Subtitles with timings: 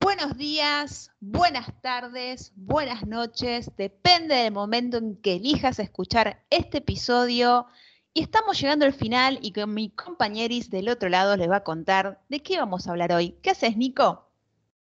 [0.00, 7.66] Buenos días, buenas tardes, buenas noches, depende del momento en que elijas escuchar este episodio.
[8.14, 11.64] Y estamos llegando al final y con mi compañeris del otro lado les va a
[11.64, 13.38] contar de qué vamos a hablar hoy.
[13.42, 14.29] ¿Qué haces, Nico?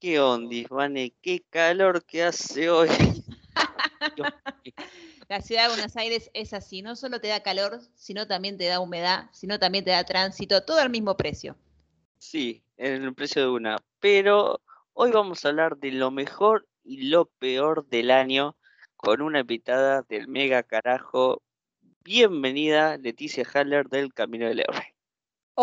[0.01, 1.13] ¿Qué onda, Vane?
[1.21, 2.89] ¿Qué calor que hace hoy?
[5.29, 8.65] La ciudad de Buenos Aires es así, no solo te da calor, sino también te
[8.65, 11.55] da humedad, sino también te da tránsito, todo al mismo precio.
[12.17, 13.77] Sí, en el precio de una.
[13.99, 14.59] Pero
[14.93, 18.57] hoy vamos a hablar de lo mejor y lo peor del año
[18.95, 21.43] con una invitada del mega carajo.
[22.03, 24.90] Bienvenida, Leticia Haller del Camino del Héroe.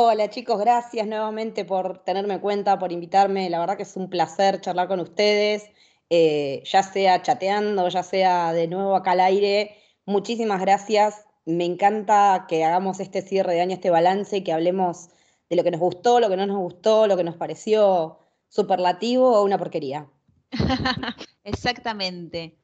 [0.01, 3.51] Hola chicos, gracias nuevamente por tenerme en cuenta, por invitarme.
[3.51, 5.73] La verdad que es un placer charlar con ustedes,
[6.09, 9.77] eh, ya sea chateando, ya sea de nuevo acá al aire.
[10.07, 11.25] Muchísimas gracias.
[11.47, 15.09] Me encanta que hagamos este cierre de año, este balance, que hablemos
[15.51, 19.37] de lo que nos gustó, lo que no nos gustó, lo que nos pareció superlativo
[19.37, 20.07] o una porquería.
[21.43, 22.57] Exactamente.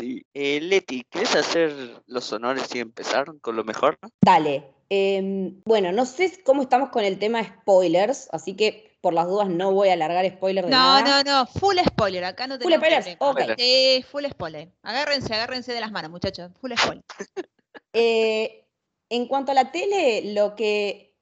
[0.00, 0.26] Sí.
[0.34, 4.00] Eh, Leti, ¿quieres hacer los honores y empezar con lo mejor?
[4.20, 4.71] Dale.
[4.94, 9.48] Em, bueno, no sé cómo estamos con el tema spoilers, así que por las dudas
[9.48, 11.24] no voy a alargar spoilers de No, nada.
[11.24, 13.52] no, no, full spoiler, acá no Full tenemos spoilers, problema.
[13.54, 13.58] ok.
[13.58, 14.68] Sí, full spoiler.
[14.82, 16.50] Agárrense, agárrense de las manos, muchachos.
[16.60, 17.04] Full spoiler.
[17.94, 18.66] Eh,
[19.10, 21.14] en cuanto a la tele, lo que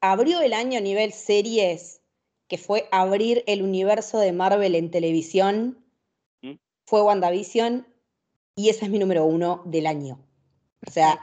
[0.00, 2.00] abrió el año a nivel series,
[2.48, 5.84] que fue abrir el universo de Marvel en televisión,
[6.42, 6.54] ¿Mm?
[6.86, 7.86] fue WandaVision,
[8.56, 10.18] y esa es mi número uno del año.
[10.86, 11.18] O sea,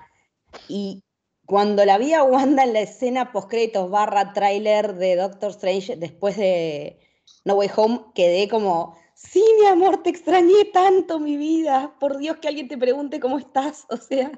[0.67, 1.03] y
[1.45, 6.37] cuando la vi a Wanda en la escena postcréditos barra tráiler de Doctor Strange después
[6.37, 6.99] de
[7.43, 11.95] No Way Home, quedé como, sí, mi amor, te extrañé tanto, mi vida.
[11.99, 13.85] Por Dios que alguien te pregunte cómo estás.
[13.89, 14.31] O sea,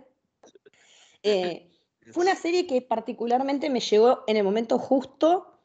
[1.23, 1.71] eh,
[2.11, 5.59] fue una serie que particularmente me llegó en el momento justo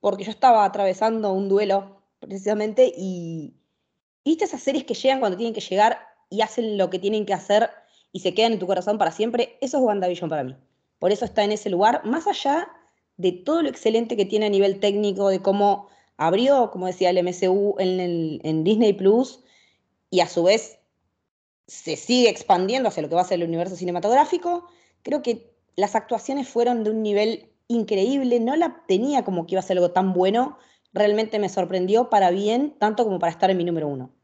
[0.00, 3.54] porque yo estaba atravesando un duelo precisamente y
[4.24, 5.98] viste esas series que llegan cuando tienen que llegar
[6.30, 7.70] y hacen lo que tienen que hacer
[8.12, 9.58] y se quedan en tu corazón para siempre.
[9.60, 10.56] Eso es WandaVision para mí.
[10.98, 12.68] Por eso está en ese lugar, más allá
[13.16, 17.18] de todo lo excelente que tiene a nivel técnico, de cómo abrió, como decía el
[17.18, 19.40] MCU en, Disney Plus
[20.10, 20.78] y a su vez
[21.66, 24.68] se sigue expandiendo hacia lo que va a ser el universo cinematográfico.
[25.02, 29.60] Creo que las actuaciones fueron de un nivel increíble, no la tenía como que iba
[29.60, 30.58] a ser algo tan bueno,
[30.92, 34.14] realmente me sorprendió para bien, tanto como para estar en mi número uno.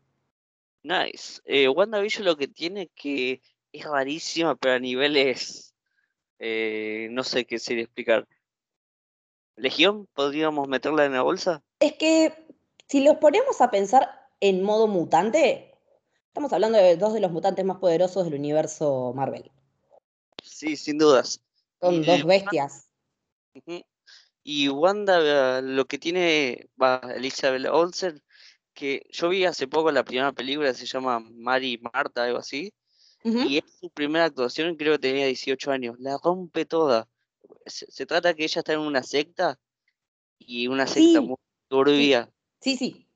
[0.83, 1.41] Nice.
[1.45, 3.41] Eh, WandaVision lo que tiene que
[3.73, 5.72] es rarísima, pero a niveles.
[6.45, 8.27] Eh, no sé qué sería explicar.
[9.55, 10.09] ¿Legión?
[10.13, 11.63] ¿Podríamos meterla en la bolsa?
[11.79, 12.35] Es que
[12.89, 15.79] si los ponemos a pensar en modo mutante,
[16.27, 19.53] estamos hablando de dos de los mutantes más poderosos del universo Marvel.
[20.43, 21.41] Sí, sin dudas.
[21.81, 22.89] Son dos bestias.
[24.43, 28.21] Y Wanda, lo que tiene, va, Elizabeth Olsen,
[28.75, 32.73] que yo vi hace poco la primera película, se llama Mary Marta, algo así,
[33.25, 37.09] Y es su primera actuación, creo que tenía 18 años, la rompe toda.
[37.67, 39.59] Se, se trata que ella está en una secta,
[40.39, 41.37] y una secta Sí, muy
[41.69, 42.29] turbia,
[42.61, 43.07] Sí, sí.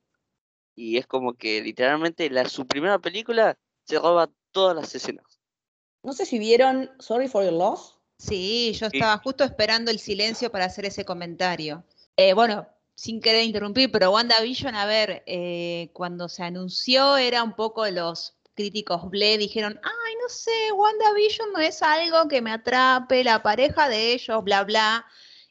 [0.76, 5.40] y es como que literalmente la, su primera película se roba todas las escenas.
[6.02, 7.98] No sé si vieron Sorry for Your Loss.
[8.18, 8.96] Sí, yo Sí.
[8.98, 11.84] estaba justo esperando el silencio para hacer ese comentario.
[12.16, 17.54] Eh, bueno, sin querer interrumpir, pero WandaVision, a ver, eh, cuando se anunció era un
[17.54, 23.22] poco los críticos ble, dijeron, ay, no sé, WandaVision no es algo que me atrape,
[23.22, 25.06] la pareja de ellos, bla, bla,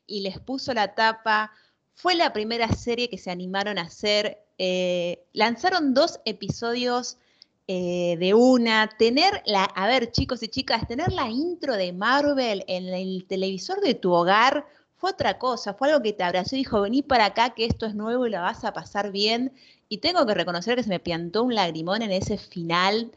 [0.06, 1.52] y les puso la tapa.
[1.94, 4.42] Fue la primera serie que se animaron a hacer.
[4.58, 7.18] eh, lanzaron dos episodios
[7.68, 12.64] eh, de una, tener la, a ver chicos y chicas, tener la intro de Marvel
[12.68, 14.66] en el televisor de tu hogar
[14.98, 17.86] fue otra cosa, fue algo que te abrazó y dijo, vení para acá que esto
[17.86, 19.54] es nuevo y la vas a pasar bien.
[19.90, 23.12] Y tengo que reconocer que se me piantó un lagrimón en ese final,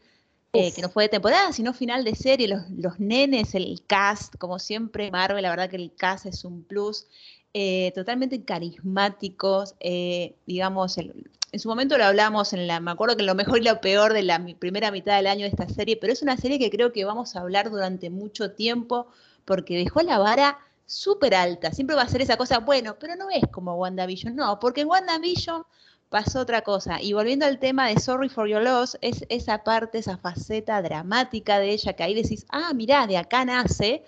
[0.53, 4.35] eh, que no fue de temporada, sino final de serie, los, los nenes, el cast,
[4.37, 7.07] como siempre, Marvel, la verdad que el cast es un plus.
[7.55, 13.17] eh, totalmente carismáticos, eh, digamos, el- en su momento lo hablamos, en la, me acuerdo
[13.17, 15.97] que lo mejor y lo peor de la primera mitad del año de esta serie,
[15.97, 19.07] pero es una serie que creo que vamos a hablar durante mucho tiempo
[19.45, 21.71] porque dejó la vara súper alta.
[21.71, 24.87] Siempre va a ser esa cosa, bueno, pero no es como WandaVision, no, porque en
[24.89, 25.63] WandaVision
[26.09, 27.01] pasó otra cosa.
[27.01, 31.59] Y volviendo al tema de Sorry for Your Loss, es esa parte, esa faceta dramática
[31.59, 34.03] de ella que ahí decís, ah, mirá, de acá nace.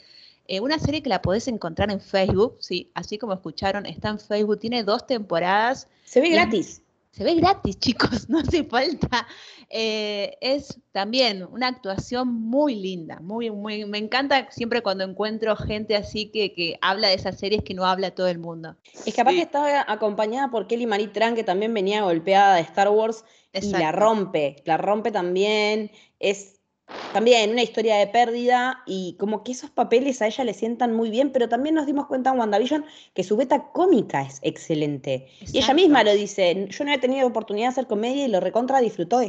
[0.47, 4.19] Eh, una serie que la podés encontrar en Facebook, sí, así como escucharon, está en
[4.19, 5.87] Facebook, tiene dos temporadas.
[6.03, 6.81] Se ve gratis.
[7.11, 9.27] Se ve gratis, chicos, no hace falta.
[9.69, 15.95] Eh, es también una actuación muy linda, muy, muy, me encanta siempre cuando encuentro gente
[15.95, 18.75] así que, que habla de esas series que no habla todo el mundo.
[19.05, 22.89] Es que aparte estaba acompañada por Kelly Marie Tran, que también venía golpeada de Star
[22.89, 23.23] Wars
[23.53, 25.91] y la rompe, la rompe también.
[26.19, 26.60] Es
[27.13, 31.09] también una historia de pérdida y como que esos papeles a ella le sientan muy
[31.09, 35.27] bien, pero también nos dimos cuenta en WandaVision que su beta cómica es excelente.
[35.51, 38.39] Y ella misma lo dice, yo no he tenido oportunidad de hacer comedia y lo
[38.39, 39.21] recontra disfrutó.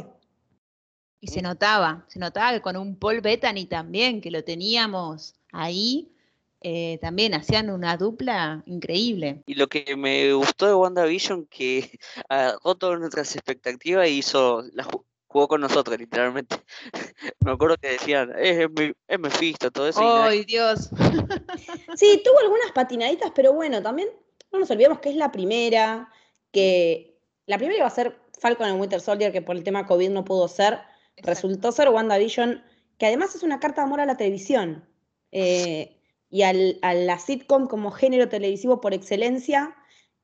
[1.19, 6.13] Y se notaba, se notaba que con un Paul Bettany también, que lo teníamos ahí,
[6.61, 9.43] eh, también hacían una dupla increíble.
[9.45, 11.99] Y lo que me gustó de WandaVision, que
[12.29, 14.87] agarró todas nuestras expectativas y hizo la,
[15.33, 16.55] jugó con nosotros, literalmente.
[17.43, 18.69] Me acuerdo que decían, es,
[19.07, 19.99] es Mephisto, todo eso.
[20.01, 20.89] ¡Ay, Dios!
[21.95, 24.09] sí, tuvo algunas patinaditas, pero bueno, también
[24.51, 26.09] no nos olvidemos que es la primera,
[26.51, 30.09] que la primera iba a ser Falcon en Winter Soldier, que por el tema COVID
[30.11, 30.79] no pudo ser.
[31.17, 32.63] Resultó ser WandaVision,
[32.99, 34.87] que además es una carta de amor a la televisión.
[35.31, 39.75] Eh, y al, a la sitcom como género televisivo por excelencia.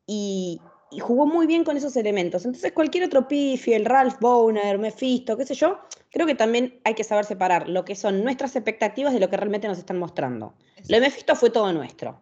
[0.06, 2.46] Y, y jugó muy bien con esos elementos.
[2.46, 5.80] Entonces, cualquier otro pifi, el Ralph Boner, Mephisto, qué sé yo,
[6.12, 9.38] creo que también hay que saber separar lo que son nuestras expectativas de lo que
[9.38, 10.56] realmente nos están mostrando.
[10.88, 12.22] Lo de Mephisto fue todo nuestro.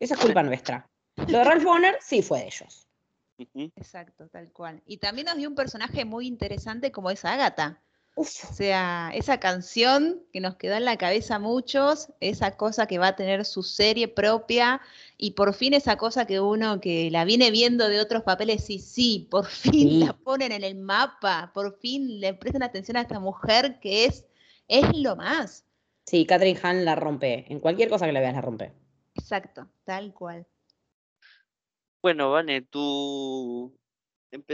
[0.00, 0.88] Esa es culpa nuestra.
[1.16, 2.88] Lo de Ralph Boner sí fue de ellos.
[3.76, 4.82] Exacto, tal cual.
[4.84, 7.80] Y también nos dio un personaje muy interesante como es Agatha.
[8.20, 12.98] O sea, esa canción que nos quedó en la cabeza a muchos, esa cosa que
[12.98, 14.80] va a tener su serie propia
[15.16, 18.80] y por fin esa cosa que uno que la viene viendo de otros papeles, sí,
[18.80, 23.20] sí, por fin la ponen en el mapa, por fin le prestan atención a esta
[23.20, 24.26] mujer que es,
[24.66, 25.64] es lo más.
[26.04, 28.72] Sí, Catherine Hahn la rompe, en cualquier cosa que la veas la rompe.
[29.14, 30.44] Exacto, tal cual.
[32.02, 33.78] Bueno, Vane, tú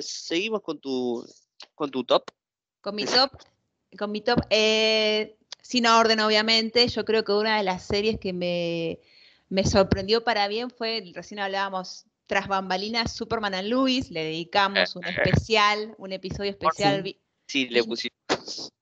[0.00, 1.24] seguimos con tu
[1.74, 2.24] con tu top.
[2.82, 3.32] Con mi top,
[3.98, 8.32] con mi top, eh, sin orden obviamente, yo creo que una de las series que
[8.32, 15.04] me, sorprendió para bien fue, recién hablábamos tras bambalinas, Superman and Louis, le dedicamos un
[15.04, 17.04] especial, un episodio especial.
[17.46, 18.72] Sí, le pusimos.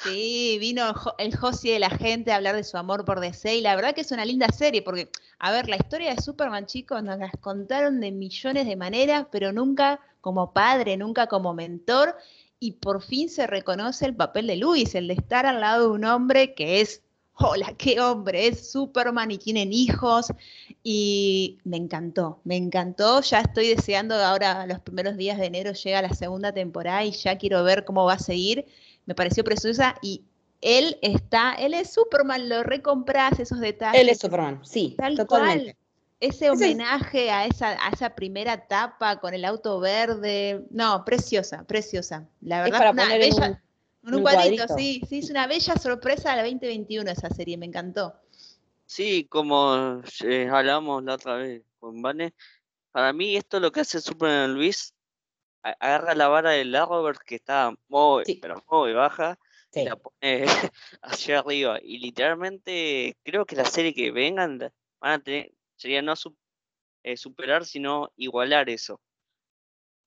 [0.00, 3.60] Sí, vino el Josie de la gente a hablar de su amor por DC y
[3.60, 7.02] la verdad que es una linda serie porque, a ver, la historia de Superman, chicos,
[7.02, 12.16] nos las contaron de millones de maneras, pero nunca como padre, nunca como mentor
[12.60, 15.94] y por fin se reconoce el papel de Luis, el de estar al lado de
[15.94, 17.02] un hombre que es,
[17.34, 20.32] hola, qué hombre, es Superman y tienen hijos.
[20.82, 23.20] Y me encantó, me encantó.
[23.20, 27.38] Ya estoy deseando ahora, los primeros días de enero llega la segunda temporada y ya
[27.38, 28.66] quiero ver cómo va a seguir.
[29.06, 30.24] Me pareció preciosa y
[30.60, 34.00] él está, él es Superman, lo recompras esos detalles.
[34.00, 35.76] Él es Superman, sí, tal totalmente
[36.20, 42.28] ese homenaje a esa, a esa primera etapa con el auto verde, no, preciosa, preciosa.
[42.40, 43.62] La verdad, es una bella,
[44.02, 48.14] un, cuadrito, sí, sí, es una bella sorpresa de la 2021 esa serie, me encantó.
[48.86, 52.34] Sí, como eh, hablamos la otra vez con Vane,
[52.90, 54.94] para mí esto lo que hace Superman Luis,
[55.62, 59.38] agarra la vara del Arrowverse que está muy, pero muy baja,
[59.72, 60.46] y la pone
[61.02, 61.78] hacia arriba.
[61.82, 64.58] Y literalmente creo que la serie que vengan
[65.00, 66.14] van a tener, sería no
[67.04, 69.00] eh, superar, sino igualar eso.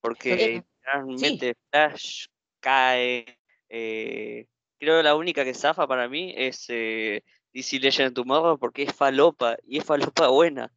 [0.01, 2.25] Porque realmente Flash
[2.59, 3.40] cae.
[3.69, 4.45] Eh,
[4.78, 7.23] creo que la única que zafa para mí es eh,
[7.54, 10.71] DC Legend Tomorrow porque es falopa y es falopa buena.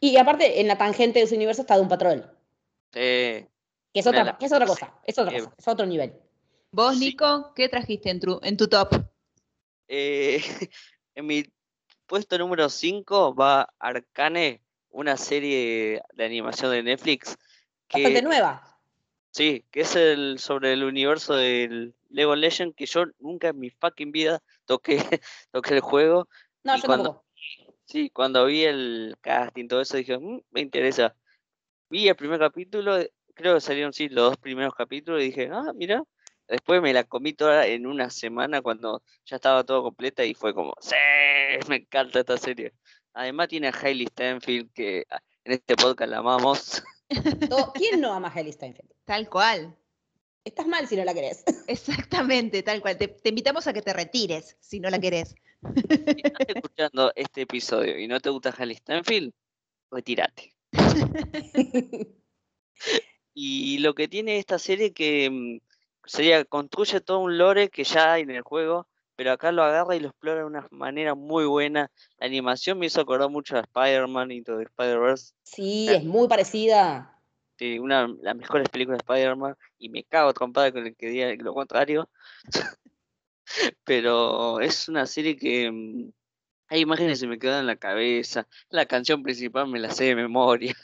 [0.00, 2.30] Y aparte, en la tangente de su universo está de un patrón.
[2.92, 3.46] Sí.
[3.92, 6.14] Que es otra, es otra cosa, es otra cosa, es otro nivel.
[6.70, 8.90] Vos, Nico, ¿qué trajiste en tu, en tu top?
[9.88, 11.44] en mi
[12.08, 14.60] puesto número 5 va Arcane,
[14.90, 17.38] una serie de animación de Netflix.
[17.86, 18.78] Que, Bastante nueva.
[19.30, 23.70] Sí, que es el sobre el universo del Lego Legend, que yo nunca en mi
[23.70, 24.96] fucking vida toqué,
[25.52, 26.28] toqué el juego.
[26.64, 27.24] No, yo cuando,
[27.84, 31.14] Sí, cuando vi el casting, todo eso, dije, mm, me interesa.
[31.88, 32.98] Vi el primer capítulo,
[33.34, 36.02] creo que salieron sí los dos primeros capítulos, y dije, ah, mira,
[36.48, 40.54] Después me la comí toda en una semana cuando ya estaba todo completa y fue
[40.54, 40.94] como, sí,
[41.68, 42.72] me encanta esta serie.
[43.12, 46.82] Además tiene a Hailey Steinfeld que ah, en este podcast la amamos.
[47.74, 48.90] ¿Quién no ama a Hailey Steinfeld?
[49.04, 49.76] Tal cual.
[50.44, 51.44] Estás mal si no la querés.
[51.66, 52.96] Exactamente, tal cual.
[52.96, 55.34] Te, invitamos a que te retires si no la querés.
[55.74, 59.32] Si estás escuchando este episodio y no te gusta Hailey Steinfeld,
[59.90, 60.54] retírate.
[63.34, 65.67] y lo que tiene esta serie que mm,
[66.08, 69.94] sería, construye todo un lore que ya hay en el juego, pero acá lo agarra
[69.94, 71.90] y lo explora de una manera muy buena.
[72.18, 75.34] La animación me hizo acordar mucho a Spider-Man y todo Spider-Verse.
[75.42, 77.20] Sí, es muy parecida.
[77.80, 81.34] una de las mejores películas de Spider-Man y me cago trompada con el que diga
[81.38, 82.08] lo contrario.
[83.84, 86.10] Pero es una serie que mm,
[86.68, 88.46] hay imágenes que se me quedan en la cabeza.
[88.70, 90.74] La canción principal me la sé de memoria.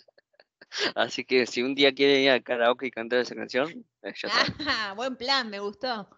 [0.95, 4.29] Así que si un día quieren ir a karaoke y cantar esa canción, eh, ya
[4.29, 4.55] está.
[4.67, 6.09] Ah, buen plan, me gustó.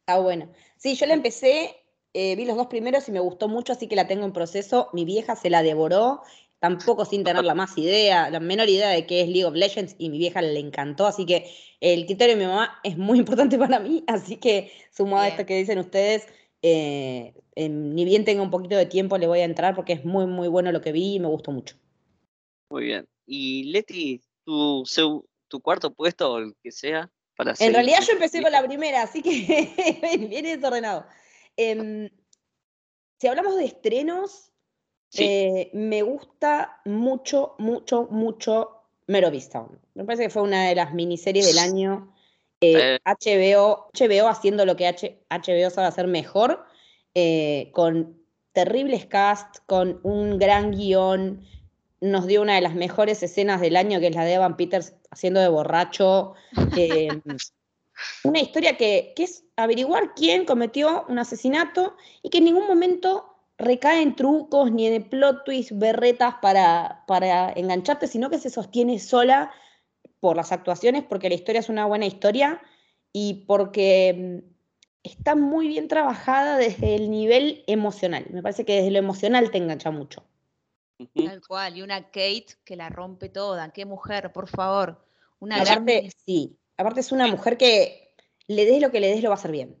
[0.00, 0.52] Está bueno.
[0.76, 1.76] Sí, yo la empecé,
[2.12, 4.90] eh, vi los dos primeros y me gustó mucho, así que la tengo en proceso.
[4.92, 6.22] Mi vieja se la devoró,
[6.58, 9.96] tampoco sin tener la más idea, la menor idea de qué es League of Legends,
[9.98, 13.58] y mi vieja le encantó, así que el criterio de mi mamá es muy importante
[13.58, 16.26] para mí, así que sumado a esto que dicen ustedes,
[16.62, 20.06] eh, eh, ni bien tenga un poquito de tiempo le voy a entrar porque es
[20.06, 21.76] muy, muy bueno lo que vi y me gustó mucho.
[22.70, 23.06] Muy bien.
[23.26, 24.84] Y Leti, tu,
[25.62, 29.02] cuarto puesto o el que sea, para En seguir realidad yo empecé con la primera,
[29.02, 31.06] así que viene desordenado.
[31.56, 32.10] Em,
[33.18, 34.50] si hablamos de estrenos,
[35.14, 39.80] Sí, eh, me gusta mucho, mucho, mucho Mero Town.
[39.94, 42.12] Me parece que fue una de las miniseries del año.
[42.60, 42.98] Eh, Eh.
[43.04, 46.64] HBO, HBO haciendo lo que H- HBO sabe hacer mejor,
[47.14, 51.46] eh, con terribles cast, con un gran guion.
[52.00, 54.94] Nos dio una de las mejores escenas del año, que es la de Evan Peters
[55.10, 56.34] haciendo de borracho.
[56.76, 57.22] em,
[58.24, 63.34] una historia que, que es averiguar quién cometió un asesinato y que en ningún momento
[63.58, 68.98] recae en trucos ni en plot twists, berretas para, para engancharte, sino que se sostiene
[68.98, 69.52] sola
[70.20, 72.60] por las actuaciones, porque la historia es una buena historia
[73.12, 74.54] y porque mm,
[75.02, 78.26] está muy bien trabajada desde el nivel emocional.
[78.30, 80.24] Me parece que desde lo emocional te engancha mucho.
[81.14, 81.76] Tal cual.
[81.76, 83.72] Y una Kate que la rompe toda.
[83.72, 85.04] Qué mujer, por favor.
[85.40, 88.14] Una gran aparte, sí, aparte es una mujer que
[88.46, 89.76] le des lo que le des lo va a hacer bien.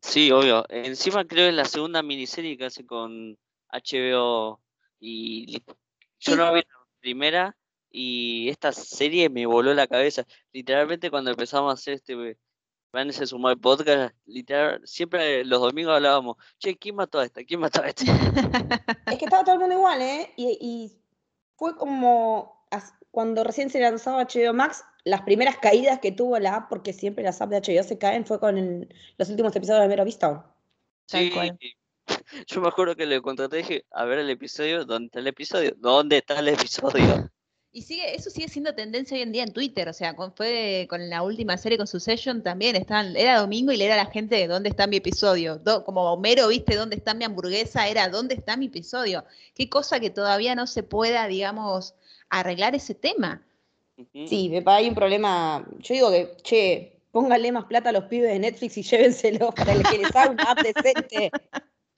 [0.00, 0.64] Sí, obvio.
[0.68, 3.38] Encima creo que es la segunda miniserie que hace con
[3.70, 4.60] HBO
[5.00, 5.60] y yo
[6.18, 6.34] Sí.
[6.36, 7.56] no vi la primera
[7.90, 10.24] y esta serie me voló la cabeza.
[10.52, 12.36] Literalmente cuando empezamos a hacer este
[12.94, 17.42] Van se sumó al podcast, literal, siempre los domingos hablábamos, che, ¿quién mató a esta?
[17.42, 18.04] ¿Quién mató a esta?
[19.12, 20.32] Es que estaba todo el mundo igual, ¿eh?
[20.36, 20.98] Y, y
[21.56, 22.64] fue como
[23.10, 27.24] cuando recién se lanzaba HBO Max, las primeras caídas que tuvo la app, porque siempre
[27.24, 30.54] las apps de HBO se caen, fue con el- los últimos episodios de Mero Vista.
[31.06, 31.76] Tal Sí,
[32.46, 35.26] yo me acuerdo que le contraté y dije, a ver el episodio, ¿dónde está el
[35.26, 35.74] episodio?
[35.78, 37.30] ¿Dónde está el episodio?
[37.76, 40.86] Y sigue, eso sigue siendo tendencia hoy en día en Twitter, o sea, con, fue
[40.88, 44.10] con la última serie con Succession también, estaban, era domingo y le era a la
[44.12, 48.36] gente dónde está mi episodio, Do- como Homero, viste, dónde está mi hamburguesa, era dónde
[48.36, 49.24] está mi episodio.
[49.56, 51.96] Qué cosa que todavía no se pueda, digamos,
[52.28, 53.42] arreglar ese tema.
[54.12, 55.66] Sí, hay un problema.
[55.80, 59.74] Yo digo que, che, pónganle más plata a los pibes de Netflix y llévenselos para
[59.82, 61.32] que les haga una app decente.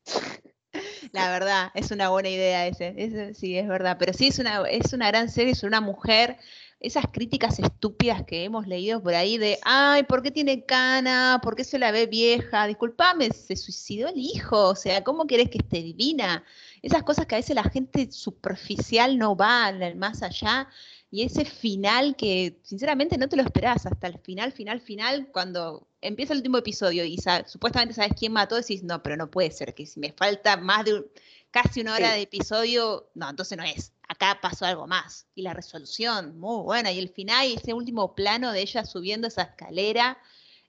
[1.12, 4.92] La verdad, es una buena idea ese, sí, es verdad, pero sí es una, es
[4.92, 6.36] una gran serie sobre una mujer,
[6.78, 11.40] esas críticas estúpidas que hemos leído por ahí de, ay, ¿por qué tiene cana?
[11.42, 12.66] ¿Por qué se la ve vieja?
[12.66, 16.44] Disculpame, se suicidó el hijo, o sea, ¿cómo querés que esté divina?
[16.82, 20.68] Esas cosas que a veces la gente superficial no va más allá
[21.10, 25.88] y ese final que sinceramente no te lo esperás hasta el final, final, final, cuando
[26.06, 29.74] empieza el último episodio y supuestamente sabes quién mató, decís, no, pero no puede ser,
[29.74, 31.06] que si me falta más de un-
[31.50, 32.16] casi una hora Sí.
[32.16, 33.92] de episodio, no, entonces no es.
[34.08, 35.26] Acá pasó algo más.
[35.34, 36.92] Y la resolución, muy buena.
[36.92, 40.18] Y el final, y ese último plano de ella subiendo esa escalera,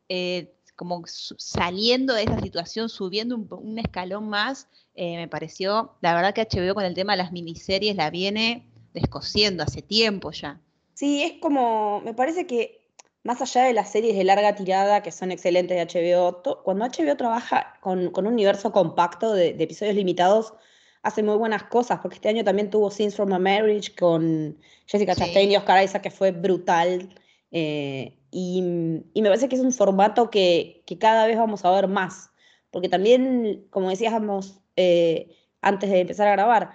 [0.10, 6.34] eh, como saliendo de esa situación, subiendo un escalón más, eh, me pareció, la verdad
[6.34, 10.60] que HBO con el tema de las miniseries la viene descosiendo hace tiempo ya.
[10.94, 12.76] Sí, es como, me parece que
[13.27, 17.15] más allá de las series de larga tirada que son excelentes de HBO, cuando HBO
[17.17, 20.53] trabaja con, con un universo compacto de, de episodios limitados,
[21.03, 25.13] hace muy buenas cosas, porque este año también tuvo Scenes from a Marriage con Jessica
[25.13, 25.22] Sí.
[25.22, 27.10] Chastain y Oscar Isaac, que fue brutal.
[27.51, 28.62] eh, y,
[29.13, 32.29] y me parece que es un formato que, que cada vez vamos a ver más,
[32.72, 36.72] porque también, como decíamos eh, antes de empezar a grabar,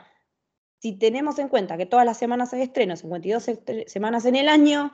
[0.81, 4.49] si tenemos en cuenta que todas las semanas hay estreno, 52 estre- semanas en el
[4.49, 4.93] año,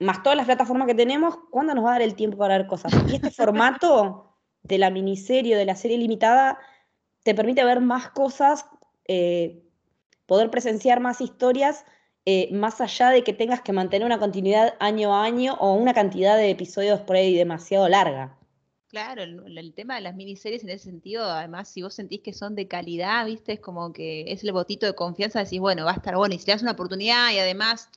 [0.00, 2.66] más todas las plataformas que tenemos, ¿cuándo nos va a dar el tiempo para ver
[2.66, 2.92] cosas?
[3.08, 6.58] Y este formato de la miniserie, o de la serie limitada,
[7.22, 8.66] te permite ver más cosas,
[9.06, 9.62] eh,
[10.26, 11.84] poder presenciar más historias,
[12.24, 15.92] eh, más allá de que tengas que mantener una continuidad año a año o una
[15.92, 18.38] cantidad de episodios por ahí demasiado larga.
[18.88, 22.56] Claro, el, tema de las miniseries en ese sentido, además, si vos sentís que son
[22.56, 25.94] de calidad, viste, es como que es el botito de confianza, decís, bueno, va a
[25.94, 27.88] estar bueno, y si le das una oportunidad y además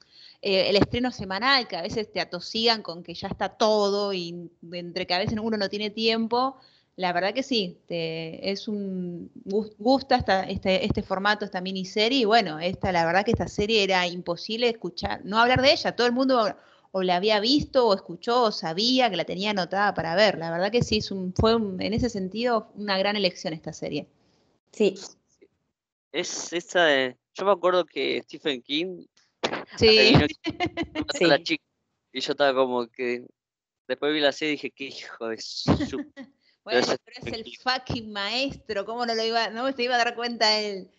[0.46, 4.52] eh, el estreno semanal, que a veces te atosigan con que ya está todo y
[4.74, 6.58] entre que a veces uno no tiene tiempo,
[6.98, 12.20] la verdad que sí, te- es un gus- gusta esta- este, este formato, esta miniserie,
[12.20, 15.96] y bueno, esta, la verdad que esta serie era imposible escuchar, no hablar de ella,
[15.96, 16.56] todo el mundo
[16.92, 20.38] o la había visto o escuchó o sabía que la tenía anotada para ver.
[20.38, 24.08] La verdad que sí, es un, fue en ese sentido una gran elección esta serie.
[24.72, 24.94] Sí.
[26.12, 29.06] Es esa de, yo me acuerdo que Stephen King
[29.78, 30.14] Sí.
[31.18, 31.26] sí.
[31.26, 31.64] la chica
[32.14, 33.26] y yo estaba como que
[33.88, 35.72] después vi la serie y dije, qué hijo de su...
[36.64, 40.16] bueno, pero es el fucking maestro, ¿cómo no lo iba, no se iba a dar
[40.16, 40.92] cuenta él?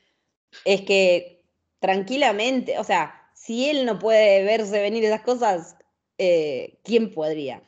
[0.65, 1.43] Es que
[1.79, 5.77] tranquilamente, o sea, si él no puede verse venir esas cosas,
[6.19, 7.63] eh, ¿quién podría?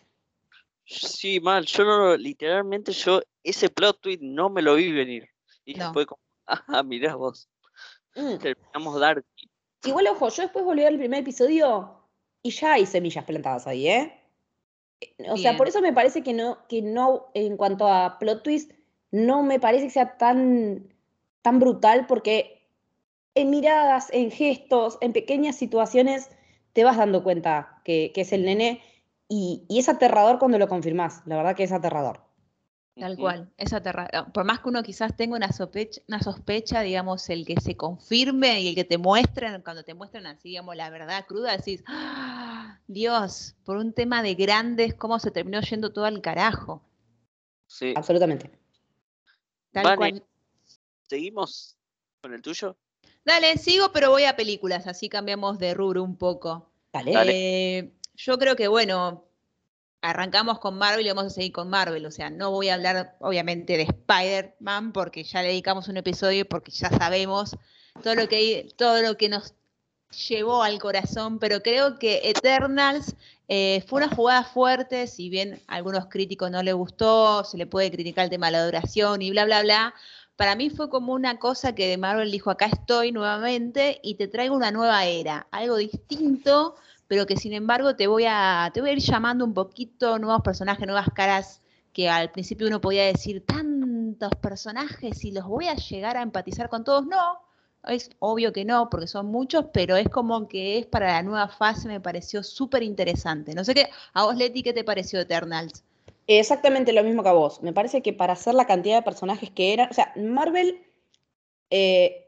[0.85, 5.29] Sí, mal, yo no, literalmente yo ese plot tweet no me lo vi venir.
[5.65, 7.49] Y después como, ah, mirá vos.
[8.15, 8.39] Mm.
[8.39, 9.27] Terminamos Dark.
[9.85, 12.01] Igual, ojo, yo después volví al primer episodio
[12.43, 14.13] y ya hay semillas plantadas ahí, ¿eh?
[15.29, 18.73] O sea, por eso me parece que no, que no, en cuanto a plot twist,
[19.11, 20.95] no me parece que sea tan,
[21.43, 22.67] tan brutal porque
[23.35, 26.31] en miradas, en gestos, en pequeñas situaciones,
[26.73, 28.81] te vas dando cuenta que, es el nene
[29.29, 32.26] y, y, es aterrador cuando lo confirmás, la verdad que es aterrador.
[32.99, 34.33] Tal cual, es aterrador.
[34.33, 38.63] Por más que uno quizás tenga una sospecha, una sospecha, digamos, el que se confirme
[38.63, 42.81] y el que te muestren, cuando te muestran así, digamos, la verdad cruda, decís, ¡Ah!
[42.87, 46.83] Dios, por un tema de grandes, cómo se terminó yendo todo al carajo.
[47.67, 47.93] Sí.
[47.95, 48.51] Absolutamente.
[49.73, 50.25] Tal cual.
[51.07, 51.77] ¿Seguimos
[52.23, 52.79] con el tuyo?
[53.27, 56.71] Dale, sigo, pero voy a películas, así cambiamos de rubro un poco.
[56.95, 57.13] Dale.
[57.79, 59.26] Eh, yo creo que, bueno,
[60.11, 62.07] arrancamos con Marvel y vamos a seguir con Marvel.
[62.07, 66.47] O sea, no voy a hablar, obviamente, de Spider-Man, porque ya le dedicamos un episodio,
[66.49, 67.57] porque ya sabemos
[68.03, 69.55] todo lo que, todo lo que nos
[70.29, 73.17] llevó al corazón, pero creo que Eternals
[73.49, 77.67] eh, fue una jugada fuerte, si bien a algunos críticos no le gustó, se le
[77.67, 79.95] puede criticar el tema de la duración y bla, bla, bla.
[80.37, 84.55] Para mí fue como una cosa que Marvel dijo, acá estoy nuevamente y te traigo
[84.55, 86.77] una nueva era, algo distinto,
[87.09, 90.43] pero que sin embargo te voy a, te voy a ir llamando un poquito nuevos
[90.43, 95.75] personajes, nuevas caras, que al principio uno podía decir tantos personajes y los voy a
[95.75, 97.07] llegar a empatizar con todos.
[97.07, 97.41] No,
[97.85, 101.49] es obvio que no, porque son muchos, pero es como que es para la nueva
[101.49, 103.55] fase, me pareció súper interesante.
[103.55, 105.85] No sé qué, a vos Leti, ¿qué te pareció Eternals?
[106.27, 107.63] Exactamente lo mismo que a vos.
[107.63, 110.83] Me parece que para hacer la cantidad de personajes que eran, o sea, Marvel
[111.71, 112.26] eh,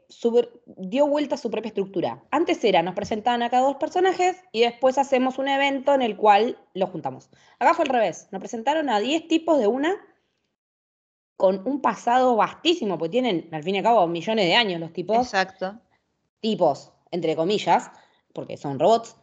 [0.77, 2.23] dio vuelta a su propia estructura.
[2.31, 6.57] Antes era, nos presentaban acá dos personajes y después hacemos un evento en el cual
[6.73, 7.29] los juntamos.
[7.59, 9.95] Acá fue al revés, nos presentaron a 10 tipos de una
[11.37, 14.91] con un pasado vastísimo, porque tienen, al fin y al cabo, millones de años los
[14.91, 15.17] tipos.
[15.17, 15.79] Exacto.
[16.41, 17.91] Tipos, entre comillas,
[18.33, 19.15] porque son robots.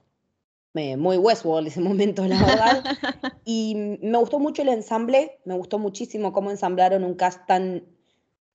[0.73, 2.85] muy Westworld ese momento, la verdad.
[3.45, 7.85] y me gustó mucho el ensamble, me gustó muchísimo cómo ensamblaron un cast tan,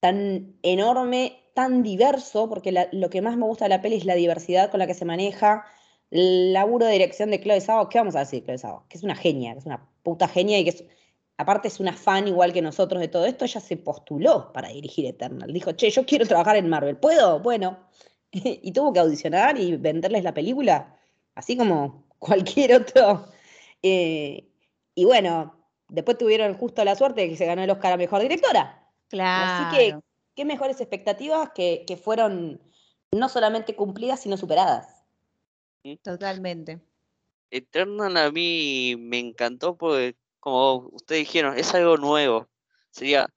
[0.02, 4.16] tan enorme, tan diverso, porque lo que más me gusta de la peli es la
[4.16, 5.66] diversidad con la que se maneja,
[6.10, 8.86] el laburo de dirección de Chloe Zhao, ¿qué vamos a decir Chloe Zhao?
[8.90, 10.90] Que es una genia, que es una puta genia y que
[11.38, 15.06] aparte es una fan igual que nosotros de todo esto, ella se postuló para dirigir
[15.06, 15.54] Eternal.
[15.54, 17.40] Dijo, che, yo quiero trabajar en Marvel, ¿puedo?
[17.40, 17.80] Bueno.
[18.32, 20.96] y tuvo que audicionar y venderles la película,
[21.36, 23.28] así como cualquier otro.
[23.84, 24.48] Eh,
[24.96, 25.56] y bueno,
[25.90, 28.81] después tuvieron justo la suerte de que se ganó el Oscar a Mejor Directora.
[29.12, 29.68] Claro.
[29.68, 30.00] Así que
[30.36, 32.62] qué mejores expectativas que, fueron
[33.12, 35.04] no solamente cumplidas, sino superadas.
[36.02, 36.80] Totalmente.
[37.50, 42.48] Eternal a mí me encantó porque, como ustedes dijeron, es algo nuevo.
[42.90, 43.28] Sería,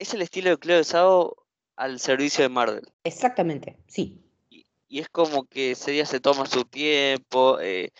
[0.00, 1.36] es el estilo de Cleo Sao
[1.76, 2.92] al servicio de Marvel.
[3.04, 4.20] Exactamente, sí.
[4.50, 4.66] Y,
[4.98, 7.60] es como que sería se toma su tiempo.
[7.60, 7.92] Eh,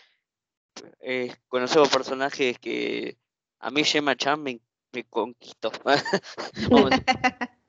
[1.01, 3.17] eh, conocemos personajes que
[3.61, 4.61] a mí Gemma Chan me,
[4.93, 5.73] me conquistó.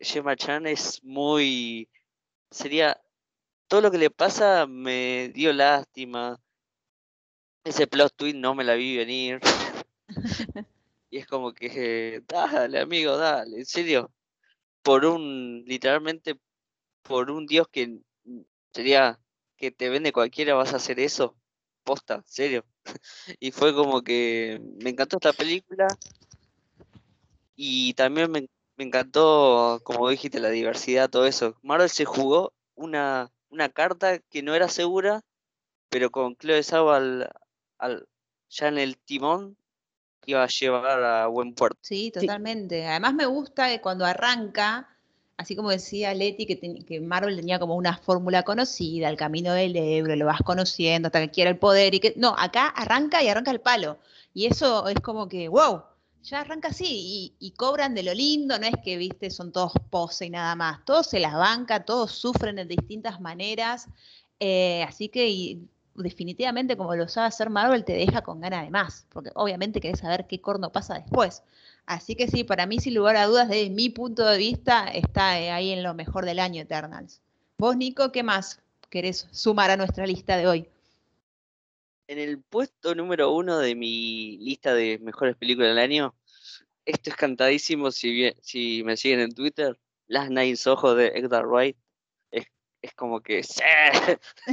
[0.00, 1.88] Gemma Chan es muy.
[2.50, 3.00] Sería.
[3.68, 6.40] Todo lo que le pasa me dio lástima.
[7.64, 9.40] Ese plot twist no me la vi venir.
[11.10, 12.22] y es como que.
[12.26, 13.58] Dale, amigo, dale.
[13.58, 14.12] En serio.
[14.82, 15.64] Por un.
[15.66, 16.38] Literalmente.
[17.02, 17.98] Por un dios que.
[18.72, 19.20] Sería.
[19.56, 21.34] Que te vende cualquiera, vas a hacer eso.
[21.82, 22.66] Posta, serio.
[23.40, 24.60] y fue como que.
[24.82, 25.88] Me encantó esta película.
[27.56, 31.56] Y también me, me encantó, como dijiste, la diversidad, todo eso.
[31.62, 35.22] Marvel se jugó una, una carta que no era segura,
[35.88, 37.28] pero con Chloe Zhao al,
[38.50, 39.56] ya en el timón
[40.26, 41.78] iba a llevar a buen puerto.
[41.82, 42.86] Sí, totalmente.
[42.86, 44.88] Además me gusta que cuando arranca,
[45.38, 49.76] así como decía Leti, que, que Marvel tenía como una fórmula conocida, el camino del
[49.76, 53.28] Ebro, lo vas conociendo hasta que quiera el poder y que no, acá arranca y
[53.28, 53.98] arranca el palo.
[54.34, 55.84] Y eso es como que, wow,
[56.22, 60.26] ya arranca así y, cobran de lo lindo, no es que, viste, son todos pose
[60.26, 63.88] y nada más, todos se las banca, todos sufren de distintas maneras,
[64.40, 65.58] eh, así que
[65.94, 70.00] definitivamente como lo sabe hacer Marvel, te deja con ganas de más, porque obviamente querés
[70.00, 71.42] saber qué corno pasa después.
[71.86, 75.38] Así que sí, para mí, sin lugar a dudas, desde mi punto de vista, está
[75.40, 77.20] eh, ahí en lo mejor del año Eternals.
[77.58, 80.68] Vos, Nico, ¿qué más querés sumar a nuestra lista de hoy?
[82.08, 86.14] En el puesto número uno de mi lista de mejores películas del año,
[86.84, 91.76] esto es cantadísimo si, si me siguen en Twitter, Las Nine Ojos de Edgar Wright.
[92.30, 93.42] Es, como que...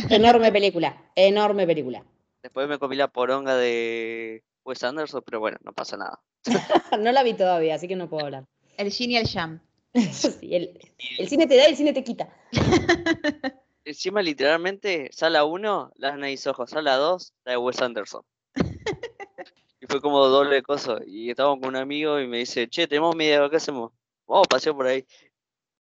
[0.10, 2.04] Enorme película, enorme película.
[2.42, 6.20] Después me comí la poronga de Wes Anderson, pero bueno, no pasa nada.
[7.00, 8.46] no la vi todavía, así que no puedo hablar.
[8.78, 9.62] El Gin y el Jam.
[9.94, 12.36] el, cine te da y el cine te quita.
[13.86, 18.24] Encima, literalmente, sala 1, las Nice Ojos, sala 2, la de Wes Anderson.
[19.82, 21.00] y fue como doble cosa.
[21.06, 23.92] Y estábamos con un amigo y me dice, che, tenemos media ¿qué hacemos?
[24.26, 25.06] Vamos a pasear por ahí.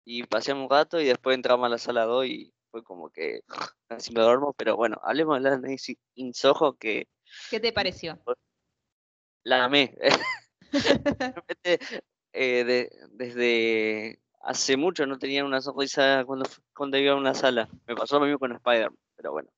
[0.04, 3.40] Y paseamos un rato y después entramos a la sala 2 y fue como que
[3.88, 4.52] casi me duermo.
[4.52, 7.08] Pero bueno, hablemos de las Ojos que...
[7.50, 8.18] ¿Qué te pareció?
[9.42, 9.96] La amé.
[12.38, 17.68] Eh, desde hace mucho no tenía una sonrisa cuando, cuando iba a una sala.
[17.86, 19.50] Me pasó lo mismo con Spider-Man, pero bueno.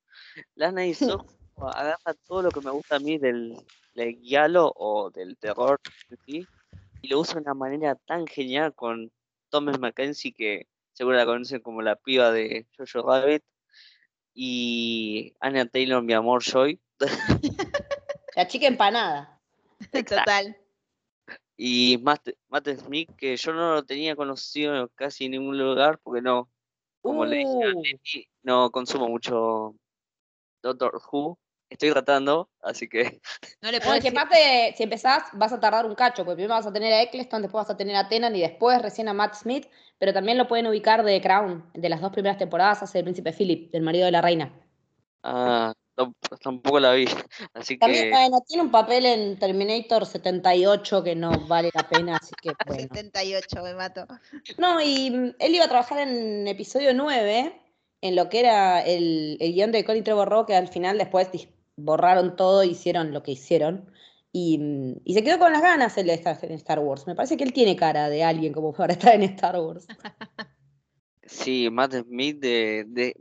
[0.55, 0.93] Lana y
[1.57, 3.55] agarra todo lo que me gusta a mí del,
[3.93, 4.17] del
[4.57, 5.79] o del terror
[6.25, 6.45] y
[7.03, 9.11] lo usa de una manera tan genial con
[9.49, 13.43] Thomas Mackenzie que seguro la conocen como la piba de Jojo Rabbit
[14.33, 16.79] y Anna Taylor, mi amor, Joy.
[18.35, 19.41] La chica empanada.
[19.91, 20.57] Total.
[21.57, 22.29] Y Matt,
[22.77, 26.49] Smith, que yo no lo tenía conocido casi en ningún lugar, porque no,
[27.01, 27.83] como le dije uh.
[28.43, 29.75] no consumo mucho
[30.61, 31.37] Doctor Who.
[31.69, 33.21] Estoy tratando, así que.
[33.61, 36.65] No le puedo que aparte, si empezás, vas a tardar un cacho, porque primero vas
[36.65, 39.35] a tener a Eccleston, después vas a tener a Tenan y después recién a Matt
[39.35, 39.67] Smith,
[39.99, 43.33] pero también lo pueden ubicar de Crown, de las dos primeras temporadas, hace el príncipe
[43.33, 44.51] Philip, del marido de la reina.
[45.21, 45.73] Ah,
[46.41, 47.05] tampoco la vi.
[47.53, 52.33] Así También, bueno, tiene un papel en Terminator 78 que no vale la pena, así
[52.41, 54.05] que 78, me mato.
[54.57, 57.61] No, y mm, él iba a trabajar en episodio 9,
[58.01, 61.29] en lo que era el, el guion de Colin Trevor que al final después
[61.75, 63.91] borraron todo, hicieron lo que hicieron.
[64.31, 67.07] Y, mm, y, se quedó con las ganas él de estar en Star Wars.
[67.07, 69.87] Me parece que él tiene cara de alguien como para estar en Star Wars.
[71.23, 73.15] Sí, Matt Smith de, de,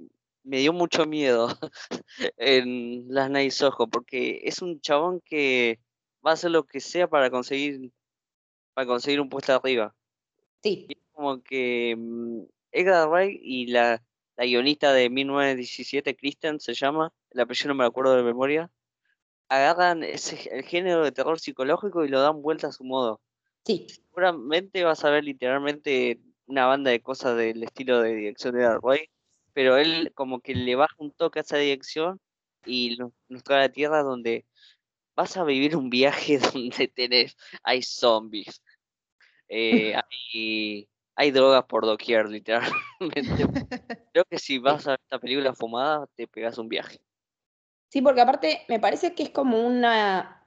[0.49, 1.49] me dio mucho miedo
[2.39, 5.79] en las Nice Ojo, porque es un chabón que
[6.27, 7.93] va a hacer lo que sea para conseguir
[8.73, 9.95] para conseguir un puesto arriba.
[10.63, 10.89] Sí.
[11.13, 14.03] como que mm, Edgar Wright y la,
[14.37, 18.71] la guionista de 1917, Kristen se llama, el apellido no me acuerdo de memoria,
[19.49, 23.21] agarran ese, el género de terror psicológico y lo dan vuelta a su modo.
[23.65, 23.87] Sí.
[23.89, 28.81] Seguramente vas a ver literalmente una banda de cosas del estilo de dirección de Edgar
[28.81, 29.11] Wright
[29.53, 32.21] pero él como que le baja un toque a esa dirección
[32.65, 34.45] y nos, trae a la tierra donde
[35.15, 38.63] vas a vivir un viaje donde tenés, hay zombies,
[39.49, 39.95] eh,
[40.35, 42.71] hay, hay drogas por doquier, literalmente.
[44.13, 47.01] Creo que si vas a ver esta película fumada, te pegas un viaje.
[47.89, 50.47] Sí, porque aparte me parece que es como una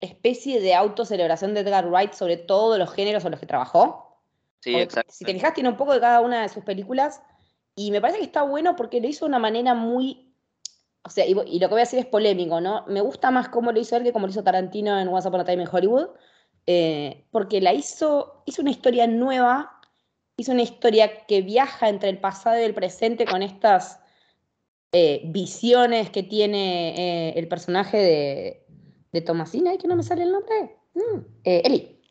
[0.00, 4.22] especie de autocelebración de Edgar Wright sobre todos los géneros en los que trabajó.
[4.60, 5.12] Sí, exacto.
[5.12, 7.22] Si te fijas, tiene un poco de cada una de sus películas
[7.78, 10.34] y me parece que está bueno porque lo hizo de una manera muy.
[11.04, 12.84] O sea, y, lo que voy a decir es polémico, ¿no?
[12.88, 15.40] Me gusta más cómo lo hizo él que cómo lo hizo Tarantino en Once Upon
[15.40, 16.08] a Time in Hollywood.
[16.66, 19.80] Eh, porque la hizo, hizo una historia nueva,
[20.36, 24.00] hizo una historia que viaja entre el pasado y el presente con estas
[24.90, 28.66] eh, visiones que tiene eh, el personaje de,
[29.12, 30.76] de Tomasina, ¿y que no me sale el nombre?
[30.94, 32.02] Mm, Eli.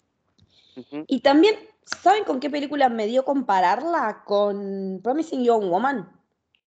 [1.07, 1.55] Y también
[2.01, 4.23] ¿Saben con qué película me dio compararla?
[4.25, 6.09] Con Promising Young Woman.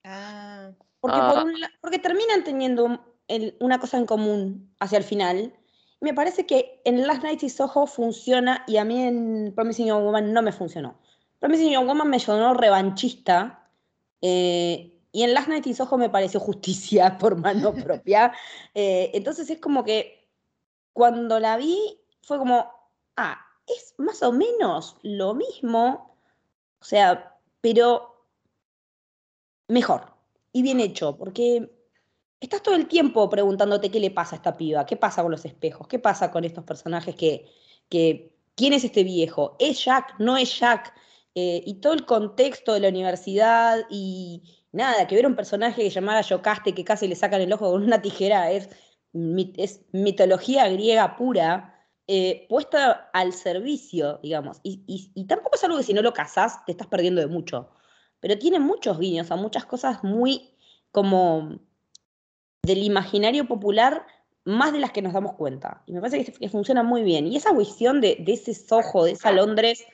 [0.05, 0.71] Ah.
[1.01, 1.45] Porque, ah.
[1.81, 3.01] porque terminan teniendo
[3.61, 5.55] una cosa en común hacia el final.
[6.01, 10.05] Me parece que en Last Night y Soho funciona y a mí en Promising Young
[10.05, 10.99] Woman no me funcionó.
[11.41, 13.71] Promising Young Woman me sonó revanchista
[14.21, 18.33] eh, y en Last Night y Soho me pareció justicia por mano propia.
[18.75, 20.29] Eh, entonces es como que
[20.93, 21.79] cuando la vi
[22.23, 22.71] fue como,
[23.17, 26.17] ah, es más o menos lo mismo,
[26.81, 28.27] o sea, pero
[29.69, 30.15] mejor
[30.53, 31.71] y bien hecho, porque
[32.41, 35.45] estás todo el tiempo preguntándote qué le pasa a esta piba, qué pasa con los
[35.45, 37.47] espejos, qué pasa con estos personajes que,
[37.89, 39.57] que ¿quién es este viejo?
[39.59, 40.15] ¿Es Jack?
[40.19, 40.95] ¿No es Jack?
[41.35, 45.91] Eh, y todo el contexto de la universidad y nada, que ver un personaje que
[45.91, 48.71] llamara Yocaste que casi le sacan el ojo con una tijera es,
[49.57, 51.76] es mitología griega pura.
[52.09, 54.61] Eh, puesta al servicio, digamos.
[54.63, 57.71] Y, tampoco es algo que si no lo casás te estás perdiendo de mucho.
[58.21, 60.55] Pero tiene muchos guiños a muchas cosas muy
[60.93, 61.59] como
[62.63, 64.07] del imaginario popular
[64.45, 65.83] más de las que nos damos cuenta.
[65.87, 67.27] Y me parece que, funciona muy bien.
[67.27, 69.85] Y esa visión de, ese Soho, de esa Londres,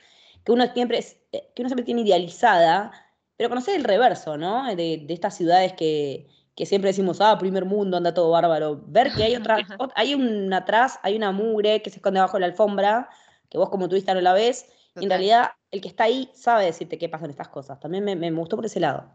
[0.45, 0.99] que uno siempre,
[1.31, 2.91] eh, que uno siempre tiene idealizada,
[3.35, 4.73] pero conocer el reverso, ¿no?
[4.75, 6.27] De, estas ciudades que,
[6.65, 8.81] siempre decimos, ah, primer mundo, anda todo bárbaro.
[8.85, 9.57] Ver que hay otra,
[9.95, 13.09] hay un atrás, hay una mugre que se esconde bajo la alfombra,
[13.49, 16.65] que vos como turista no la ves, y en realidad el que está ahí sabe
[16.65, 17.79] decirte qué pasan estas cosas.
[17.79, 19.11] También me, me gustó por ese lado.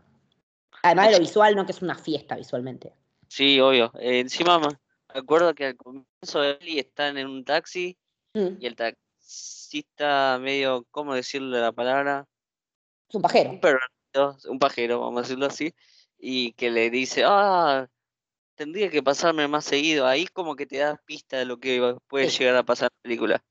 [0.82, 1.64] Además de lo visual, ¿no?
[1.64, 2.94] Que es una fiesta visualmente.
[3.28, 3.92] Sí, obvio.
[4.00, 4.68] Eh, encima me
[5.08, 7.96] acuerdo que al comienzo de Eli están en un taxi
[8.34, 8.60] mm.
[8.60, 12.26] y el taxista medio, ¿cómo decirle la palabra?
[13.08, 13.50] Es un pajero.
[13.50, 15.72] Un, un pajero, vamos a decirlo así.
[16.18, 17.88] Y que le dice, ah,
[18.54, 20.06] tendría que pasarme más seguido.
[20.06, 23.02] Ahí como que te das pista de lo que puede llegar a pasar en la
[23.02, 23.44] película.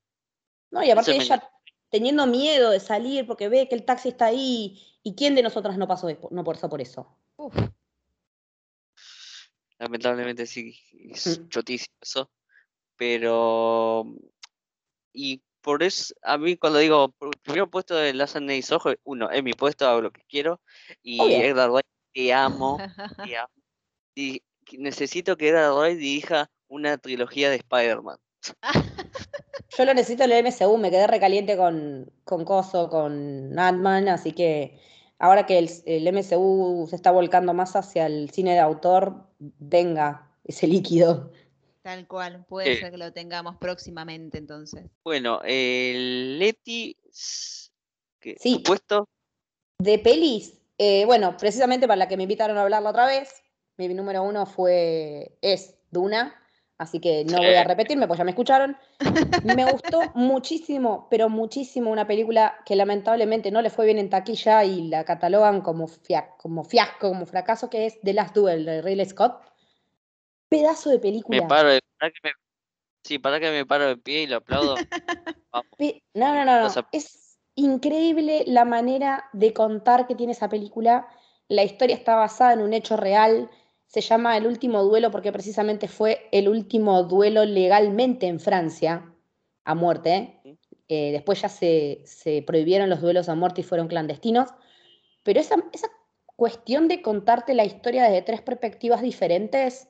[0.70, 1.50] No, y aparte ella
[1.90, 5.78] teniendo miedo de salir porque ve que el taxi está ahí y quién de nosotras
[5.78, 7.16] no pasó no pasó por eso.
[7.36, 7.54] Uf
[9.78, 10.78] lamentablemente sí,
[11.10, 11.48] es mm.
[11.48, 12.30] chotísimo eso.
[12.96, 14.04] Pero,
[15.12, 19.42] y por eso, a mí cuando digo, primero puesto de Last Days Ojo, uno, es
[19.42, 20.60] mi puesto, hago lo que quiero.
[21.02, 21.86] Y Edgar Wright,
[22.18, 22.78] te amo,
[23.24, 23.52] te amo.
[24.16, 24.42] Y
[24.76, 28.18] necesito que Edgar Wright dirija una trilogía de Spider-Man.
[29.78, 34.32] Yo lo necesito en el MCU, me quedé recaliente con, con Coso, con ant así
[34.32, 34.80] que
[35.20, 40.66] ahora que el, MCU se está volcando más hacia el cine de autor, venga ese
[40.66, 41.30] líquido.
[41.82, 44.90] Tal cual, puede ser que lo tengamos próximamente entonces.
[45.04, 47.70] Bueno, el Leti, sí.
[48.64, 49.08] puesto?
[49.78, 53.42] De pelis, eh, bueno, precisamente para la que me invitaron a hablar la otra vez,
[53.76, 56.34] mi número uno fue, es Duna.
[56.78, 58.76] Así que no voy a repetirme, pues ya me escucharon.
[59.42, 64.64] Me gustó muchísimo, pero muchísimo una película que lamentablemente no le fue bien en taquilla
[64.64, 65.90] y la catalogan como,
[66.36, 69.42] como fiasco, como fracaso, que es The Last Duel de Ridley Scott.
[70.48, 71.42] Pedazo de película.
[71.42, 72.30] Me paro, para que me,
[73.02, 74.76] sí, para que me paro de pie y lo aplaudo.
[76.14, 76.88] No, no, no, no.
[76.92, 77.27] Es
[77.58, 81.08] increíble la manera de contar que tiene esa película.
[81.48, 83.50] La historia está basada en un hecho real
[83.88, 89.12] se llama El último duelo porque precisamente fue el último duelo legalmente en Francia
[89.64, 90.58] a muerte.
[90.88, 92.04] Eh, después ya se,
[92.46, 94.50] prohibieron los duelos a muerte y fueron clandestinos.
[95.22, 95.88] Pero esa, esa
[96.36, 99.88] cuestión de contarte la historia desde tres perspectivas diferentes,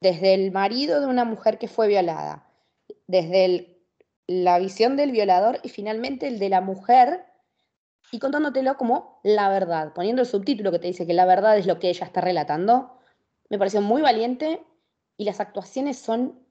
[0.00, 2.46] desde el marido de una mujer que fue violada,
[3.06, 3.71] desde
[4.26, 7.24] la visión del violador y finalmente el de la mujer,
[8.10, 11.66] y contándotelo como la verdad, poniendo el subtítulo que te dice que la verdad es
[11.66, 12.98] lo que ella está relatando,
[13.48, 14.62] me pareció muy valiente
[15.16, 16.42] y las actuaciones son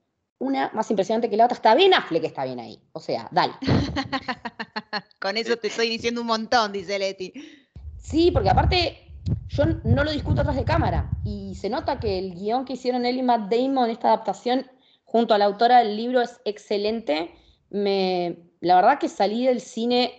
[0.41, 1.55] una más impresionante que la otra.
[1.55, 2.79] Está bien Affleck que está bien ahí.
[2.93, 3.53] O sea, dale.
[5.19, 7.34] Con eso te estoy diciendo un montón, dice Leti.
[7.97, 9.12] Sí, porque aparte
[9.49, 13.05] yo no lo discuto atrás de cámara y se nota que el guion que hicieron
[13.05, 14.69] él y Matt Damon en esta adaptación
[15.05, 17.36] junto a la autora del libro es excelente.
[17.71, 20.13] Me, la verdad que salí del cine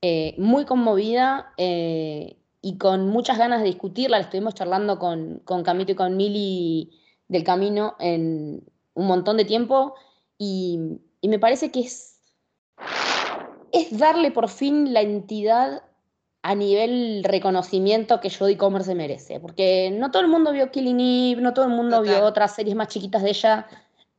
[0.00, 1.52] eh, muy conmovida.
[1.58, 4.16] Eh, y con muchas ganas de discutirla.
[4.16, 6.90] La estuvimos charlando con, con Camito y con Mili
[7.28, 9.94] del camino en un montón de tiempo
[10.38, 10.78] y,
[11.22, 12.20] me parece que es,
[13.72, 15.82] es darle por fin la entidad
[16.42, 21.00] a nivel reconocimiento que Jodie Comer se merece, porque no todo el mundo vio Killing
[21.00, 23.66] Eve, no todo el mundo vio otras series más chiquitas de ella,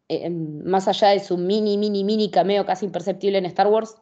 [0.10, 3.96] más allá de su mini, mini, mini cameo casi imperceptible en Star Wars.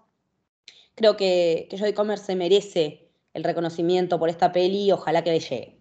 [0.95, 5.39] Creo que, que Jodie Comer se merece el reconocimiento por esta peli, ojalá que le
[5.39, 5.79] llegue.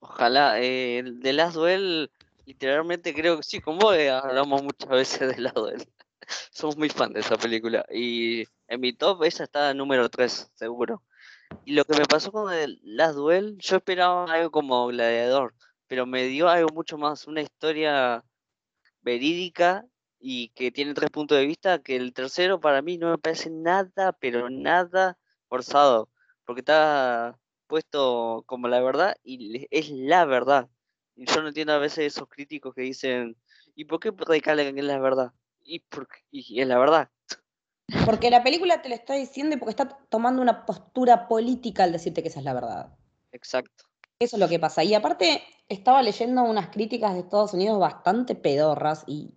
[0.00, 2.10] Ojalá, eh, de Last Duel,
[2.46, 5.84] literalmente creo que sí, como vos eh, hablamos muchas veces de Last Duel.
[6.50, 7.84] Somos muy fan de esa película.
[7.92, 11.02] Y en mi top esa está número 3, seguro.
[11.64, 15.54] Y lo que me pasó con el Last Duel, yo esperaba algo como Gladiador,
[15.86, 18.24] pero me dio algo mucho más, una historia
[19.04, 19.86] verídica
[20.18, 23.50] y que tiene tres puntos de vista, que el tercero para mí no me parece
[23.50, 26.08] nada, pero nada forzado
[26.44, 30.68] porque está puesto como la verdad y es la verdad.
[31.16, 33.36] Y yo no entiendo a veces esos críticos que dicen,
[33.74, 35.32] ¿y por qué recalcan que es la verdad?
[35.62, 37.10] Y, porque, y es la verdad.
[38.04, 41.92] Porque la película te lo está diciendo y porque está tomando una postura política al
[41.92, 42.96] decirte que esa es la verdad.
[43.32, 43.84] Exacto.
[44.18, 44.82] Eso es lo que pasa.
[44.84, 49.30] Y aparte, estaba leyendo unas críticas de Estados Unidos bastante pedorras y,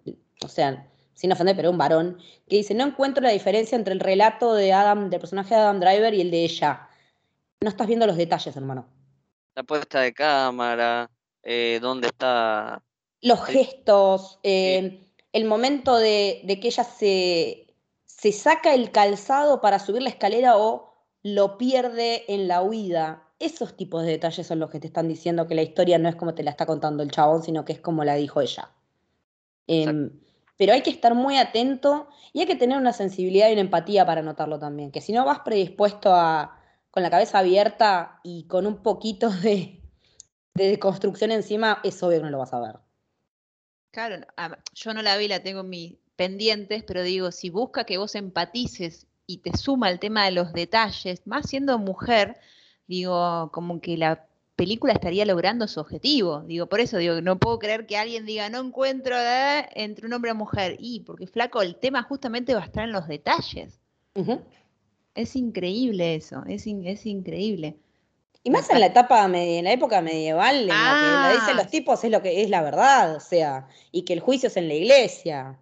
[0.43, 3.99] o sea, sin ofender, pero un varón, que dice, no encuentro la diferencia entre el
[3.99, 6.87] relato de Adam, del personaje de Adam Driver y el de ella.
[7.61, 8.87] No estás viendo los detalles, hermano.
[9.55, 11.09] La puesta de cámara,
[11.41, 12.83] eh, dónde está.
[13.21, 17.73] Los gestos, eh, el momento de, que ella se,
[18.05, 23.26] se saca el calzado para subir la escalera o lo pierde en la huida.
[23.39, 26.15] Esos tipos de detalles son los que te están diciendo que la historia no es
[26.15, 28.71] como te la está contando el chabón, sino que es como la dijo ella.
[29.67, 30.11] Em,
[30.57, 34.05] pero hay que estar muy atento y hay que tener una sensibilidad y una empatía
[34.05, 34.91] para notarlo también.
[34.91, 39.83] Que si no vas predispuesto a, con la cabeza abierta y con un poquito de,
[40.55, 42.79] de construcción encima, es obvio que no lo vas a ver.
[43.91, 44.25] Claro,
[44.73, 48.15] yo no la vi, la tengo en mis pendientes, pero digo, si busca que vos
[48.15, 52.39] empatices y te suma el tema de los detalles, más siendo mujer,
[52.87, 56.41] digo, como que la película estaría logrando su objetivo.
[56.41, 60.13] Digo, por eso digo, no puedo creer que alguien diga, no encuentro eh, entre un
[60.13, 60.75] hombre y una mujer.
[60.79, 63.79] Y porque flaco, el tema justamente va a estar en los detalles.
[65.13, 67.77] Es increíble eso, es, es increíble.
[68.43, 71.69] Y más en la etapa, en la época medieval, en que lo dicen los ah.
[71.69, 74.69] tipos es lo que es la verdad, o sea, y que el juicio es en
[74.69, 75.59] la iglesia.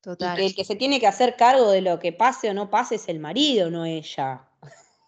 [0.00, 0.34] Total.
[0.34, 2.70] Y que el que se tiene que hacer cargo de lo que pase o no
[2.70, 4.48] pase es el marido, no ella.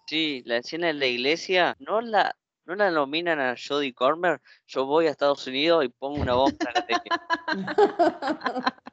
[0.07, 2.37] Sí, la escena en la iglesia no la,
[2.67, 4.41] no la nominan a Jodie Cormer.
[4.67, 6.57] Yo voy a Estados Unidos y pongo una bomba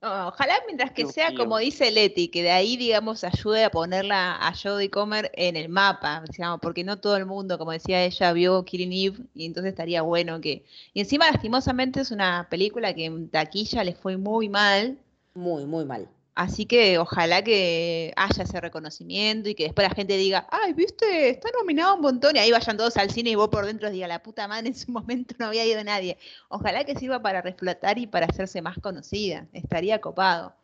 [0.00, 4.54] ojalá mientras que sea como dice Leti, que de ahí, digamos, ayude a ponerla a
[4.54, 8.64] Jodie Comer en el mapa, digamos, porque no todo el mundo, como decía ella, vio
[8.64, 10.64] Killing Eve y entonces estaría bueno que...
[10.94, 14.98] Y encima, lastimosamente, es una película que en taquilla le fue muy mal.
[15.34, 16.08] Muy, muy mal.
[16.38, 21.30] Así que ojalá que haya ese reconocimiento y que después la gente diga, ay, viste,
[21.30, 24.06] está nominado un montón y ahí vayan todos al cine y vos por dentro diga,
[24.06, 26.16] la puta madre, en su momento no había ido nadie.
[26.48, 29.48] Ojalá que sirva para reflotar y para hacerse más conocida.
[29.52, 30.54] Estaría copado.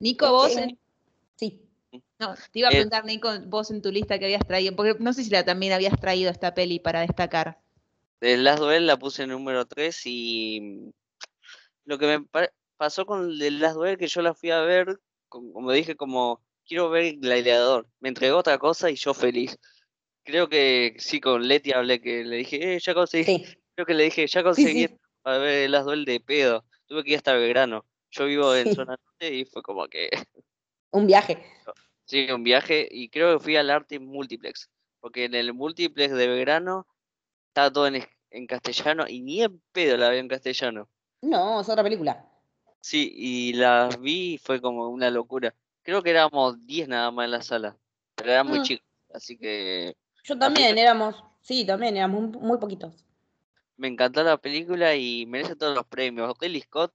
[0.00, 0.52] Nico, vos...
[1.36, 1.62] Sí.
[2.18, 4.96] No, te iba a eh, preguntar, Nico, vos en tu lista que habías traído, porque
[4.98, 7.58] no sé si la, también habías traído esta peli para destacar.
[8.20, 10.92] De Last Duel la puse en número 3 y
[11.86, 15.72] lo que me pasó con The Last Duel que yo la fui a ver como
[15.72, 17.88] dije, como quiero ver el gladiador.
[18.00, 19.58] Me entregó otra cosa y yo feliz.
[20.24, 23.44] Creo que sí, con Leti hablé que le dije, eh, ya conseguí.
[23.74, 24.88] Creo que le dije, ya conseguí
[25.22, 26.64] para ver las duel de pedo.
[26.86, 27.84] Tuve que ir hasta Belgrano.
[28.10, 30.10] Yo vivo en zona norte y fue como que.
[30.90, 31.42] Un viaje.
[32.08, 32.86] Sí, un viaje.
[32.88, 34.70] Y creo que fui al arte multiplex.
[35.00, 36.86] Porque en el multiplex de Belgrano
[37.48, 40.88] estaba todo en, en castellano y ni en pedo la veo en castellano.
[41.20, 42.24] No, es otra película.
[42.86, 45.52] Sí, y las vi y fue como una locura.
[45.82, 47.76] Creo que éramos 10 nada más en la sala,
[48.14, 48.62] pero eran muy ah.
[48.62, 49.96] chicos, así que...
[50.22, 52.94] Yo también éramos, sí, también éramos muy, poquitos.
[53.76, 56.32] Me encantó la película y merece todos los premios.
[56.40, 56.92] Ridley Scott,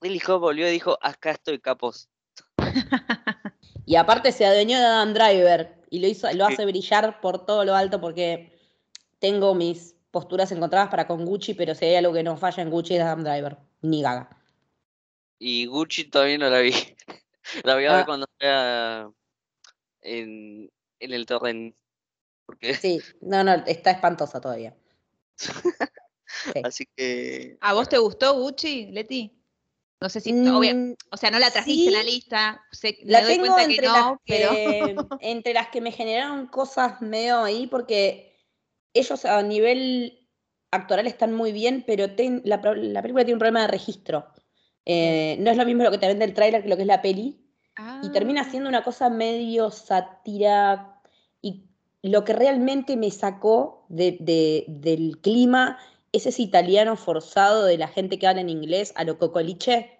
[0.00, 2.08] Ridley Scott volvió y dijo, acá estoy, capos.
[3.86, 7.64] y aparte se adueñó de Adam Driver y lo, hizo, lo hace brillar por todo
[7.64, 8.58] lo alto porque
[9.20, 12.70] tengo mis posturas encontradas para con Gucci, pero si hay algo que no falla en
[12.70, 14.40] Gucci es Adam Driver, ni Gaga.
[15.38, 16.72] Y Gucci todavía no la vi.
[17.64, 18.06] la voy a ver ah.
[18.06, 19.10] cuando sea
[20.02, 21.74] en, el torrent.
[22.46, 22.74] Porque...
[22.74, 24.76] Sí, no, no, está espantosa todavía.
[26.64, 27.56] Así que.
[27.60, 29.40] ¿A vos te gustó Gucci, Leti?
[30.00, 30.32] No sé si.
[30.32, 32.62] Mm, o sea, no la trajiste en la lista.
[33.04, 38.36] la tengo entre, las que, entre las que me generaron cosas medio ahí, porque
[38.92, 40.28] ellos a nivel
[40.70, 42.06] actoral están muy bien, pero
[42.44, 44.26] la, la película tiene un problema de registro.
[44.86, 46.88] Eh, no es lo mismo lo que te vende el tráiler que lo que es
[46.88, 47.40] la peli.
[48.02, 48.50] Y termina ah.
[48.50, 51.00] siendo una cosa medio sátira.
[51.42, 51.64] Y
[52.02, 55.78] lo que realmente me sacó del clima
[56.12, 59.98] es ese italiano forzado de la gente que habla en inglés a lo cocoliche.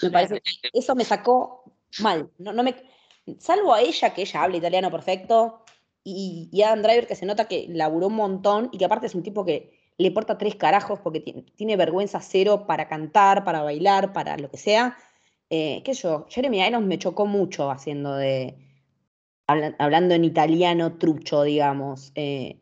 [0.00, 0.40] Me parece
[0.72, 1.64] eso me sacó
[1.98, 2.30] mal.
[2.38, 2.76] No, no me,
[3.38, 5.64] salvo a ella, que ella habla italiano perfecto,
[6.04, 9.14] y, y Adam Driver, que se nota que laburó un montón y que aparte es
[9.14, 14.12] un tipo que le importa tres carajos porque tiene, vergüenza cero para cantar, para bailar,
[14.12, 14.96] para lo que sea.
[15.50, 16.26] Eh, ¿Qué yo?
[16.28, 18.56] Jeremy Irons me chocó mucho haciendo de.
[19.46, 22.12] hablando en italiano trucho, digamos.
[22.14, 22.60] Eh,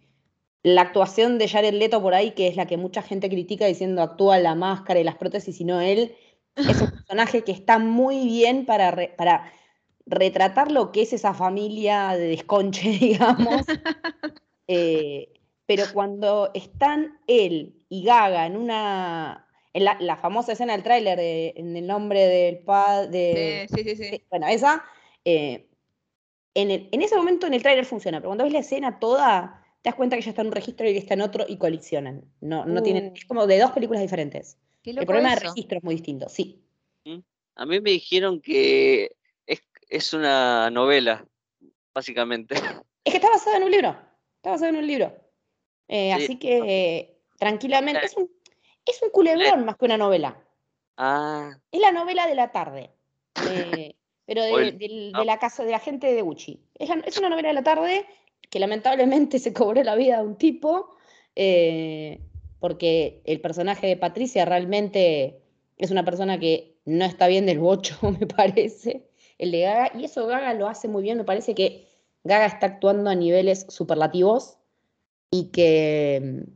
[0.63, 4.03] la actuación de Jared Leto por ahí, que es la que mucha gente critica diciendo
[4.03, 6.17] actúa la máscara y las prótesis, y no él,
[6.57, 9.53] es un personaje que está muy bien para, para
[10.07, 13.67] retratar lo que es esa familia de desconche, digamos.
[14.69, 15.36] Eh,
[15.67, 21.77] pero cuando están él y Gaga en una, en la, famosa escena del tráiler en
[21.77, 24.25] el nombre del padre, sí, sí, sí.
[24.31, 24.85] bueno, esa,
[25.25, 25.67] eh,
[26.55, 29.97] en, ese momento en el tráiler funciona, pero cuando ves la escena toda, te das
[29.97, 32.25] cuenta que ya está en un registro y que está en otro y colisionan.
[32.41, 33.13] No, no tienen, uh.
[33.15, 34.57] es como de dos películas diferentes.
[34.85, 36.63] El problema de registro es muy distinto, sí.
[37.05, 37.19] Mm.
[37.57, 41.27] A mí me dijeron que es, es una novela,
[41.93, 42.55] básicamente.
[43.05, 43.97] Es que está basado en un libro.
[44.37, 45.26] Está basado en un libro.
[45.89, 48.31] Eh, así que tranquilamente, es un,
[48.85, 50.41] es un culebrón más que una novela.
[50.97, 51.59] Ah.
[51.71, 52.91] Es la novela de la tarde,
[53.51, 53.95] eh,
[54.27, 56.61] pero de, la casa de la gente de Gucci.
[56.75, 58.07] Es, una novela de la tarde,
[58.49, 60.97] que lamentablemente se cobró la vida de un tipo,
[61.35, 62.21] eh,
[62.61, 65.43] porque el personaje de Patricia realmente
[65.77, 69.09] es una persona que no está bien del bocho, me parece,
[69.39, 71.87] el de Gaga, y eso Gaga lo hace muy bien, me parece que
[72.25, 74.59] Gaga está actuando a niveles superlativos
[75.31, 76.51] y que mm,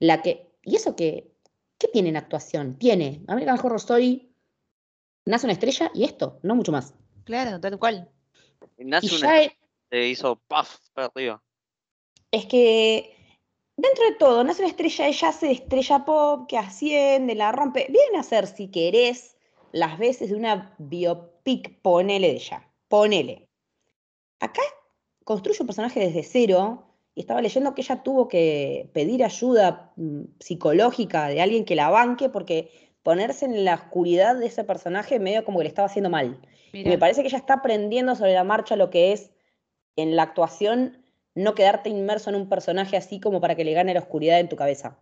[0.00, 1.32] la que, y eso que,
[1.78, 2.78] ¿qué tiene en actuación?
[2.78, 4.32] Tiene American Horror Story,
[5.24, 6.94] Nace una estrella y esto, no mucho más.
[7.24, 8.08] Claro, tal cual.
[8.78, 9.58] Nace Y una ya e-
[9.90, 11.42] se hizo puff para arriba.
[12.30, 13.16] es que
[13.76, 17.88] dentro de todo, Nace una estrella, ella hace estrella pop, que asciende, la rompe.
[17.90, 19.36] Vienen a ser, si querés,
[19.72, 22.72] las veces de una biopic, ponele de ella.
[22.86, 23.48] Ponele.
[24.38, 24.62] Acá
[25.24, 26.85] construye un personaje desde cero
[27.16, 31.88] y estaba leyendo que ella tuvo que pedir ayuda mm, psicológica de alguien que la
[31.88, 32.70] banque porque
[33.02, 36.38] ponerse en la oscuridad de ese personaje medio como que le estaba haciendo mal.
[36.72, 39.30] Y me parece que ella está aprendiendo sobre la marcha lo que es
[39.96, 41.02] en la actuación
[41.34, 44.48] no quedarte inmerso en un personaje así como para que le gane la oscuridad en
[44.50, 44.98] tu cabeza.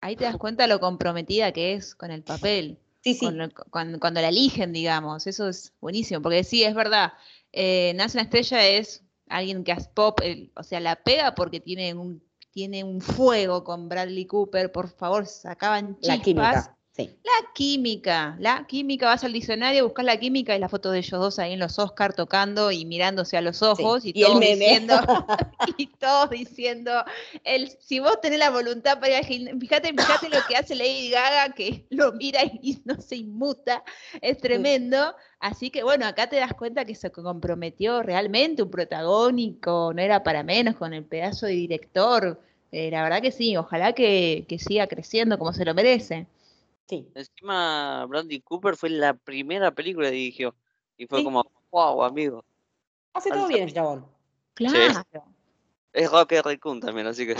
[0.00, 2.78] Ahí te das cuenta lo comprometida que es con el papel.
[3.02, 3.26] Sí, sí.
[3.26, 5.26] con lo- cuando, cuando la eligen, digamos.
[5.26, 7.12] Eso es buenísimo, porque sí, es verdad.
[7.52, 11.60] eh, Nace una estrella es alguien que hace pop, el- o sea, la pega porque
[11.60, 16.24] tiene un, tiene un fuego con Bradley Cooper, por favor, sacaban La chispas.
[16.24, 16.78] química.
[16.96, 17.10] Sí.
[17.24, 21.20] La química, la química, vas al diccionario, buscas la química y la foto de ellos
[21.20, 24.94] dos ahí en los Oscar tocando y mirándose a los ojos y, todos diciendo,
[25.76, 27.04] y todos diciendo,
[27.42, 31.10] el, si vos tenés la voluntad para ir al fíjate, fíjate lo que hace Lady
[31.10, 33.82] Gaga, que lo mira y, y no se inmuta,
[34.20, 35.16] es tremendo.
[35.40, 40.22] Así que bueno, acá te das cuenta que se comprometió realmente un protagónico, no era
[40.22, 42.40] para menos con el pedazo de director.
[42.70, 46.28] Eh, la verdad que sí, ojalá que, que siga creciendo como se lo merece.
[46.88, 47.08] Sí.
[47.14, 50.54] Encima, Bradley Cooper fue la primera película que dirigió.
[50.96, 51.24] Y fue Sí.
[51.24, 52.44] como, wow, amigo.
[53.14, 54.06] Hace todo bien el chabón.
[54.54, 55.02] Claro.
[55.92, 57.32] Es Rocket Raccoon también, así que.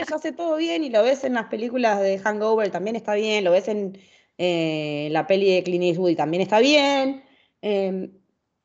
[0.00, 3.44] Eso hace todo bien y lo ves en las películas de Hangover, también está bien,
[3.44, 3.98] lo ves en
[4.38, 7.22] eh, la peli de Clint Eastwood también está bien.
[7.60, 8.10] eh,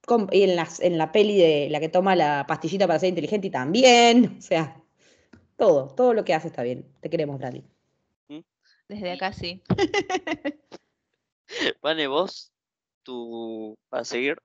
[0.08, 3.10] com- y en, las, en la peli de la que toma la pastillita para ser
[3.10, 4.38] inteligente y también.
[4.40, 4.82] O sea,
[5.58, 6.86] todo, todo lo que hace está bien.
[7.02, 7.66] Te queremos, Bradley.
[8.88, 9.62] Desde acá sí.
[11.82, 12.52] Vane, vos,
[13.04, 13.76] tu.
[13.90, 14.38] Para seguir.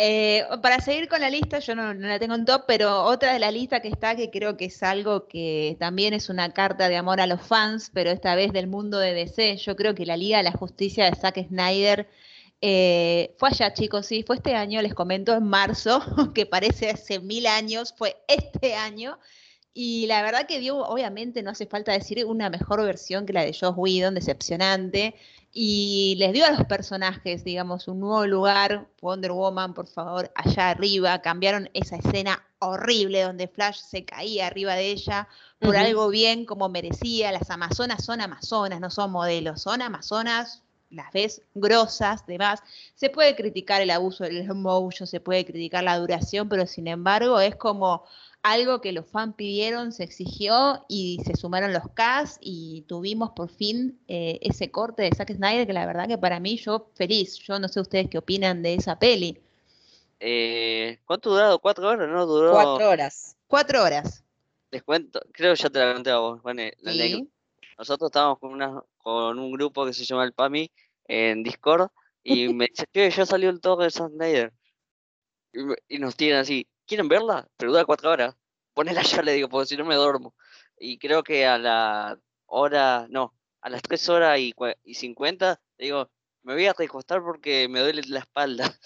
[0.00, 3.32] Eh, para seguir con la lista, yo no, no la tengo en top, pero otra
[3.32, 6.88] de la lista que está, que creo que es algo que también es una carta
[6.88, 10.06] de amor a los fans, pero esta vez del mundo de DC, yo creo que
[10.06, 12.08] la Liga de la Justicia de Zack Snyder
[12.60, 16.00] eh, fue allá, chicos, sí, fue este año, les comento, en marzo,
[16.34, 19.18] que parece hace mil años, fue este año.
[19.80, 23.44] Y la verdad que dio, obviamente, no hace falta decir una mejor versión que la
[23.44, 25.14] de Joss Whedon, decepcionante.
[25.52, 28.88] Y les dio a los personajes, digamos, un nuevo lugar.
[29.00, 31.22] Wonder Woman, por favor, allá arriba.
[31.22, 35.28] Cambiaron esa escena horrible donde Flash se caía arriba de ella
[35.60, 37.30] por algo bien como merecía.
[37.30, 40.64] Las Amazonas son Amazonas, no son modelos, son Amazonas.
[40.90, 42.64] Las ves grosas, demás.
[42.96, 47.38] Se puede criticar el abuso del motion, se puede criticar la duración, pero sin embargo
[47.38, 48.02] es como
[48.50, 53.48] algo que los fans pidieron, se exigió y se sumaron los cast y tuvimos por
[53.50, 57.36] fin eh, ese corte de Zack Snyder que la verdad que para mí yo feliz.
[57.38, 59.38] Yo no sé ustedes qué opinan de esa peli.
[60.20, 61.58] Eh, ¿Cuánto durado?
[61.60, 62.08] ¿Cuatro horas?
[62.08, 62.26] ¿No?
[62.26, 62.52] Duró.
[62.52, 63.36] Cuatro horas.
[63.46, 64.24] Cuatro horas.
[64.70, 65.20] Les cuento.
[65.32, 66.50] Creo que ya te la conté a vos, Sí.
[66.50, 67.30] anécdota.
[67.78, 70.70] Nosotros estábamos con, una, con un grupo que se llama el PAMI
[71.06, 71.90] en Discord
[72.24, 74.52] y me dice, che, ya salió el toque de Zack Snyder.
[75.52, 77.48] Y, me- y nos tiran así, ¿quieren verla?
[77.56, 78.36] Pero dura cuatro horas.
[78.74, 80.34] Ponela ya, le digo, porque si no me duermo.
[80.78, 85.86] Y creo que a la hora, no, a las tres horas y, y cincuenta, le
[85.86, 86.10] digo,
[86.42, 88.64] me voy a recostar porque me duele la espalda.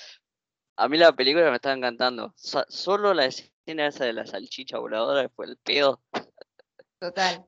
[0.76, 2.32] A mí la película me estaba encantando.
[2.34, 6.00] Sa- solo la escena esa de la salchicha voladora fue el pedo.
[6.98, 7.46] Total.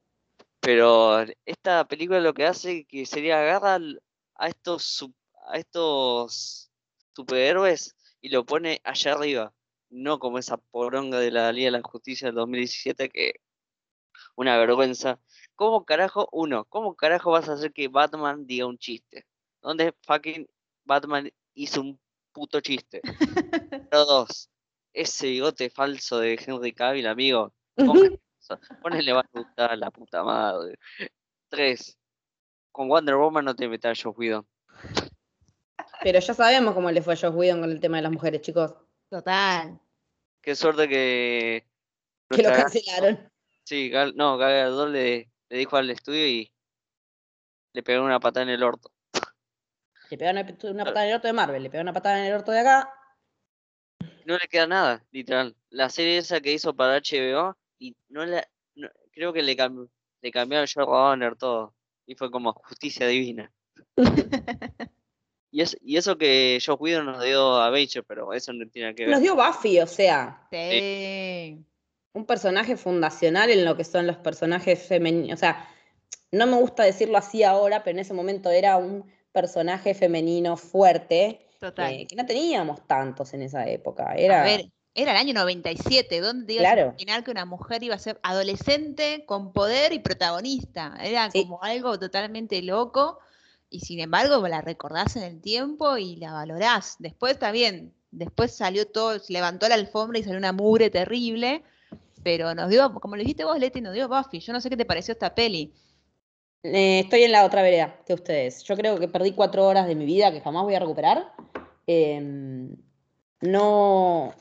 [0.60, 3.78] Pero esta película lo que hace que sería agarra
[4.36, 5.06] a estos
[5.46, 6.70] a estos
[7.14, 9.54] superhéroes y lo pone allá arriba,
[9.90, 13.34] no como esa poronga de la Liga de la Justicia del 2017 que
[14.36, 15.20] una vergüenza.
[15.54, 19.26] ¿Cómo carajo, uno, cómo carajo vas a hacer que Batman diga un chiste?
[19.62, 20.48] ¿Dónde fucking
[20.84, 22.00] Batman hizo un
[22.32, 23.00] puto chiste?
[23.70, 24.50] Número dos,
[24.92, 27.52] ese bigote falso de Henry Cavill, amigo.
[28.82, 30.78] Ponele va a gustar la puta madre.
[31.48, 31.96] Tres,
[32.72, 34.46] con Wonder Woman no te metas yo Whedon.
[36.02, 38.42] Pero ya sabemos cómo le fue a Josh Whedon con el tema de las mujeres,
[38.42, 38.74] chicos.
[39.14, 39.78] Total.
[40.42, 41.64] Qué suerte que.
[42.30, 43.30] Que lo cancelaron.
[43.62, 46.52] Sí, Gal- no, Gal Gadot le, le dijo al estudio y
[47.74, 48.90] le pegó una patada en el orto.
[50.10, 50.44] Le pegaron
[50.74, 52.58] una patada en el orto de Marvel, le pegaron una patada en el orto de
[52.58, 52.92] acá.
[54.24, 55.54] No le queda nada, literal.
[55.70, 58.44] La serie esa que hizo para HBO y no la.
[59.12, 59.88] creo que le, cambió,
[60.22, 61.72] le cambiaron Joe Donner todo.
[62.04, 63.52] Y fue como justicia divina.
[65.54, 68.92] y, es, y eso que Joe Whedon nos dio a Bacher, pero eso no tiene
[68.94, 69.12] que ver.
[69.12, 70.46] Nos dio Buffy, o sea.
[70.50, 71.64] Sí.
[72.12, 75.34] Un personaje fundacional en lo que son los personajes femeninos.
[75.34, 75.68] O sea,
[76.32, 81.40] no me gusta decirlo así ahora, pero en ese momento era un personaje femenino fuerte.
[81.60, 81.92] Total.
[81.92, 84.14] eh, que no teníamos tantos en esa época.
[84.16, 84.42] Era.
[84.42, 86.82] A ver, era el año 97, ¿dónde te ibas Claro.
[86.82, 90.96] a imaginar que una mujer iba a ser adolescente, con poder y protagonista?
[91.00, 91.42] Era Sí.
[91.44, 93.18] como algo totalmente loco
[93.74, 96.94] y sin embargo la recordás en el tiempo y la valorás.
[97.00, 101.64] Después bien, después salió todo, se levantó la alfombra y salió una mugre terrible,
[102.22, 104.38] pero nos dio, como le dijiste vos, Leti, nos dio Buffy.
[104.38, 105.74] Yo no sé qué te pareció esta peli.
[106.62, 108.62] Eh, estoy en la otra vereda que ustedes.
[108.62, 111.32] Yo creo que perdí cuatro horas de mi vida que jamás voy a recuperar.
[111.88, 112.76] Em,
[113.40, 114.32] no,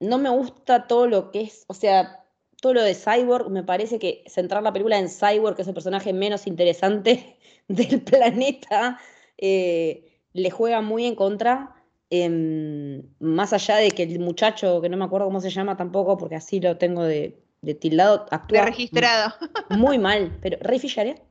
[0.00, 2.25] no me gusta todo lo que es, o sea,
[2.60, 3.50] todo lo de Cyborg.
[3.50, 7.38] Me parece que centrar la película en Cyborg, que es el personaje menos interesante
[7.68, 8.98] del planeta,
[9.38, 11.72] eh, le juega muy en contra.
[12.08, 16.16] Em, más allá de que el muchacho, que no me acuerdo cómo se llama tampoco,
[16.16, 19.34] porque así lo tengo de, de tildado, actúa registrado.
[19.70, 21.22] muy mal, pero Ray Fisher, ¿eh?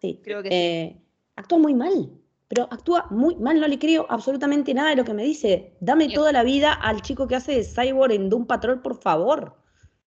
[0.00, 0.20] Sí.
[0.24, 0.54] Creo que sí.
[0.54, 0.96] Eh,
[1.36, 2.10] actúa muy mal,
[2.48, 5.76] pero actúa muy mal, no le creo absolutamente nada de lo que me dice.
[5.80, 9.56] Dame toda la vida al chico que hace de Cyborg en Doom Patrol, por favor.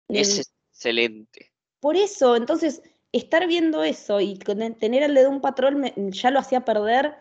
[0.08, 1.52] Es Eh, excelente.
[1.80, 2.82] por eso, entonces,
[3.12, 7.14] estar viendo eso y tener el de Doom Patrol me- ya lo hacía perder.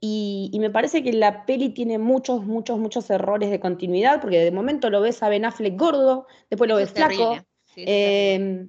[0.00, 4.40] Y, y me parece que la peli tiene muchos, muchos, muchos errores de continuidad, porque
[4.40, 7.38] de momento lo ves a Ben Affleck gordo, después lo ves es flaco.
[7.64, 8.66] Sí, eh,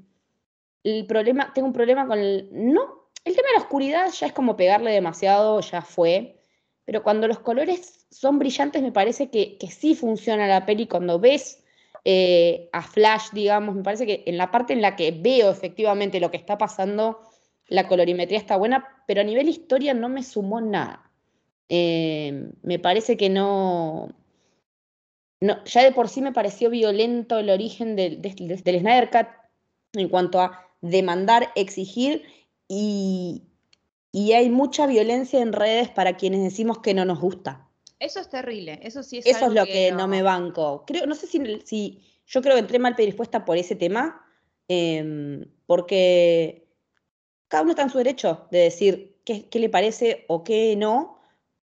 [0.84, 2.48] el problema, tengo un problema con el.
[2.52, 6.40] No, el tema de la oscuridad ya es como pegarle demasiado, ya fue.
[6.86, 10.88] Pero cuando los colores son brillantes, me parece que, que sí funciona la peli.
[10.88, 11.64] Cuando ves
[12.08, 16.20] eh, a Flash, digamos, me parece que en la parte en la que veo efectivamente
[16.20, 17.20] lo que está pasando,
[17.68, 21.12] la colorimetría está buena, pero a nivel historia no me sumó nada.
[21.68, 24.10] Eh, me parece que no.
[25.42, 29.10] No, ya de por sí me pareció violento el origen del, del, Snyder
[29.94, 32.24] en cuanto a demandar, exigir
[32.68, 33.44] y,
[34.12, 37.68] y hay mucha violencia en redes para quienes decimos que no nos gusta.
[38.00, 40.84] Eso es terrible, eso sí es Eso es lo que no me banco.
[40.86, 44.26] Creo, no sé si, si yo creo que entré mal predispuesta por ese tema,
[44.68, 46.68] eh, porque
[47.48, 51.20] cada uno está en su derecho de decir qué, qué le parece o qué no,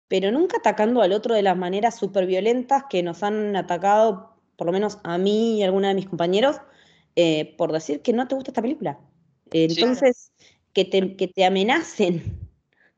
[0.08, 4.66] pero nunca atacando al otro de las maneras súper violentas que nos han atacado, por
[4.66, 6.56] lo menos a mí y a alguna de mis compañeros,
[7.16, 8.98] eh, por decir que no te gusta esta película.
[9.50, 9.66] Sí.
[9.70, 10.32] Entonces,
[10.72, 12.50] que, te, que te amenacen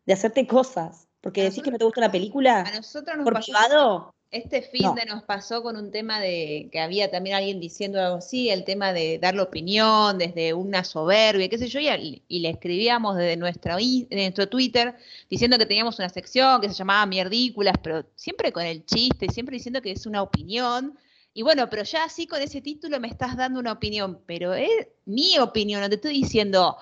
[0.07, 3.33] de hacerte cosas, porque decís que no te gusta una película A nosotros nos por
[3.33, 4.15] pasó privado.
[4.31, 4.95] Este fin No.
[4.95, 8.65] de nos pasó con un tema de que había también alguien diciendo algo así, el
[8.65, 13.37] tema de dar la opinión desde una soberbia, qué sé yo, y, le escribíamos desde
[13.37, 14.97] nuestro, i- de nuestro Twitter
[15.31, 19.55] diciendo que teníamos una sección que se llamaba Mierdículas, pero siempre con el chiste, siempre
[19.57, 20.99] diciendo que es una opinión.
[21.33, 24.89] Y bueno, pero ya así con ese título me estás dando una opinión, pero es
[25.07, 26.77] mi opinión, no te estoy diciendo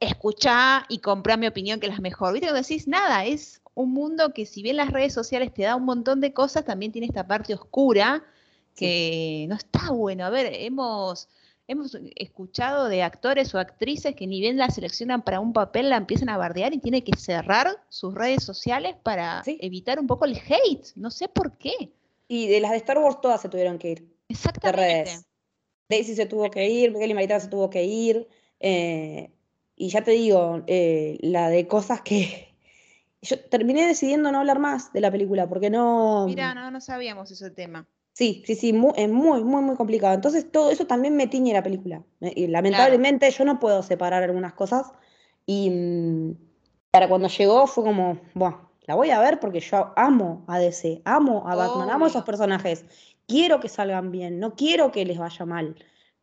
[0.00, 2.32] escuchá y comprá mi opinión que es la mejor.
[2.32, 2.48] ¿Viste?
[2.48, 5.84] Cuando decís nada, es un mundo que si bien las redes sociales te da un
[5.84, 8.24] montón de cosas, también tiene esta parte oscura
[8.74, 10.24] que no está bueno.
[10.24, 11.28] A ver, hemos,
[11.68, 15.96] hemos escuchado de actores o actrices que ni bien la seleccionan para un papel, la
[15.96, 19.58] empiezan a bardear y tiene que cerrar sus redes sociales para Sí.
[19.60, 20.86] evitar un poco el hate.
[20.96, 21.92] No sé por qué.
[22.28, 25.10] Y de las de Star Wars todas se tuvieron que ir Exactamente.
[25.88, 28.26] Daisy se tuvo que ir, Miguel y Maritana se tuvo que ir.
[28.60, 29.30] eh,
[29.76, 32.53] y ya te digo, eh, la de cosas que...
[33.24, 36.26] Yo terminé decidiendo no hablar más de la película porque no...
[36.26, 37.86] Mira, no, no sabíamos ese tema.
[38.12, 40.14] Sí, sí, sí, mu- es muy, muy, muy complicado.
[40.14, 42.04] Entonces todo eso también me tiñe la película.
[42.20, 44.92] Y lamentablemente yo no puedo separar algunas cosas.
[45.46, 46.34] Y mm,
[46.92, 51.02] para cuando llegó fue como, bueno, la voy a ver porque yo amo a DC,
[51.04, 52.84] amo a Batman, amo a esos personajes.
[53.26, 55.74] Quiero que salgan bien, no quiero que les vaya mal.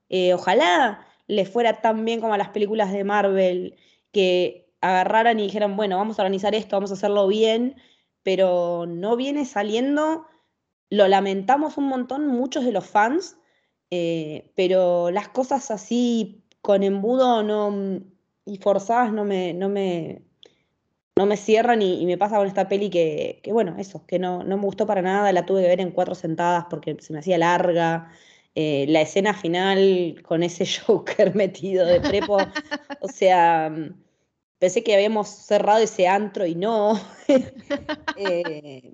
[0.10, 3.76] Eh, ojalá les fuera tan bien como a las películas de Marvel,
[4.12, 7.76] que agarraran y dijeran, bueno, vamos a organizar esto, vamos a hacerlo bien,
[8.24, 10.26] pero no viene saliendo
[10.92, 13.38] lo lamentamos un montón muchos de los fans,
[13.90, 18.02] eh, pero las cosas así con embudo no,
[18.46, 20.22] y forzadas no me, no me,
[21.16, 24.20] no me cierran y, y me pasa con esta peli que, que, bueno, eso, que
[24.20, 27.14] no, no me gustó para nada, la tuve que ver en cuatro sentadas porque se
[27.14, 28.12] me hacía larga.
[28.56, 32.38] eh, la escena final con ese Joker metido de prepo,
[33.00, 33.72] o sea,
[34.62, 37.00] pensé que habíamos cerrado ese antro y no.
[38.18, 38.94] Eh,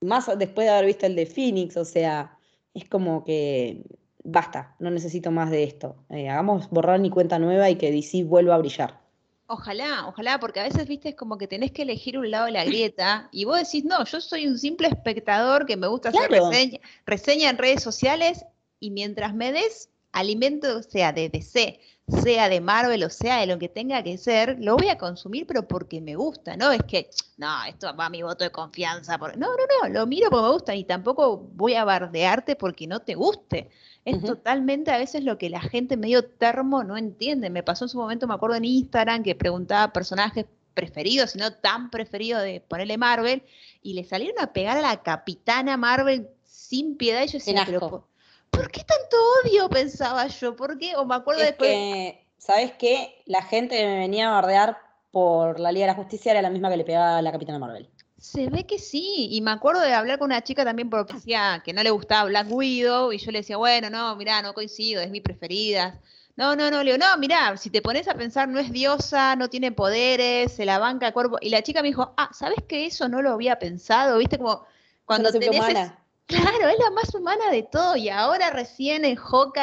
[0.00, 2.38] más después de haber visto el de Phoenix, o sea,
[2.72, 3.84] es como que
[4.22, 5.96] basta, no necesito más de esto.
[6.08, 9.00] Eh, hagamos borrar mi cuenta nueva y que DC vuelva a brillar.
[9.46, 12.52] Ojalá, ojalá, porque a veces, viste, es como que tenés que elegir un lado de
[12.52, 16.30] la grieta y vos decís, no, yo soy un simple espectador que me gusta hacer
[16.30, 18.46] reseña, reseña en redes sociales
[18.80, 23.58] y mientras me des alimento, sea de DC, sea de Marvel o sea de lo
[23.58, 26.70] que tenga que ser, lo voy a consumir, pero porque me gusta, ¿no?
[26.70, 29.16] Es que, no, esto va a mi voto de confianza.
[29.16, 29.48] No, no,
[29.82, 33.70] no, lo miro porque me gusta y tampoco voy a bardearte porque no te guste.
[34.04, 37.48] Es totalmente a veces lo que la gente medio termo no entiende.
[37.48, 40.44] Me pasó en su momento, me acuerdo en Instagram, que preguntaba personajes
[40.74, 43.42] preferidos, no tan preferidos de ponerle Marvel,
[43.82, 47.22] y le salieron a pegar a la capitana Marvel sin piedad.
[47.22, 48.06] Y yo decía, pero
[48.54, 49.68] ¿por qué tanto odio?
[49.68, 50.56] Pensaba yo.
[50.56, 50.96] ¿Por qué?
[50.96, 51.70] O me acuerdo después.
[51.70, 53.22] Que, ¿Sabes qué?
[53.26, 54.78] La gente me venía a bardear
[55.10, 57.58] por la Liga de la Justicia, era la misma que le pegaba a la Capitana
[57.58, 57.88] Marvel.
[58.18, 61.62] Se ve que sí, y me acuerdo de hablar con una chica también porque decía
[61.64, 65.02] que no le gustaba Black Widow, y yo le decía, bueno, no, mirá, no coincido,
[65.02, 66.00] es mi preferida.
[66.36, 69.36] No, no, no, le digo, no, mirá, si te pones a pensar, no es diosa,
[69.36, 71.38] no tiene poderes, se la banca el cuerpo.
[71.40, 74.18] Y la chica me dijo, ah, ¿sabes que eso no lo había pensado?
[74.18, 74.38] ¿Viste?
[74.38, 74.64] Como
[75.04, 75.92] cuando tenés,
[76.26, 79.18] Claro, es la más humana de todo y ahora recién en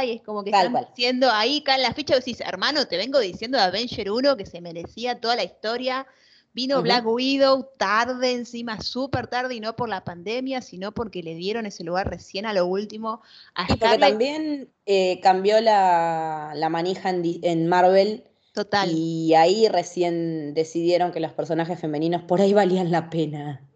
[0.05, 3.19] y es como que están diciendo ahí acá en la ficha decís, hermano, te vengo
[3.19, 6.05] diciendo de Avenger 1 que se merecía toda la historia.
[6.53, 11.33] Vino Black Widow tarde encima, súper tarde y no por la pandemia, sino porque le
[11.33, 13.21] dieron ese lugar recién a lo último.
[13.55, 18.25] A y porque también eh, cambió la, manija en, en Marvel.
[18.53, 18.91] Total.
[18.91, 23.70] Y ahí recién decidieron que los personajes femeninos por ahí valían la pena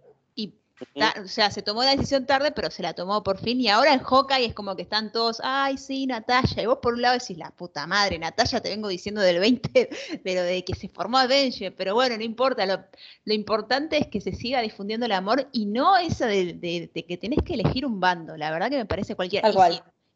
[1.24, 3.60] o sea, se tomó la decisión tarde, pero se la tomó por fin.
[3.62, 6.64] Y ahora en Hawkeye es como que están todos, ay, sí, Natalia.
[6.64, 9.90] Y vos por un lado decís, la puta madre, Natalia, te vengo diciendo del 20,
[10.24, 11.74] pero de que se formó Avenger.
[11.76, 12.66] Pero bueno, no importa.
[12.66, 17.40] Lo, importante es que se siga difundiendo el amor y no eso de, que tenés
[17.44, 18.36] que elegir un bando.
[18.36, 19.44] La verdad que me parece cualquier.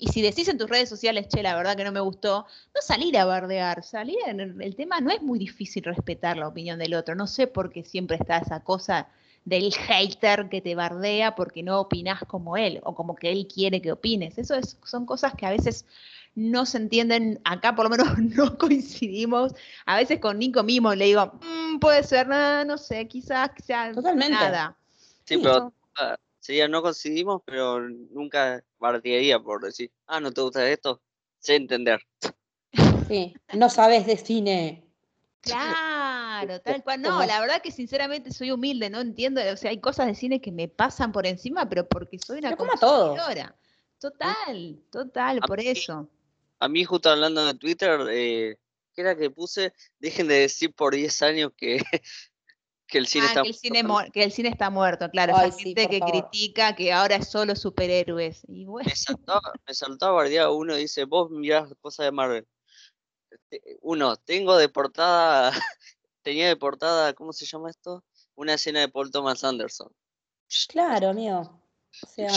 [0.02, 2.82] Y si, decís en tus redes sociales, che, la verdad que no me gustó, no
[2.82, 3.84] salir a bardear.
[3.84, 7.16] Salir en el tema no es muy difícil respetar la opinión del otro.
[7.16, 9.10] No sé por qué siempre está esa cosa
[9.46, 13.82] del hater que te bardea porque no opinas como él o como que él quiere
[13.82, 14.38] que opines.
[14.38, 15.86] Eso es, son cosas que a veces
[16.36, 19.54] no se entienden, acá por lo menos no coincidimos.
[19.86, 23.92] A veces con Nico mismo le digo, mm, puede ser, nada, no sé, quizás sea
[23.92, 24.34] Totalmente.
[24.34, 24.78] nada.
[25.26, 30.70] Sí, pero ah, sería, no coincidimos, pero nunca bardearía por decir, ah, no te gusta
[30.70, 31.02] esto,
[31.40, 32.02] sé entender.
[33.08, 34.86] Sí, no sabes de cine.
[35.42, 35.76] Claro,
[36.64, 37.02] tal cual.
[37.02, 39.42] No, la verdad que sinceramente soy humilde, no entiendo.
[39.52, 42.56] O sea, hay cosas de cine que me pasan por encima, pero porque soy una
[42.56, 43.56] consumidora.
[44.00, 46.10] Total, total, por eso.
[46.60, 48.58] A mí, justo hablando de Twitter, eh,
[48.94, 49.74] ¿qué era que puse?
[50.00, 51.78] Dejen de decir por 10 años que,
[52.88, 53.84] que el cine ah, está que el cine,
[54.14, 55.36] que el cine está muerto, claro.
[55.36, 58.42] Hay gente que critica que ahora es solo superhéroes.
[58.48, 58.90] Y bueno.
[58.90, 62.48] Me saltó, me saltó a bardear uno y dice, vos mirás cosas de Marvel.
[63.30, 65.52] Este, uno, tengo de portada,
[66.22, 68.04] tenía de portada, ¿cómo se llama esto?
[68.36, 69.92] Una escena de Paul Thomas Anderson.
[70.68, 71.62] Claro, amigo.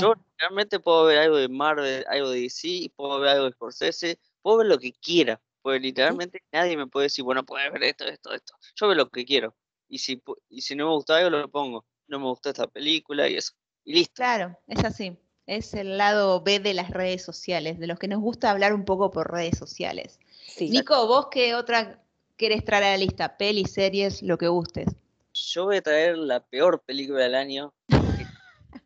[0.00, 4.18] Yo realmente puedo ver algo de Marvel, algo de DC, puedo ver algo de Scorsese,
[4.40, 8.04] puedo ver lo que quiera, porque literalmente nadie me puede decir, bueno, puedes ver esto,
[8.06, 8.54] esto, esto.
[8.76, 9.54] Yo veo lo que quiero.
[9.88, 11.84] Y si, y si no me gusta algo, lo pongo.
[12.06, 13.52] No me gustó esta película y eso.
[13.84, 14.14] Y listo.
[14.14, 15.16] Claro, es así.
[15.46, 18.84] Es el lado B de las redes sociales, de los que nos gusta hablar un
[18.84, 20.18] poco por redes sociales.
[20.58, 22.02] Nico, vos qué otra
[22.36, 23.36] querés traer a la lista?
[23.36, 24.88] Pelis, series, lo que gustes.
[25.32, 27.72] Yo voy a traer la peor película del año.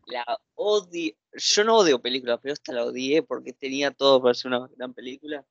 [0.07, 1.15] la odio.
[1.33, 4.95] Yo no odio películas, pero esta la odié porque tenía todo para ser una gran
[4.95, 5.45] película.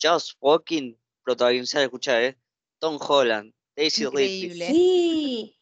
[0.00, 0.94] Just Walking,
[1.24, 2.38] protagonizada, escuchar, ¿eh?
[2.78, 4.72] Tom Holland, Daisy Ridley.
[4.72, 5.56] Sí,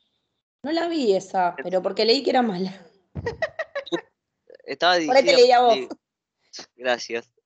[0.63, 2.87] no la vi esa, pero porque leí que era mala.
[4.65, 5.59] Estaba dirigida.
[5.59, 5.89] Por vos.
[6.77, 7.33] Gracias.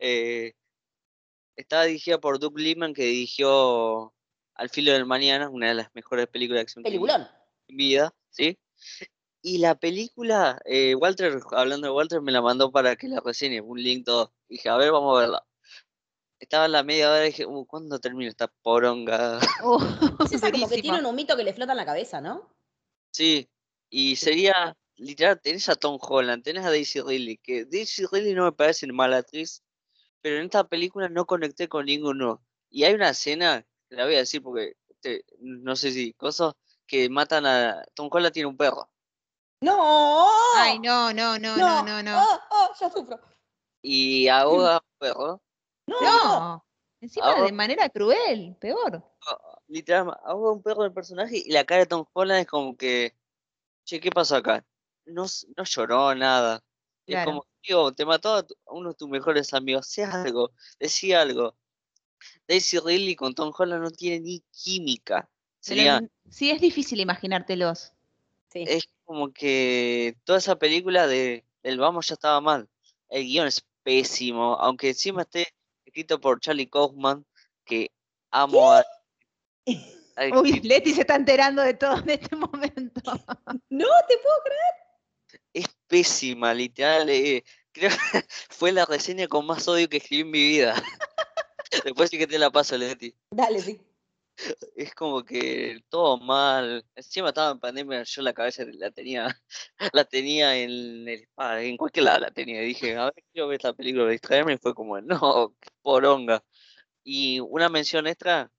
[0.00, 0.54] Eh,
[1.60, 4.12] estaba dirigida por Doug Liman, que dirigió
[4.54, 7.26] Al filo del mañana, una de las mejores películas de acción Peliculón.
[7.68, 8.58] en vida, ¿sí?
[9.42, 13.60] Y la película, eh, Walter, hablando de Walter, me la mandó para que la reseñe,
[13.60, 14.34] un link todo.
[14.48, 15.46] Dije, a ver, vamos a verla.
[16.38, 19.38] Estaba en la media hora y dije, uh, ¿cuándo termina esta poronga?
[19.64, 19.78] Oh,
[20.30, 22.54] es como que tiene un humito que le flota en la cabeza, ¿no?
[23.12, 23.48] Sí,
[23.88, 28.44] y sería, literal, tenés a Tom Holland, tenés a Daisy Ridley, que Daisy Ridley no
[28.44, 29.62] me parece mala actriz,
[30.22, 32.42] pero en esta película no conecté con ninguno.
[32.68, 34.76] Y hay una escena, la voy a decir porque
[35.38, 36.54] no sé si cosas,
[36.86, 37.84] que matan a.
[37.94, 38.90] Tom Holland tiene un perro.
[39.62, 40.28] ¡No!
[40.56, 42.22] Ay, no, no, no, no, no, no.
[42.22, 43.20] Oh, oh, ya sufro.
[43.82, 45.42] Y ahoga a un perro.
[45.86, 46.64] No.
[47.00, 49.02] Encima de manera cruel, peor.
[49.68, 52.76] literal, ahoga a un perro del personaje y la cara de Tom Holland es como
[52.76, 53.14] que.
[53.84, 54.64] Che, ¿qué pasó acá?
[55.06, 55.24] No,
[55.56, 56.62] no lloró nada.
[57.06, 61.56] Es como amigo, te mató a, uno de tus mejores amigos, sea algo, decía algo.
[62.46, 65.28] Daisy Ridley con Tom Holland no tiene ni química.
[65.60, 67.92] Sería, sí, es difícil imaginártelos.
[68.52, 72.68] Es como que toda esa película de El Vamos ya estaba mal.
[73.08, 75.48] El guion es pésimo, aunque encima esté
[75.84, 77.24] escrito por Charlie Kaufman,
[77.64, 77.90] que
[78.30, 78.84] amo a...
[80.42, 83.00] Uy, Leti se está enterando de todo en este momento.
[83.70, 84.89] no, te puedo creer.
[85.90, 87.10] Pésima, literal.
[87.10, 87.96] Eh, creo que
[88.48, 90.74] fue la reseña con más odio que escribí en mi vida.
[91.84, 93.14] Después sí que te la paso, Leti.
[93.32, 93.80] Dale, sí.
[94.76, 96.86] Es como que todo mal.
[96.94, 99.26] Encima estaba en pandemia, yo la cabeza la tenía,
[99.92, 102.60] la tenía en el en cualquier lado la tenía.
[102.60, 106.42] Dije, a ver, quiero ver esta película de distraerme y fue como, no, poronga.
[107.02, 108.50] Y una mención extra,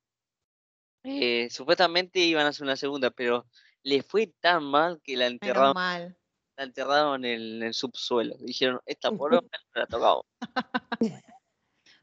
[1.04, 3.48] eh, supuestamente iban a hacer una segunda, pero
[3.84, 6.18] le fue tan mal que la enterraron, mal.
[6.62, 8.36] La enterraron en el subsuelo.
[8.40, 10.26] Dijeron, esta poronga no la tocamos.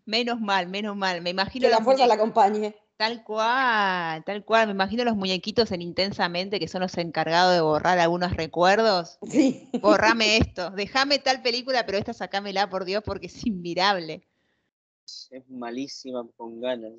[0.04, 1.22] menos mal, menos mal.
[1.22, 1.68] Me imagino.
[1.68, 2.74] Que la fuerza la acompañe.
[2.96, 4.66] Tal cual, tal cual.
[4.66, 9.18] Me imagino los muñequitos en Intensamente, que son los encargados de borrar algunos recuerdos.
[9.30, 9.70] Sí.
[9.80, 14.26] Borrame esto, déjame tal película, pero esta sacámela, por Dios, porque es inmirable.
[15.30, 16.94] Es malísima con ganas.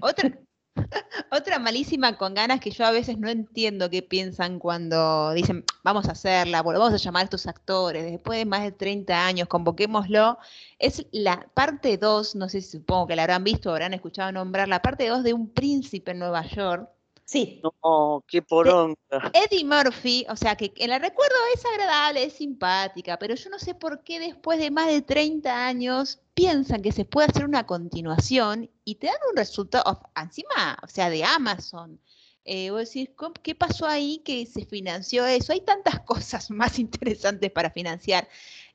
[0.00, 0.32] Otra,
[1.30, 6.08] Otra malísima con ganas que yo a veces no entiendo qué piensan cuando dicen, vamos
[6.08, 10.38] a hacerla, volvamos a llamar a estos actores, después de más de 30 años, convoquémoslo,
[10.78, 14.32] es la parte 2, no sé si supongo que la habrán visto o habrán escuchado
[14.32, 16.88] nombrar, la parte 2 de Un Príncipe en Nueva York,
[17.28, 17.60] Sí.
[17.62, 18.96] No, qué poronga.
[19.34, 23.58] Eddie Murphy, o sea, que en la recuerdo es agradable, es simpática, pero yo no
[23.58, 27.66] sé por qué después de más de 30 años piensan que se puede hacer una
[27.66, 32.00] continuación y te dan un resultado, encima, o sea, de Amazon.
[32.46, 33.10] Eh, vos decís,
[33.42, 35.52] ¿qué pasó ahí que se financió eso?
[35.52, 38.26] Hay tantas cosas más interesantes para financiar.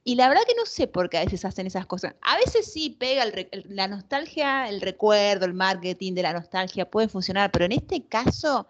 [0.03, 2.15] Y la verdad que no sé por qué a veces hacen esas cosas.
[2.21, 3.23] A veces sí pega
[3.65, 8.67] la nostalgia, el recuerdo, el marketing de la nostalgia puede funcionar, pero en este caso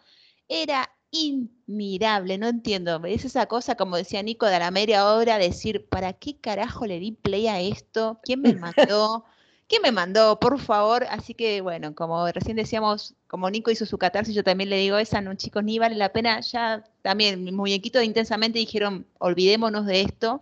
[0.47, 3.03] era inmirable, no entiendo.
[3.05, 6.99] Es esa cosa, como decía Nico, de la media hora, decir, ¿para qué carajo le
[6.99, 8.19] di play a esto?
[8.23, 9.25] ¿Quién me mandó?
[9.67, 10.39] ¿Quién me mandó?
[10.39, 11.05] Por favor.
[11.09, 14.97] Así que, bueno, como recién decíamos, como Nico hizo su catarsis, yo también le digo
[14.97, 16.39] esa, no, chicos, ni vale la pena.
[16.41, 20.41] Ya también, mi muñequito de intensamente dijeron, olvidémonos de esto,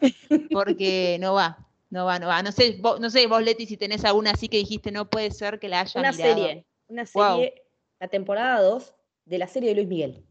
[0.52, 1.68] porque no va.
[1.90, 2.42] No va, no va.
[2.42, 5.30] No sé, vos, no sé, vos, Leti, si tenés alguna así que dijiste, no puede
[5.32, 7.64] ser que la haya Una serie, una serie,
[8.00, 8.96] la temporada 2
[9.26, 10.26] de la serie de Luis Miguel.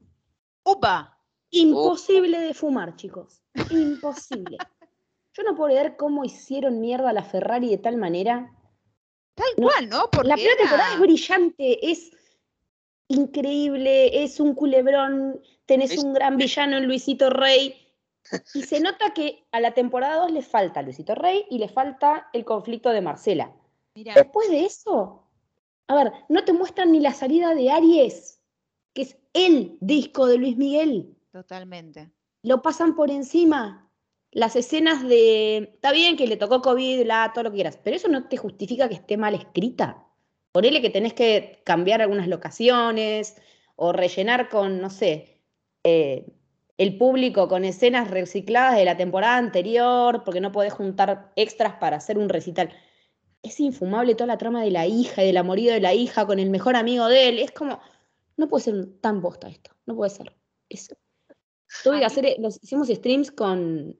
[0.64, 1.18] ¡Upa!
[1.50, 3.42] Imposible de fumar, chicos.
[3.70, 4.56] Imposible.
[5.34, 8.52] Yo no puedo ver cómo hicieron mierda a la Ferrari de tal manera
[9.34, 10.10] Tal cual, ¿no?
[10.10, 12.10] Porque la primera temporada es brillante, es
[13.08, 17.76] increíble, es un culebrón, tenés un gran villano en Luisito Rey.
[18.54, 22.28] Y se nota que a la temporada 2 le falta Luisito Rey y le falta
[22.32, 23.52] el conflicto de Marcela.
[23.94, 25.26] Después de eso,
[25.88, 28.40] a ver, no te muestran ni la salida de Aries,
[28.94, 31.16] que es el disco de Luis Miguel.
[31.32, 32.10] Totalmente.
[32.42, 33.89] Lo pasan por encima
[34.32, 35.70] las escenas de.
[35.74, 38.36] Está bien que le tocó COVID, la, todo lo que quieras, pero eso no te
[38.36, 40.06] justifica que esté mal escrita.
[40.52, 43.36] Ponele que tenés que cambiar algunas locaciones
[43.76, 45.40] o rellenar con, no sé,
[45.84, 46.26] eh,
[46.78, 51.96] el público con escenas recicladas de la temporada anterior, porque no podés juntar extras para
[51.96, 52.70] hacer un recital.
[53.42, 56.38] Es infumable toda la trama de la hija y del amorío de la hija con
[56.38, 57.38] el mejor amigo de él.
[57.38, 57.80] Es como,
[58.36, 60.34] no puede ser tan bosta esto, no puede ser.
[61.84, 63.96] tuve que hacer, nos hicimos streams con,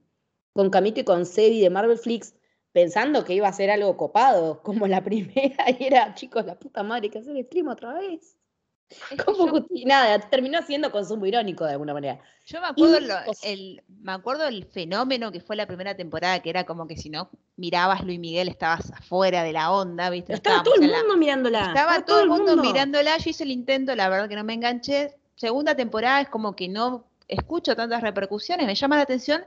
[0.52, 2.34] con Camito y con Sebi de Marvel Flix,
[2.72, 6.82] pensando que iba a ser algo copado, como la primera, y era, chicos, la puta
[6.82, 8.36] madre, que hacer stream otra vez.
[9.24, 12.20] Como nada, terminó siendo consumo irónico de alguna manera.
[12.44, 16.64] Yo me acuerdo, el, me acuerdo el fenómeno que fue la primera temporada, que era
[16.64, 20.32] como que si no mirabas Luis Miguel estabas afuera de la onda, ¿viste?
[20.32, 21.68] Estaba todo el mundo mirándola.
[21.68, 25.16] Estaba, todo, el mundo, mirándola, yo hice el intento, la verdad que no me enganché.
[25.36, 29.44] Segunda temporada es como que no escucho tantas repercusiones, me llama la atención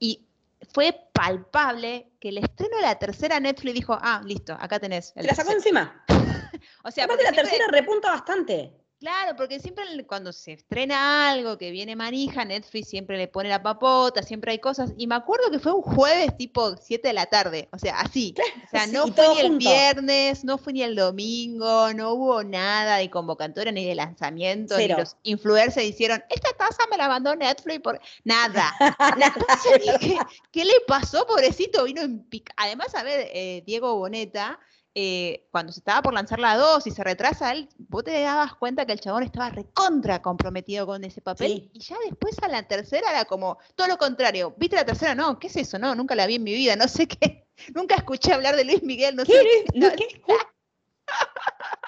[0.00, 0.26] y
[0.72, 5.12] fue palpable que el estreno de la tercera Netflix dijo, ah, listo, acá tenés.
[5.14, 6.04] Se la sacó encima.
[6.84, 8.79] o sea, Aparte la tercera repunta bastante.
[9.00, 13.62] Claro, porque siempre cuando se estrena algo que viene manija, Netflix siempre le pone la
[13.62, 14.92] papota, siempre hay cosas.
[14.98, 18.34] Y me acuerdo que fue un jueves tipo 7 de la tarde, o sea, así.
[18.66, 22.98] o sea, no fue ni el viernes, no fue ni el domingo, no hubo nada
[22.98, 27.80] de convocatoria ni de lanzamiento, ni los influencers hicieron, esta taza me la mandó Netflix
[27.80, 28.70] por nada.
[29.16, 30.18] Entonces dije,
[30.52, 31.84] ¿qué le pasó, pobrecito?
[31.84, 32.52] Vino en pica.
[32.58, 34.60] Además, a ver, eh, Diego Boneta
[34.94, 38.54] eh, cuando se estaba por lanzar la 2 y se retrasa, él, vos te dabas
[38.56, 41.52] cuenta que el chabón estaba recontra comprometido con ese papel.
[41.52, 41.70] Sí.
[41.72, 44.54] Y ya después a la tercera era como todo lo contrario.
[44.56, 45.14] ¿Viste la tercera?
[45.14, 45.78] No, ¿qué es eso?
[45.78, 47.46] No, nunca la vi en mi vida, no sé qué.
[47.74, 49.32] Nunca escuché hablar de Luis Miguel, no ¿Qué?
[49.32, 49.42] sé
[49.74, 50.34] Luis- ¿Qué?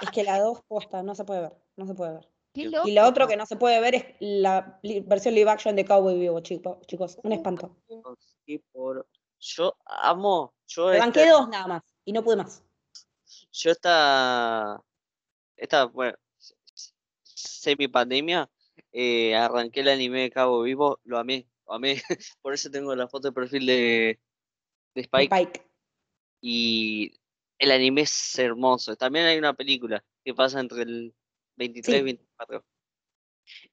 [0.02, 2.28] Es que la 2 posta, no se puede ver, no se puede ver.
[2.52, 2.88] qué loco.
[2.88, 6.18] Y lo otro que no se puede ver es la versión live action de Cowboy
[6.18, 7.18] Vivo, chico- chicos.
[7.22, 7.76] Un espanto.
[8.46, 9.06] Sí, por-
[9.38, 10.52] Yo amo.
[10.66, 12.62] Yo Me esta, banqué dos nada más y no pude más.
[13.52, 14.82] Yo esta,
[15.56, 16.16] esta bueno,
[17.22, 18.50] semi pandemia,
[18.92, 21.96] eh, arranqué el anime de Cabo Vivo, lo amé, lo amé.
[22.42, 24.20] Por eso tengo la foto de perfil de,
[24.94, 25.34] de Spike.
[25.34, 25.66] Spike.
[26.40, 27.12] Y
[27.58, 28.96] el anime es hermoso.
[28.96, 31.14] También hay una película que pasa entre el
[31.56, 32.02] 23 y Sí.
[32.04, 32.64] 24.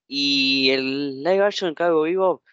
[0.07, 2.43] Y el live action de Cabo Vivo,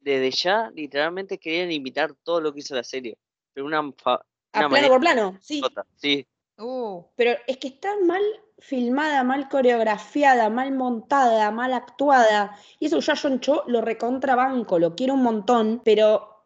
[0.00, 3.18] desde ya, literalmente querían imitar todo lo que hizo la serie.
[3.52, 5.62] Pero una, fa- A una plano por plano, sí.
[5.96, 6.26] sí.
[6.58, 8.22] Uh, Pero es que está mal
[8.58, 12.56] filmada, mal coreografiada, mal montada, mal actuada.
[12.78, 16.44] Y eso ya John Cho lo recontrabanco, lo quiero un montón, pero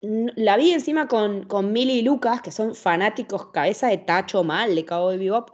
[0.00, 4.74] la vi encima con, con Millie y Lucas, que son fanáticos cabeza de tacho mal
[4.74, 5.50] de Cowboy Bebop.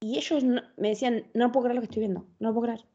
[0.00, 2.72] Y ellos no- me decían, no puedo creer lo que estoy viendo, no lo puedo
[2.72, 2.86] creer,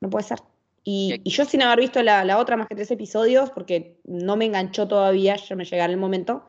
[0.00, 0.38] no puede ser.
[0.82, 4.44] Y yo sin haber visto la, la otra más que tres episodios, porque no me
[4.46, 6.46] enganchó todavía, ya me llegará el momento,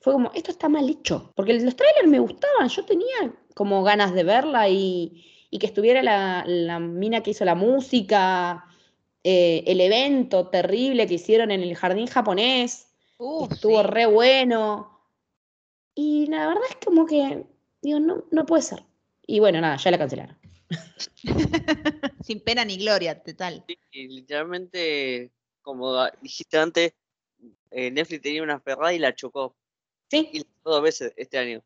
[0.00, 1.32] fue como, esto está mal hecho.
[1.34, 6.02] Porque los trailers me gustaban, yo tenía como ganas de verla y, y que estuviera
[6.02, 8.64] la, la mina que hizo la música,
[9.24, 12.88] eh, el evento terrible que hicieron en el jardín japonés,
[13.18, 13.86] uh, estuvo sí.
[13.86, 15.00] re bueno.
[15.94, 17.44] Y la verdad es como que,
[17.82, 18.84] digo, no, no puede ser.
[19.26, 20.38] Y bueno, nada, ya la cancelaron.
[22.22, 23.64] Sin pena ni gloria, total.
[23.66, 26.94] Sí, y literalmente, como dijiste antes,
[27.70, 29.56] eh, Netflix tenía una Ferrari y la chocó.
[30.10, 31.62] Sí, Y dos veces este año.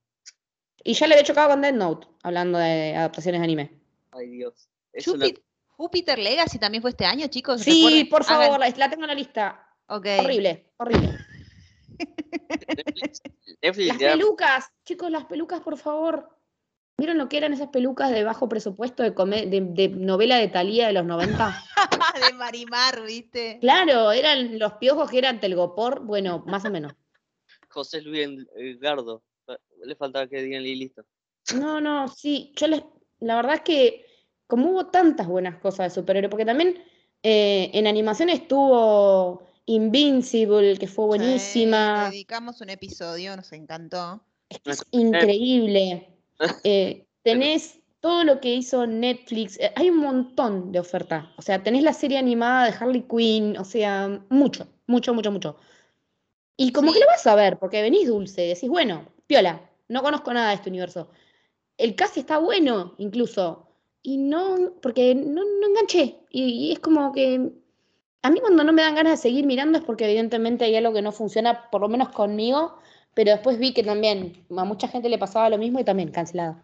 [0.84, 3.80] y ya le había chocado con Dead Note, hablando de adaptaciones de anime.
[4.10, 4.68] Ay, Dios.
[4.92, 7.60] Eso lo- Jupi- Júpiter Legacy también fue este año, chicos.
[7.62, 9.66] Sí, por favor, la, la tengo en la lista.
[9.88, 10.06] Ok.
[10.20, 11.18] Horrible, horrible.
[12.76, 13.22] Netflix,
[13.62, 16.28] Netflix Las pelucas, chicos, las pelucas, por favor.
[16.98, 20.48] ¿Vieron lo que eran esas pelucas de bajo presupuesto de, come- de, de novela de
[20.48, 21.64] Thalía de los 90?
[22.28, 23.58] de Marimar, ¿viste?
[23.60, 26.94] claro, eran los piojos que eran telgopor, bueno, más o menos.
[27.72, 29.22] José Luis eh, Gardo.
[29.48, 31.04] Eh, Le faltaba que digan y listo.
[31.54, 32.82] No, no, sí, yo les,
[33.20, 34.06] la verdad es que
[34.46, 36.82] como hubo tantas buenas cosas de superhéroe, porque también
[37.22, 42.06] eh, en animación estuvo Invincible, que fue buenísima.
[42.06, 44.20] Sí, dedicamos un episodio, nos encantó.
[44.48, 46.08] Es que es increíble.
[46.64, 49.60] Eh, tenés todo lo que hizo Netflix.
[49.60, 51.32] eh, hay un montón de oferta.
[51.36, 53.56] O sea, tenés la serie animada de Harley Quinn.
[53.56, 55.56] O sea, mucho, mucho, mucho, mucho.
[56.56, 56.94] Y como Sí.
[56.98, 58.42] que lo vas a ver, porque venís dulce.
[58.42, 61.08] Decís, bueno, piola, no conozco nada de este universo.
[61.78, 63.68] El cast está bueno, incluso.
[64.02, 66.20] Y no, porque no, no enganché.
[66.30, 67.50] Y, y es como que.
[68.24, 70.92] A mí cuando no me dan ganas de seguir mirando es porque evidentemente hay algo
[70.92, 72.78] que no funciona, por lo menos conmigo,
[73.14, 76.62] pero después vi que también a mucha gente le pasaba lo mismo y también cancelada.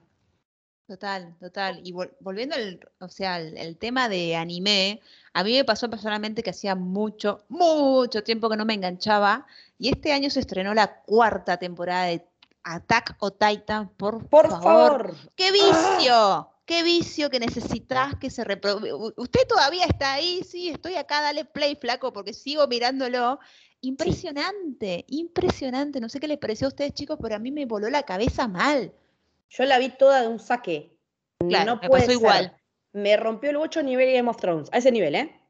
[0.86, 1.80] Total, total.
[1.84, 5.01] Y vol- volviendo al, o sea, al, el tema de anime,
[5.34, 9.45] a mí me pasó personalmente que hacía mucho, mucho tiempo que no me enganchaba.
[9.79, 12.26] Y este año se estrenó la cuarta temporada de
[12.64, 14.62] Attack o Titan, por, Por favor.
[14.62, 15.16] favor.
[15.37, 16.51] ¡Qué vicio!
[16.64, 18.93] ¡Qué vicio que necesitas que se reproduce!
[19.16, 23.39] Usted todavía está ahí, sí, estoy acá, dale play, flaco, porque sigo mirándolo.
[23.81, 26.01] Impresionante, impresionante.
[26.01, 28.49] No sé qué les pareció a ustedes, chicos, pero a mí me voló la cabeza
[28.49, 28.93] mal.
[29.51, 30.97] Yo la vi toda de un saque.
[31.49, 32.20] Claro, no me puede pasó ser.
[32.20, 32.57] igual.
[32.93, 34.68] Me rompió el 8 nivel Game of Thrones.
[34.72, 35.41] A ese nivel, ¿eh?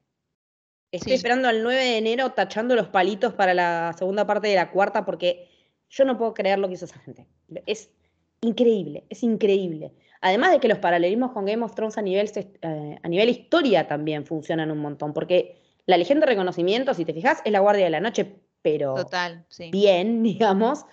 [0.90, 1.16] Estoy Sí.
[1.16, 5.04] esperando al 9 de enero tachando los palitos para la segunda parte de la cuarta
[5.04, 5.48] porque
[5.90, 7.26] yo no puedo creer lo que hizo esa gente.
[7.66, 7.90] Es
[8.40, 9.92] increíble, es increíble.
[10.20, 13.86] Además de que los paralelismos con Game of Thrones a nivel, eh, a nivel historia
[13.86, 17.84] también funcionan un montón, porque la Legión de Reconocimiento, si te fijas, es la Guardia
[17.84, 19.70] de la Noche, pero Total, sí.
[19.70, 20.84] bien, digamos.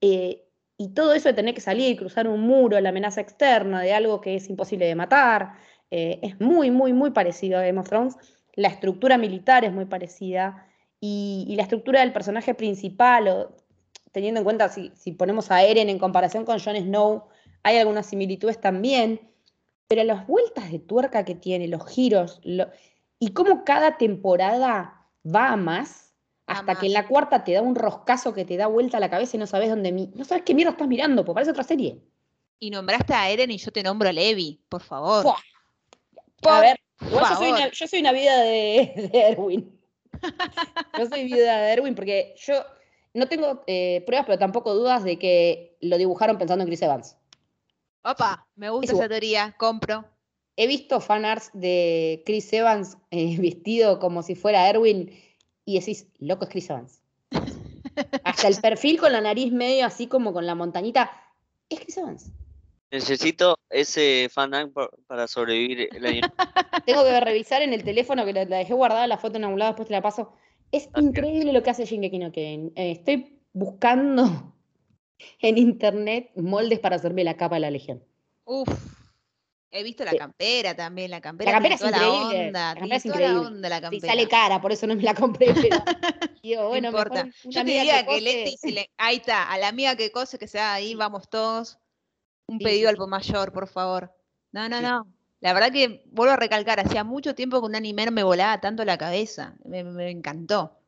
[0.00, 0.42] eh,
[0.78, 3.94] y todo eso de tener que salir y cruzar un muro, la amenaza externa de
[3.94, 5.54] algo que es imposible de matar,
[5.90, 8.16] eh, es muy, muy, muy parecido a Game of Thrones.
[8.56, 10.66] La estructura militar es muy parecida
[11.00, 13.56] y, y la estructura del personaje principal, o,
[14.12, 17.28] teniendo en cuenta si, si ponemos a Eren en comparación con Jon Snow,
[17.62, 19.20] hay algunas similitudes también,
[19.88, 22.68] pero las vueltas de tuerca que tiene, los giros, lo-
[23.18, 26.14] y cómo cada temporada va a más,
[26.46, 29.10] hasta que en la cuarta te da un roscazo que te da vuelta a la
[29.10, 32.00] cabeza y no sabes dónde, no sabes qué mierda estás mirando, porque parece otra serie.
[32.58, 35.24] Y nombraste a Eren y yo te nombro a Levi, por favor.
[36.46, 39.80] A ver, yo soy, una, yo soy una vida de, de Erwin.
[40.98, 42.64] Yo soy vida de Erwin porque yo
[43.16, 47.16] no tengo eh, pruebas, pero tampoco dudas de que lo dibujaron pensando en Chris Evans.
[48.02, 49.00] Opa, me gusta Eso.
[49.00, 50.04] esa teoría, compro.
[50.56, 55.10] He visto fanarts de Chris Evans eh, vestido como si fuera Erwin
[55.64, 57.00] y decís, loco, es Chris Evans.
[58.24, 61.10] Hasta el perfil con la nariz medio así como con la montañita,
[61.70, 62.30] es Chris Evans.
[62.90, 66.20] Necesito ese fan pa- para sobrevivir el año.
[66.86, 69.58] Tengo que revisar en el teléfono que la, la dejé guardada la foto en algún
[69.58, 70.32] lado, después te la paso.
[70.70, 72.72] Es increíble lo que hace Shingeki no Kyojin.
[72.76, 74.54] Eh, estoy buscando
[75.40, 78.04] en internet moldes para hacerme la capa de la Legión.
[78.44, 78.68] Uf.
[79.72, 80.18] He visto la Sí.
[80.18, 81.50] campera también, la campera.
[81.52, 83.46] campera tiene es toda increíble, La onda, la campera es toda la increíble.
[83.56, 84.06] onda la Sí, campera.
[84.12, 85.84] sale cara, por eso no me la compré, pero
[86.42, 87.28] digo, bueno, no importa.
[87.44, 88.20] Yo te diría que.
[88.20, 91.78] Leti, si le- ahí está, a la amiga que cose, que sea ahí, vamos todos.
[92.48, 94.12] Un Sí, pedido sí, al por mayor, por favor.
[94.52, 94.82] No, no, Sí.
[94.84, 95.06] no.
[95.40, 98.60] La verdad que vuelvo a recalcar, hacía mucho tiempo que un anime no me volaba
[98.60, 99.54] tanto la cabeza.
[99.64, 100.78] Me, me encantó.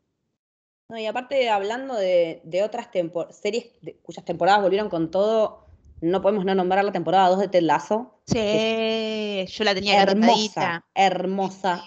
[0.89, 2.89] No, y aparte, hablando de, de otras
[3.31, 5.67] series de- cuyas temporadas volvieron con todo,
[6.01, 8.15] no podemos no nombrar la temporada 2 de Ted Lasso.
[8.27, 11.85] Sí, yo la tenía hermosa, hermosa,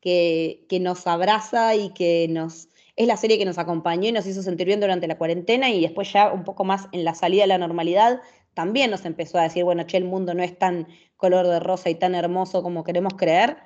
[0.00, 2.68] que, que nos abraza y que nos...
[2.96, 5.80] Es la serie que nos acompañó y nos hizo sentir bien durante la cuarentena y
[5.80, 8.20] después ya un poco más en la salida de la normalidad,
[8.54, 10.86] también nos empezó a decir, bueno, che, el mundo no es tan
[11.16, 13.56] color de rosa y tan hermoso como queremos creer,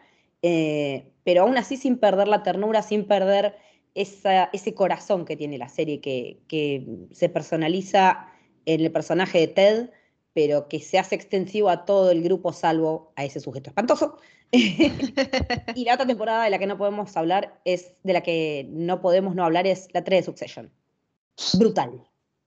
[0.43, 3.57] eh, pero aún así sin perder la ternura, sin perder
[3.95, 8.29] esa- ese corazón que tiene la serie, que, que se personaliza
[8.65, 9.91] en el personaje de Ted,
[10.35, 14.19] pero que se hace extensivo a todo el grupo salvo a ese sujeto espantoso.
[14.53, 19.01] y la otra temporada de la que no podemos hablar es, de la que no
[19.01, 20.71] podemos no hablar es la 3 de Succession.
[21.59, 22.03] Brutal.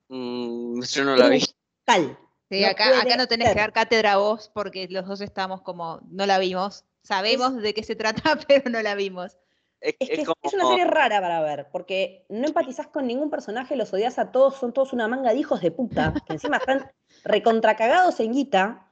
[0.08, 1.44] Mm, yo no la vi.
[1.86, 2.18] Brutal.
[2.52, 6.26] Sí, No acá, no tenés que dar cátedra vos porque los dos estamos como, no
[6.26, 6.84] la vimos.
[7.02, 9.38] Sabemos de qué se trata, pero no la vimos.
[9.80, 12.88] Es, Es que es es, como, es una serie rara para ver, porque no empatizás
[12.88, 16.12] con ningún personaje, los odias a todos, son todos una manga de hijos de puta,
[16.26, 16.92] que encima están
[17.24, 18.86] recontracagados en guita,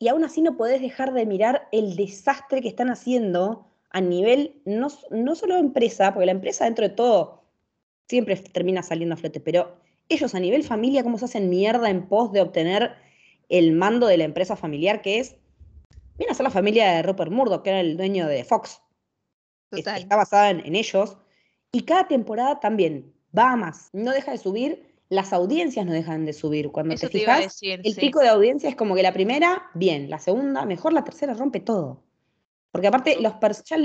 [0.00, 4.60] y aún así no podés dejar de mirar el desastre que están haciendo a nivel,
[4.64, 7.44] no, no solo empresa, porque la empresa dentro de todo
[8.08, 12.08] siempre termina saliendo a flote, pero ellos a nivel familia, cómo se hacen mierda en
[12.08, 12.94] pos de obtener
[13.48, 15.36] el mando de la empresa familiar, que es,
[16.18, 18.80] viene a ser la familia de Rupert Murdoch, que era el dueño de Fox
[19.70, 20.02] Total.
[20.02, 21.16] está basada en, en ellos.
[21.72, 23.90] Y cada temporada también va a más.
[23.92, 26.70] No deja de subir, las audiencias no dejan de subir.
[26.70, 27.80] Cuando Eso te fijas, decir.
[27.84, 28.00] el sí.
[28.00, 31.60] pico de audiencia es como que la primera, bien, la segunda, mejor, la tercera rompe
[31.60, 32.02] todo.
[32.72, 33.34] Porque aparte, los,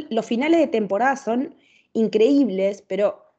[0.10, 1.56] los finales de temporada son
[1.94, 3.31] increíbles, pero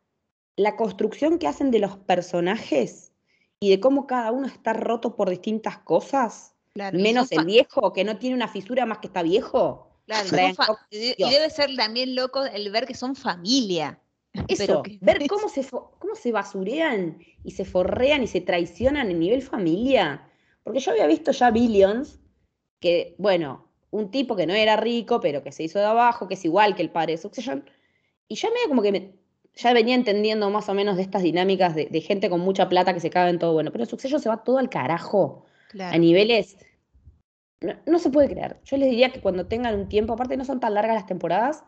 [0.57, 3.13] la construcción que hacen de los personajes
[3.61, 8.03] y de cómo cada uno está roto por distintas cosas, Claro, menos el viejo, que
[8.05, 9.91] no tiene una fisura más que está viejo.
[10.07, 10.27] claro,
[10.91, 14.01] y debe ser también loco el ver que son familia.
[14.49, 19.11] Eso, Pero que- ver cómo se, cómo se basurean y se forrean y se traicionan
[19.11, 20.29] en nivel familia.
[20.65, 22.21] Porque yo había visto ya Billions,
[22.81, 26.35] que, bueno, un tipo que no era rico, pero que se hizo de abajo, que
[26.35, 27.69] es igual que el padre de Succession,
[28.29, 29.15] y ya medio como que me-
[29.55, 32.95] ya venía entendiendo más o menos de estas dinámicas de, de gente con mucha plata
[32.95, 33.53] que se caga en todo.
[33.53, 35.45] Bueno, pero en Succession se va todo al carajo,
[35.79, 36.57] a niveles...
[37.61, 38.57] No, no se puede creer.
[38.65, 41.63] Yo les diría que cuando tengan un tiempo, aparte no son tan largas las temporadas,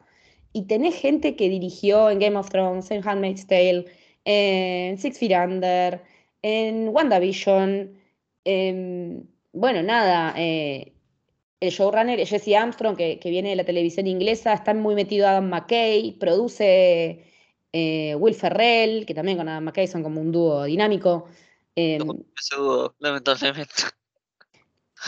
[0.52, 3.84] y tenés gente que dirigió en Game of Thrones, en Handmaid's Tale,
[4.24, 6.02] en Six Feet Under,
[6.42, 7.92] en WandaVision,
[8.44, 10.92] en- bueno, nada, eh,
[11.60, 15.28] el showrunner es Jesse Armstrong, que, que viene de la televisión inglesa, está muy metido
[15.28, 17.24] Adam McKay, produce
[17.76, 21.26] eh, Will Ferrell, que también con Adam McKay son como un dúo dinámico.
[21.74, 21.98] Eh,
[22.38, 23.74] Ese dudo, lamentablemente.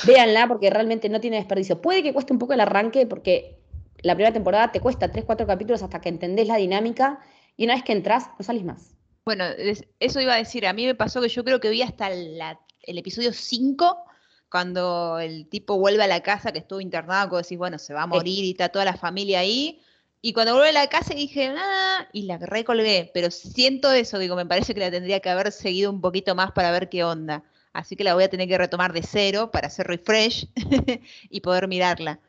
[0.04, 1.80] Véanla porque realmente no tiene desperdicio.
[1.80, 3.58] Puede que cueste un poco el arranque porque
[4.02, 7.20] la primera temporada te cuesta 3, 4 capítulos hasta que entendés la dinámica
[7.56, 8.96] y una vez que entras no salís más.
[9.24, 10.66] Bueno, es- eso iba a decir.
[10.66, 14.04] A mí me pasó que yo creo que vi hasta la- el episodio 5,
[14.50, 18.02] cuando el tipo vuelve a la casa que estuvo internado, que decís, bueno, se va
[18.02, 19.80] a morir y está toda la familia ahí.
[20.22, 23.10] Y cuando vuelve a la casa dije, ah, y la recolgué.
[23.14, 26.52] Pero siento eso, digo, me parece que la tendría que haber seguido un poquito más
[26.52, 27.44] para ver qué onda.
[27.72, 30.48] Así que la voy a tener que retomar de cero para hacer refresh
[31.30, 32.20] y poder mirarla.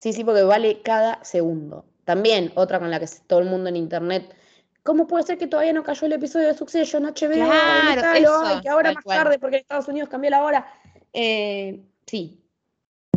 [0.00, 1.84] Sí, sí, porque vale cada segundo.
[2.04, 4.34] También otra con la que todo el mundo en internet.
[4.82, 7.34] ¿Cómo puede ser que todavía no cayó el episodio de Succession HBO?
[7.34, 9.18] Claro, eso, ay, que ahora más cual.
[9.18, 10.72] tarde porque en Estados Unidos cambió la hora.
[11.12, 12.40] Eh, sí,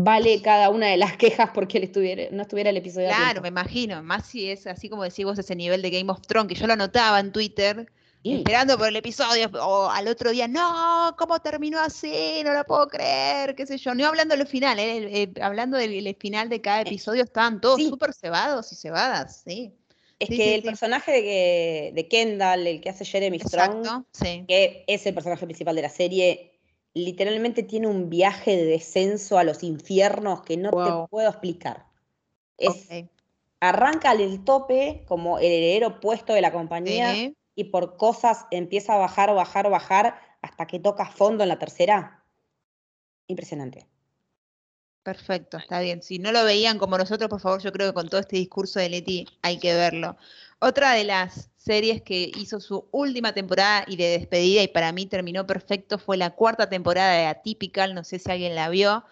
[0.04, 3.08] vale cada una de las quejas porque él estuviera, no estuviera el episodio.
[3.08, 4.02] Claro, me imagino.
[4.04, 6.68] Más si es así como decís vos, ese nivel de Game of Thrones, que yo
[6.68, 7.88] lo anotaba en Twitter,
[8.24, 8.36] Sí.
[8.36, 12.42] esperando por el episodio, o al otro día, no, ¿cómo terminó así?
[12.44, 13.96] No lo puedo creer, qué sé yo.
[13.96, 17.78] No hablando de lo final, eh, hablando del el final de cada episodio, estaban todos
[17.78, 17.90] sí.
[17.90, 19.74] súper cebados y cebadas, sí.
[20.20, 20.68] Es Sí, que sí, el sí.
[20.68, 24.46] personaje de, que- de Kendall, el que hace Jeremy Strong, Exacto, sí.
[24.48, 26.51] que es el personaje principal de la serie,
[26.94, 31.06] literalmente tiene un viaje de descenso a los infiernos que no Wow.
[31.06, 31.88] te puedo explicar.
[32.58, 32.90] Es.
[33.62, 37.36] Arranca el tope como el heredero puesto de la compañía Sí.
[37.56, 42.26] y por cosas empieza a bajar, bajar, bajar hasta que toca fondo en la tercera.
[43.30, 43.91] Impresionante.
[45.04, 46.04] Perfecto, está bien.
[46.04, 48.80] Si no lo veían como nosotros, por favor, yo creo que con todo este discurso
[48.80, 50.16] de Leti hay que verlo.
[50.60, 55.08] Otra de las series que hizo su última temporada y de despedida y para mí
[55.08, 59.04] terminó perfecto fue la cuarta temporada de Atypical, no sé si alguien la vio.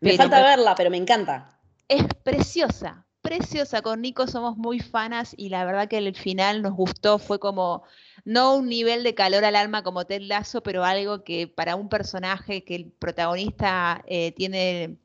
[0.00, 1.56] Me falta verla, pero me encanta.
[1.88, 3.82] Es preciosa, preciosa.
[3.82, 7.20] Con Nico somos muy fanas y la verdad que el final nos gustó.
[7.20, 7.84] Fue como,
[8.24, 11.88] no un nivel de calor al alma como Ted Lasso, pero algo que para un
[11.88, 14.98] personaje que el protagonista eh, tiene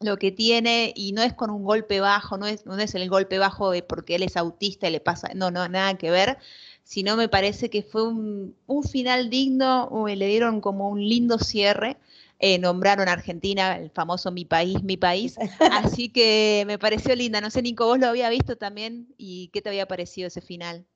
[0.00, 3.08] lo que tiene y no es con un golpe bajo, no es, no es el
[3.08, 6.38] golpe bajo de porque él es autista y le pasa, no, no, nada que ver,
[6.84, 11.96] sino me parece que fue un, un final digno, le dieron como un lindo cierre.
[12.40, 15.36] eh, nombraron a Argentina, el famoso Mi País, Mi País.
[15.58, 17.40] Así que me pareció linda.
[17.40, 20.86] No sé, Nico, vos lo había visto también y qué te había parecido ese final.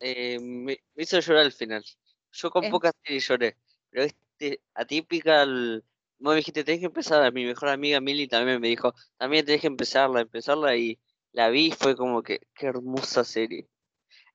[0.00, 1.84] Eh, me, me hizo llorar al final.
[2.32, 3.56] Yo con Es- pocas series lloré,
[3.90, 5.84] pero este atípica, el-
[6.20, 9.62] vos me dijiste, tenés que empezar, mi mejor amiga Milly también me dijo, también tenés
[9.62, 10.98] que empezarla, empezarla y
[11.32, 13.68] la vi y fue como que, qué hermosa serie.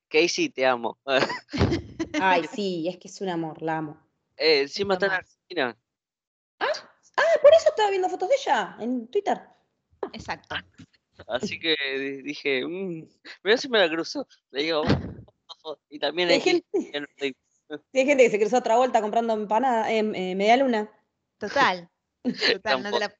[0.07, 0.97] Casey, te amo.
[2.13, 4.07] Ay, sí, es que es un amor, la amo.
[4.37, 5.11] Eh, encima está en.
[5.13, 5.77] Argentina.
[6.59, 9.41] Ah, por eso estaba viendo fotos de ella en Twitter.
[10.11, 10.55] Exacto.
[11.27, 13.07] Así que di- dije, mmm,
[13.43, 14.27] mira si me la cruzo.
[14.51, 14.83] Le digo,
[15.89, 16.65] y también Hay hay gente,
[17.93, 20.91] hay gente que se cruzó otra vuelta comprando empanada, eh, eh, media luna.
[21.47, 21.89] Total.
[22.53, 22.83] Total.
[22.83, 23.15] no te la-.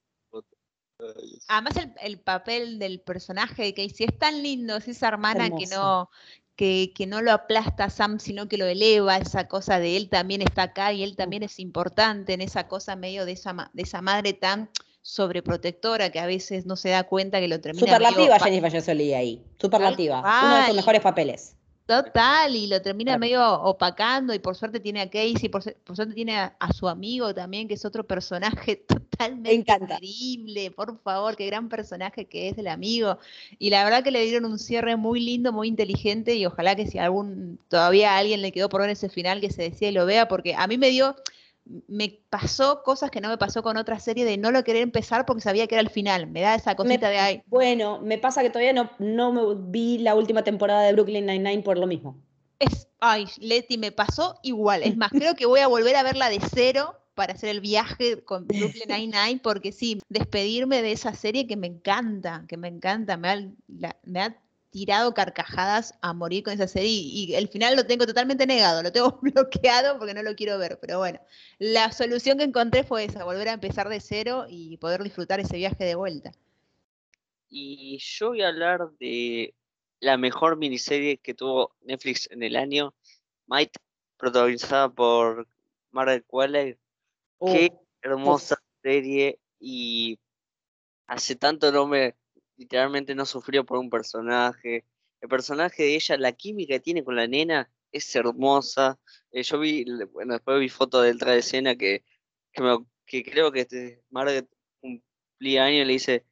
[1.48, 5.68] Además, el, el papel del personaje de Casey es tan lindo, es esa hermana que
[5.68, 6.10] no,
[6.56, 10.10] que, que no lo aplasta a Sam, sino que lo eleva, esa cosa de él
[10.10, 13.84] también está acá y él también es importante en esa cosa medio de esa, de
[13.84, 14.70] esa madre tan
[15.02, 19.46] sobreprotectora que a veces no se da cuenta que lo termina Superlativa Jennifer Jolie ahí.
[19.60, 20.20] Superlativa.
[20.20, 21.56] Uno de sus mejores papeles.
[21.88, 23.20] Total, y lo termina Claro.
[23.20, 26.74] medio opacando y por suerte tiene a Casey, por, su- por suerte tiene a, a
[26.74, 32.50] su amigo también, que es otro personaje totalmente increíble, por favor, qué gran personaje que
[32.50, 33.20] es el amigo.
[33.60, 36.88] Y la verdad que le dieron un cierre muy lindo, muy inteligente y ojalá que
[36.88, 39.92] si algún, todavía a alguien le quedó por ver ese final que se decía y
[39.92, 41.16] lo vea, porque a mí me dio,
[41.88, 45.26] me pasó cosas que no me pasó con otra serie de no lo querer empezar
[45.26, 47.44] porque sabía que era el final, me da esa cosita de ay.
[47.48, 51.64] Bueno, me pasa que todavía no, no me vi la última temporada de Brooklyn Nine-Nine
[51.64, 52.18] por lo mismo.
[52.60, 54.84] Es, ay, Leti, me pasó igual.
[54.84, 58.24] Es más, creo que voy a volver a verla de cero para hacer el viaje
[58.24, 63.18] con Brooklyn Nine-Nine, porque sí, despedirme de esa serie que me encanta, que me encanta,
[63.18, 64.36] me la- me
[64.76, 68.84] tirado carcajadas a morir con esa serie y, y el final lo tengo totalmente negado,
[68.84, 71.18] lo tengo bloqueado porque no lo quiero ver, pero bueno,
[71.60, 75.56] la solución que encontré fue esa, volver a empezar de cero y poder disfrutar ese
[75.56, 76.34] viaje de vuelta.
[77.48, 79.54] Y yo voy a hablar de
[80.02, 82.94] la mejor miniserie que tuvo Netflix en el año,
[83.48, 83.78] Might,
[84.18, 85.48] protagonizada por
[85.92, 86.78] Margaret Qualley.
[87.40, 90.20] Qué Uh, hermosa serie y
[91.08, 92.14] hace tanto no me,
[92.58, 94.86] literalmente no sufrió por un personaje.
[95.22, 99.00] El personaje de ella, la química que tiene con la nena es hermosa.
[99.32, 102.04] Eh, yo vi, bueno, después vi fotos del tras de escena que,
[102.52, 104.48] que, me- que creo que este, Margaret
[104.82, 106.26] cumplía años y le dice,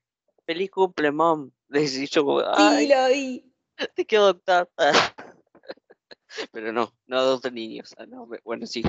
[0.46, 1.52] feliz cumple, mom.
[1.70, 3.52] Le dice, yo como, sí, ay, lo vi.
[3.96, 4.70] te quiero adoptar.
[6.52, 7.94] Pero no, no adopto niños.
[7.98, 8.84] Ah, no, bueno, sí.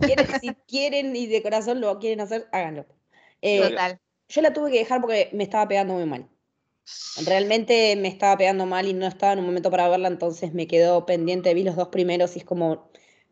[0.00, 2.86] Quieren- si quieren y de corazón lo quieren hacer, háganlo.
[3.42, 4.00] Eh, Total.
[4.28, 6.28] yo la tuve que dejar porque me estaba pegando muy mal.
[7.24, 10.66] Realmente me estaba pegando mal y no estaba en un momento para verla, entonces me
[10.66, 11.54] quedó pendiente.
[11.54, 12.90] Vi los dos primeros y es como,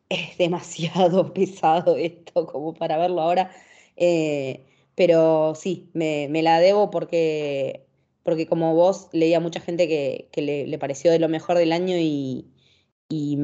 [0.08, 3.50] es demasiado pesado esto como para verlo ahora.
[3.96, 4.64] Eh,
[4.94, 7.86] pero sí, me, la debo porque,
[8.24, 11.96] porque como vos leía mucha gente que, que le, pareció de lo mejor del año
[11.96, 12.46] y,
[13.08, 13.38] y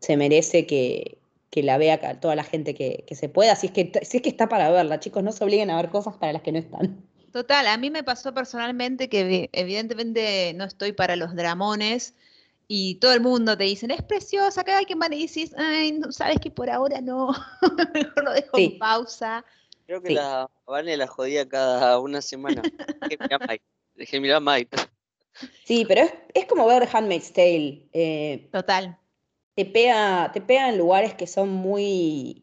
[0.00, 1.18] se merece que,
[1.50, 3.56] que la vea toda la gente que, que se pueda.
[3.56, 5.90] Si es que, si es que está para verla, chicos, no se obliguen a ver
[5.90, 7.04] cosas para las que no están.
[7.32, 12.14] Total, a mí me pasó personalmente que evi- evidentemente no estoy para los dramones
[12.68, 16.38] y todo el mundo te dicen, es preciosa, cada que y dices, ay, no, sabes
[16.40, 17.28] que por ahora no,
[17.94, 18.64] mejor lo dejo Sí.
[18.72, 19.44] en pausa.
[19.86, 20.14] Creo que Sí.
[20.14, 22.62] la Vane la jodía cada una semana.
[23.08, 23.62] Dejé mirar Might.
[23.94, 24.74] Dejé mirar Might.
[25.64, 27.86] Sí, pero es, es como ver Handmaid's Tale.
[27.92, 28.98] eh, Total,
[29.54, 32.42] te pega, te pega en lugares que son muy,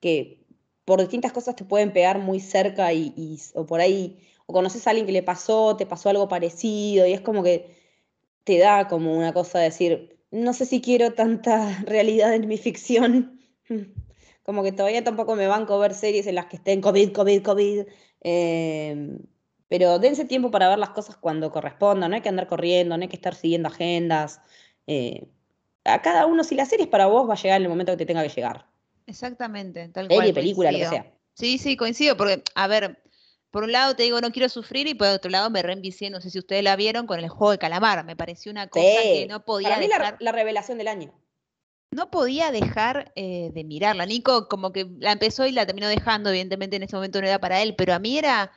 [0.00, 0.43] que
[0.84, 4.90] por distintas cosas te pueden pegar muy cerca y, o por ahí, o conoces a
[4.90, 7.74] alguien que le pasó, te pasó algo parecido y es como que
[8.44, 12.58] te da como una cosa de decir, no sé si quiero tanta realidad en mi
[12.58, 13.40] ficción.
[14.44, 17.86] Como que todavía tampoco me banco ver series en las que estén COVID, COVID, COVID.
[18.20, 19.18] Em,
[19.68, 23.02] pero dense tiempo para ver las cosas cuando correspondan, no hay que andar corriendo, no
[23.02, 24.42] hay que estar siguiendo agendas.
[24.86, 25.28] Eh,
[25.84, 27.92] a cada uno, si la serie es para vos, va a llegar en el momento
[27.92, 28.66] que te tenga que llegar.
[29.06, 30.34] Exactamente, tal Serie, cual.
[30.34, 31.12] película, lo que sea.
[31.34, 33.02] Sí, sí, coincido, porque, a ver,
[33.50, 36.20] por un lado te digo no quiero sufrir y por otro lado me reenvicié, no
[36.20, 38.04] sé si ustedes la vieron, con el juego de calamar.
[38.04, 41.12] Me pareció una cosa que no podía Para mí la, dejar, la revelación del año.
[41.90, 44.06] no podía dejar eh, de mirarla.
[44.06, 47.38] Nico como que la empezó y la terminó dejando, evidentemente en ese momento no era
[47.40, 48.50] para él, pero a mí era,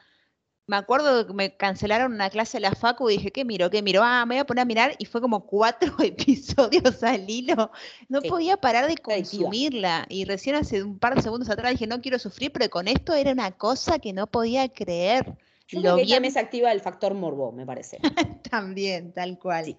[0.68, 3.70] me acuerdo que me cancelaron una clase de la facu y dije, ¿qué miro?
[3.70, 4.02] ¿Qué miro?
[4.04, 7.72] Ah, me voy a poner a mirar y fue como cuatro episodios al hilo.
[8.10, 8.30] No Sí.
[8.30, 10.06] podía parar de consumirla.
[10.10, 13.14] Y recién hace un par de segundos atrás dije, no quiero sufrir, pero con esto
[13.14, 15.26] era una cosa que no podía creer.
[15.70, 18.00] Yo creo Lo que ahí bien también se activa el factor morbo, me parece.
[18.52, 19.66] también, tal cual.
[19.66, 19.78] Sí.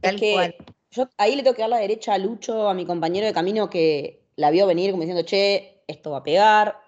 [0.00, 0.54] Tal es que cual.
[0.90, 3.68] yo ahí le tengo que dar la derecha a Lucho, a mi compañero de camino
[3.70, 6.83] que la vio venir como diciendo, che, esto va a pegar.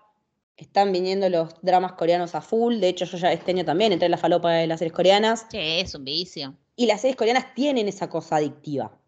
[0.57, 2.79] Están viniendo los dramas coreanos a full.
[2.81, 5.47] De hecho, yo ya este año también entré en la falopa de las series coreanas.
[5.51, 6.55] Che, es un vicio.
[6.77, 8.99] Y las series coreanas tienen esa cosa adictiva.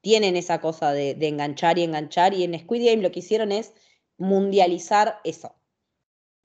[0.00, 2.32] Tienen esa cosa de, de enganchar y enganchar.
[2.32, 3.72] Y en Squid Game lo que hicieron es
[4.16, 5.54] mundializar eso.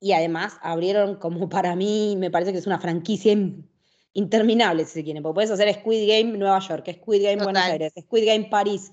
[0.00, 3.68] Y además abrieron, como para mí, me parece que es una franquicia in-
[4.12, 5.22] interminable, si se quiere.
[5.22, 7.62] Porque puedes hacer Squid Game Nueva York, Squid Game Buenos.
[7.62, 8.92] Aires, Squid Game París,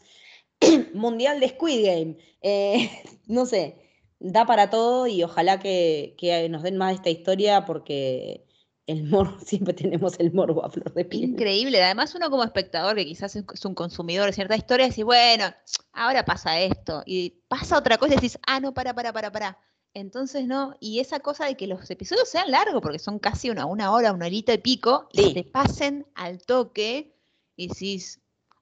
[0.94, 2.18] Mundial de Squid Game.
[2.42, 2.90] eh,
[3.28, 3.89] no sé,
[4.20, 8.46] da para todo y ojalá que, que nos den más de esta historia porque
[8.86, 11.32] el morbo, siempre tenemos el morbo a flor de piel.
[11.32, 11.82] Increíble.
[11.84, 15.46] Además, uno como espectador, que quizás es un consumidor de cierta historia, decís, bueno,
[15.94, 17.04] ahora pasa esto.
[17.06, 19.58] Y pasa otra cosa y decís, ah, no, para, para, para, para.
[19.94, 20.76] Entonces, no.
[20.80, 24.12] Y esa cosa de que los episodios sean largos, porque son casi una, una hora,
[24.12, 25.34] una horita y pico, y Sí.
[25.34, 27.16] te pasen al toque
[27.56, 28.22] y decís,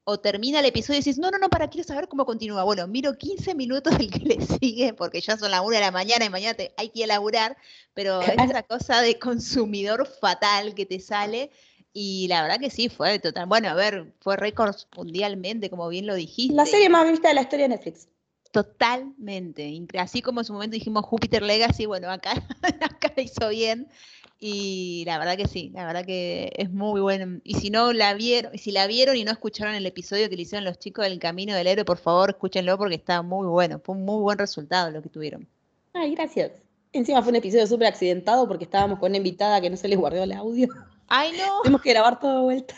[0.10, 2.64] o termina el episodio y decís, no, no, no, para, quiero saber cómo continúa.
[2.64, 5.92] Bueno, miro 15 minutos del que le sigue, porque ya son las 1 de la
[5.92, 7.58] mañana y mañana te- hay que laburar,
[7.94, 11.52] pero es esa cosa de consumidor fatal que te sale.
[11.92, 13.48] Y la verdad que sí, fue total.
[13.48, 16.56] Bueno, a ver, fue récord mundialmente, como bien lo dijiste.
[16.56, 18.08] La serie más vista de la historia de Netflix.
[18.54, 19.70] Totalmente.
[20.00, 22.32] Así como en su momento dijimos Júpiter Legacy, bueno, acá,
[22.82, 23.90] acá la hizo bien.
[24.40, 27.40] Y la verdad que sí, la verdad que es muy bueno.
[27.44, 30.36] Y si no la vieron, y si la vieron y no escucharon el episodio que
[30.36, 33.80] le hicieron los chicos del Camino del Héroe, por favor, escúchenlo porque está muy bueno.
[33.84, 35.48] Fue un muy buen resultado lo que tuvieron.
[35.94, 36.52] Ay, gracias.
[36.94, 39.96] Encima fue un episodio súper accidentado porque estábamos con una invitada que no se le
[39.96, 40.68] guardó el audio.
[41.08, 41.62] Ay, no.
[41.64, 42.76] Tuvimos que grabar todo de vuelta.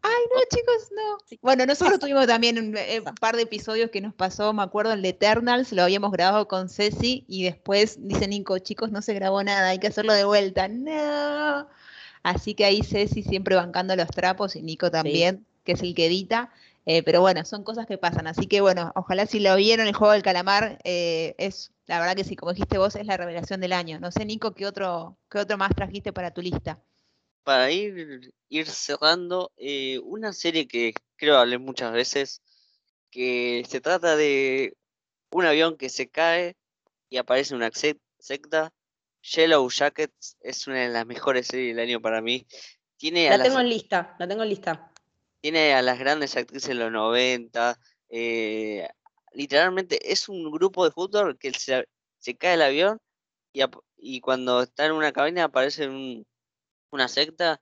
[0.00, 1.18] Ay, no, chicos, no.
[1.26, 1.38] Sí.
[1.42, 4.92] Bueno, nosotros tuvimos también un, eh, un par de episodios que nos pasó, me acuerdo,
[4.92, 9.14] el de Eternals, lo habíamos grabado con Ceci y después dice Nico, chicos, no se
[9.14, 10.68] grabó nada, hay que hacerlo de vuelta.
[10.68, 11.68] No.
[12.22, 16.06] Así que ahí Ceci siempre bancando los trapos y Nico también, que es el que
[16.06, 16.50] edita.
[16.84, 18.26] Eh, pero bueno, son cosas que pasan.
[18.26, 22.16] Así que bueno, ojalá si lo vieron el juego del calamar, eh, es la verdad
[22.16, 24.00] que sí, como dijiste vos, es la revelación del año.
[24.00, 26.80] No sé, Nico, ¿qué otro, qué otro más trajiste para tu lista?
[27.44, 32.40] Para ir, ir cerrando, eh, una serie que creo hablé muchas veces,
[33.10, 34.74] que se trata de
[35.32, 36.56] un avión que se cae
[37.08, 38.72] y aparece una sec- secta.
[39.22, 42.44] Yellow Jackets es una de las mejores series del año para mí.
[42.96, 44.92] Tiene a La las, tengo en lista, la tengo en lista.
[45.40, 47.78] tiene a las grandes actrices de los 90.
[48.08, 48.88] eh,
[49.32, 51.86] literalmente es un grupo de fútbol que se,
[52.18, 52.98] se cae el avión
[53.52, 53.62] y,
[53.96, 56.26] y cuando está en una cabina aparece un-
[56.92, 57.60] una secta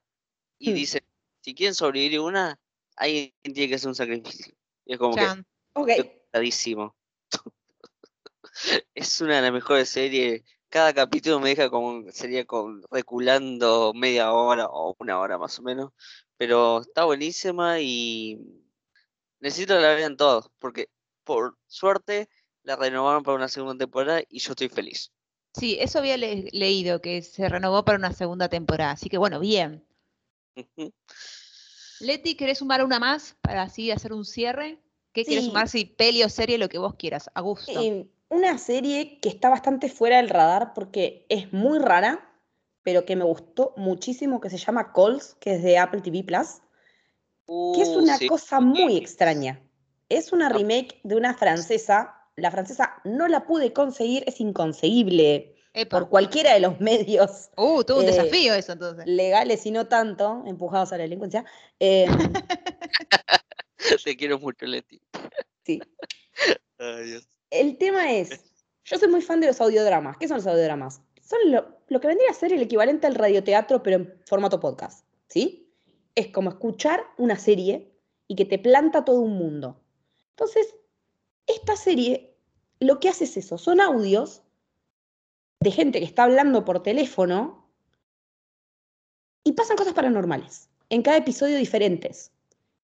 [0.59, 0.75] y Hmm.
[0.75, 1.03] dice,
[1.41, 2.59] si quieren sobrevivir una,
[2.95, 4.53] alguien tiene que hacer un sacrificio.
[4.85, 5.45] Y es como que Chan.
[5.73, 5.89] Ok.
[6.31, 6.95] clarísimo.
[8.93, 10.43] es una de las mejores series.
[10.69, 15.63] Cada capítulo me deja como, sería con, reculando media hora o una hora más o
[15.63, 15.91] menos.
[16.37, 18.39] Pero está buenísima y
[19.39, 20.89] necesito que la vean todos, porque
[21.23, 22.29] por suerte
[22.63, 25.11] la renovaron para una segunda temporada y yo estoy feliz.
[25.53, 28.91] Sí, eso había le- leído, que se renovó para una segunda temporada.
[28.91, 29.85] Así que bueno, bien.
[31.99, 34.79] Leti, ¿querés sumar una más para así hacer un cierre?
[35.13, 35.67] ¿Qué quieres sumar?
[35.67, 37.71] Si peli o serie, lo que vos quieras, a gusto.
[37.81, 42.33] Eh, una serie que está bastante fuera del radar porque es muy rara,
[42.81, 46.61] pero que me gustó muchísimo, que se llama Calls, que es de Apple TV Plus,
[47.75, 48.27] que es Uh, una sí.
[48.27, 49.61] cosa muy extraña.
[50.07, 50.53] Es una Ah.
[50.53, 52.15] remake de una francesa.
[52.35, 55.99] La francesa no la pude conseguir, es inconseguible Epa.
[55.99, 59.05] por cualquiera de los medios Uh, tuvo un eh, desafío eso entonces.
[59.05, 61.45] legales y no tanto, empujados a la delincuencia.
[61.79, 62.07] Eh,
[64.03, 65.01] Te quiero mucho, Leti.
[65.65, 65.79] sí.
[66.79, 67.27] Ay, Dios.
[67.51, 68.29] El tema es,
[68.85, 70.17] yo soy muy fan de los audiodramas.
[70.17, 71.01] ¿Qué son los audiodramas?
[71.21, 75.05] Son lo, lo que vendría a ser el equivalente al radioteatro, pero en formato podcast,
[75.27, 75.71] ¿sí?
[76.15, 77.91] Es como escuchar una serie
[78.27, 79.81] y que te planta todo un mundo.
[80.31, 80.73] Entonces,
[81.51, 82.31] esta serie
[82.79, 84.41] lo que hace es eso, son audios
[85.59, 87.69] de gente que está hablando por teléfono
[89.43, 92.31] y pasan cosas paranormales, en cada episodio diferentes.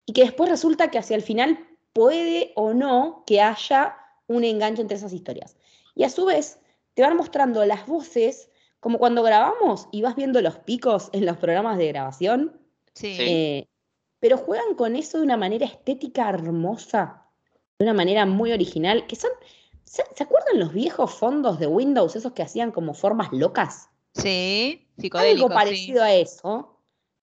[0.07, 1.59] Y que después resulta que hacia el final
[1.93, 3.97] puede o no que haya
[4.27, 5.57] un enganche entre esas historias.
[5.95, 6.59] Y a su vez,
[6.95, 8.51] te van mostrando las voces,
[8.81, 12.61] como cuando grabamos y vas viendo los picos en los programas de grabación.
[12.95, 13.17] Sí.
[13.21, 13.69] Eh,
[14.19, 17.24] pero juegan con eso de una manera estética hermosa,
[17.79, 19.31] de una manera muy original, que son,
[19.85, 23.89] ¿se, ¿se acuerdan los viejos fondos de Windows, esos que hacían como formas locas?
[24.15, 25.55] Sí, Algo sí.
[25.55, 26.79] parecido a eso,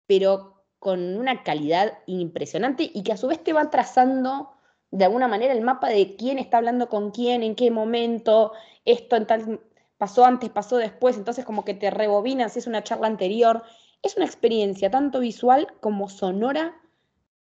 [0.08, 4.52] pero con una calidad impresionante y que a su vez te va trazando
[4.92, 8.52] de alguna manera el mapa de quién está hablando con quién, en qué momento,
[8.84, 9.62] esto en tal,
[9.98, 13.64] pasó antes, pasó después, entonces como que te rebobinas es una charla anterior.
[14.04, 16.80] Es una experiencia tanto visual como sonora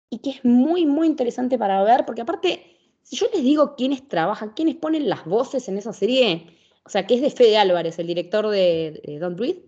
[0.10, 4.08] y que es muy, muy interesante para ver, porque aparte, si yo les digo quiénes
[4.08, 6.48] trabajan, quiénes ponen las voces en esa serie,
[6.86, 9.64] o sea, que es de Fede Álvarez, el director de, de Don't Breathe,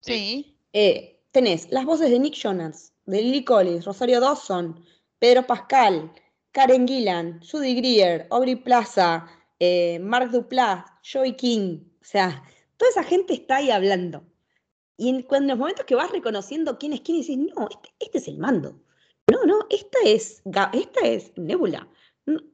[0.00, 0.56] Sí.
[0.72, 4.84] eh, tenés las voces de Nick Jonas, de Lily Collins, Rosario Dawson,
[5.18, 6.12] Pedro Pascal,
[6.52, 9.26] Karen Gillan, Judy Greer, Aubrey Plaza,
[9.58, 11.80] eh, Mark Duplass, Joey King.
[12.00, 12.42] O sea,
[12.76, 14.24] toda esa gente está ahí hablando.
[14.96, 17.90] Y en, cuando, en los momentos que vas reconociendo quién es quién, dices, no, este,
[17.98, 18.80] este es el mando.
[19.30, 20.42] No, no, esta es,
[20.72, 21.88] esta es Nebula.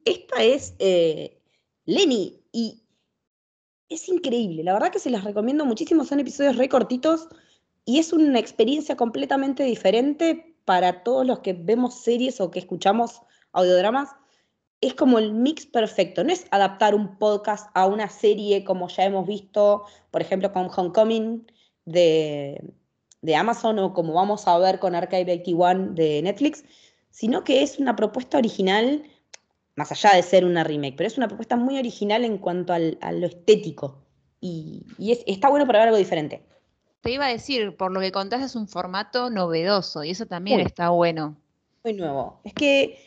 [0.04, 1.38] Esta es eh,
[1.84, 2.40] Lenny.
[2.52, 2.82] Y
[3.88, 4.62] es increíble.
[4.62, 6.04] La verdad que se las recomiendo muchísimo.
[6.04, 7.28] Son episodios re cortitos
[7.84, 13.20] y es una experiencia completamente diferente para todos los que vemos series o que escuchamos
[13.52, 14.10] audiodramas.
[14.80, 16.24] Es como el mix perfecto.
[16.24, 20.70] No es adaptar un podcast a una serie como ya hemos visto, por ejemplo, con
[20.74, 21.46] Homecoming
[21.84, 22.72] de,
[23.22, 26.64] de Amazon o como vamos a ver con Archive 81 de Netflix,
[27.10, 29.04] sino que es una propuesta original,
[29.76, 32.98] más allá de ser una remake, pero es una propuesta muy original en cuanto al-
[33.00, 34.02] a lo estético.
[34.40, 36.42] Y, y es- está bueno para ver algo diferente.
[37.00, 40.58] Te iba a decir, por lo que contás es un formato novedoso y eso también
[40.58, 40.66] Muy.
[40.66, 41.36] está bueno.
[41.84, 42.40] muy nuevo.
[42.44, 42.98] Es que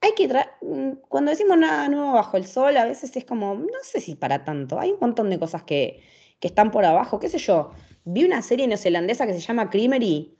[0.00, 0.28] hay que
[0.62, 4.14] mm, cuando decimos nada nuevo bajo el sol, a veces es como, no sé si
[4.14, 4.78] para tanto.
[4.78, 6.02] Hay un montón de cosas que,
[6.40, 7.72] que están por abajo, qué sé yo.
[8.04, 10.36] Vi una serie neozelandesa que se llama Creamery,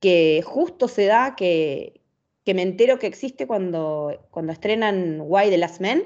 [0.00, 2.00] que justo se da que,
[2.44, 6.02] que me entero que existe cuando, cuando estrenan Why the Last Man.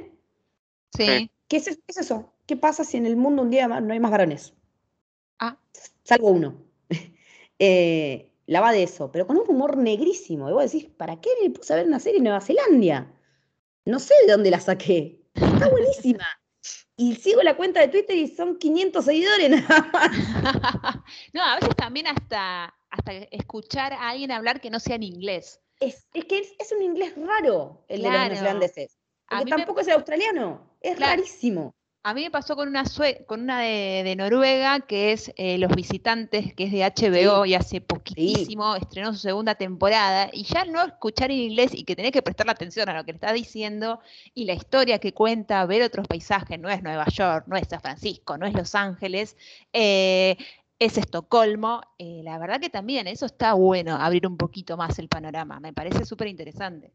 [0.96, 1.30] Sí.
[1.48, 2.32] ¿Qué es, qué es eso?
[2.46, 4.54] ¿Qué pasa si en el mundo un día no hay más varones?
[5.38, 5.58] Ah,
[6.02, 6.56] salvo uno.
[7.60, 10.48] Eh, la va de eso, pero con un humor negrísimo.
[10.48, 13.12] Y vos decís, ¿para qué me puse a ver una serie en Nueva Zelanda?
[13.84, 15.24] No sé de dónde la saqué.
[15.34, 16.24] Está buenísima.
[16.96, 20.10] Y sigo la cuenta de Twitter y son 500 seguidores nada más.
[21.32, 25.60] no, a veces también hasta, hasta escuchar a alguien hablar que no sea en inglés.
[25.80, 28.98] Es, es que es, es un inglés raro el de los neozelandeses.
[29.28, 30.76] Porque me- tampoco es el australiano.
[30.80, 31.12] Es Claro.
[31.16, 31.74] rarísimo.
[32.08, 35.58] A mí me pasó con una, sue- con una de, de Noruega, que es eh,
[35.58, 40.30] Los Visitantes, que es de HBO y hace poquitísimo estrenó su segunda temporada.
[40.32, 43.12] Y ya no escuchar en inglés y que tenés que prestarle atención a lo que
[43.12, 44.00] le está diciendo
[44.32, 47.80] y la historia que cuenta, ver otros paisajes, no es Nueva York, no es San
[47.82, 49.36] Francisco, no es Los Ángeles,
[49.74, 50.38] eh,
[50.78, 51.82] es Estocolmo.
[51.98, 55.60] eh, la verdad que también eso está bueno, abrir un poquito más el panorama.
[55.60, 56.90] Me parece súper interesante.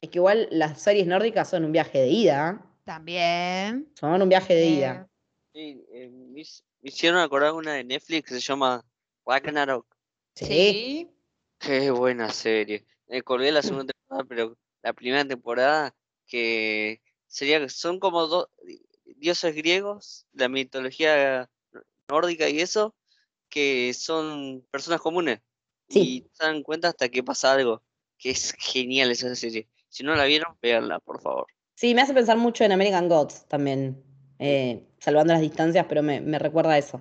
[0.00, 2.68] Es que igual las series nórdicas son un viaje de ida.
[2.92, 2.94] ¿Eh?
[2.94, 3.92] También.
[3.94, 5.08] Son un viaje de eh, ida.
[5.54, 8.84] Sí, eh, me hic- me hicieron acordar una de Netflix que se llama
[9.26, 9.86] Ragnarok.
[10.34, 11.10] Sí.
[11.58, 12.84] Qué buena serie.
[13.08, 15.94] Me colgué la segunda temporada, pero la primera temporada
[16.26, 18.48] que sería que son como dos
[19.16, 21.48] dioses griegos, la mitología
[22.08, 22.94] nórdica y eso,
[23.48, 25.40] que son personas comunes.
[25.88, 26.00] Sí.
[26.00, 27.82] Y se dan cuenta hasta que pasa algo.
[28.18, 29.68] Que es genial esa serie.
[29.88, 31.46] Si no la vieron, véanla, por favor.
[31.74, 34.02] Sí, me hace pensar mucho en American Gods también.
[34.38, 37.00] eh, salvando las distancias, pero me, me recuerda a eso.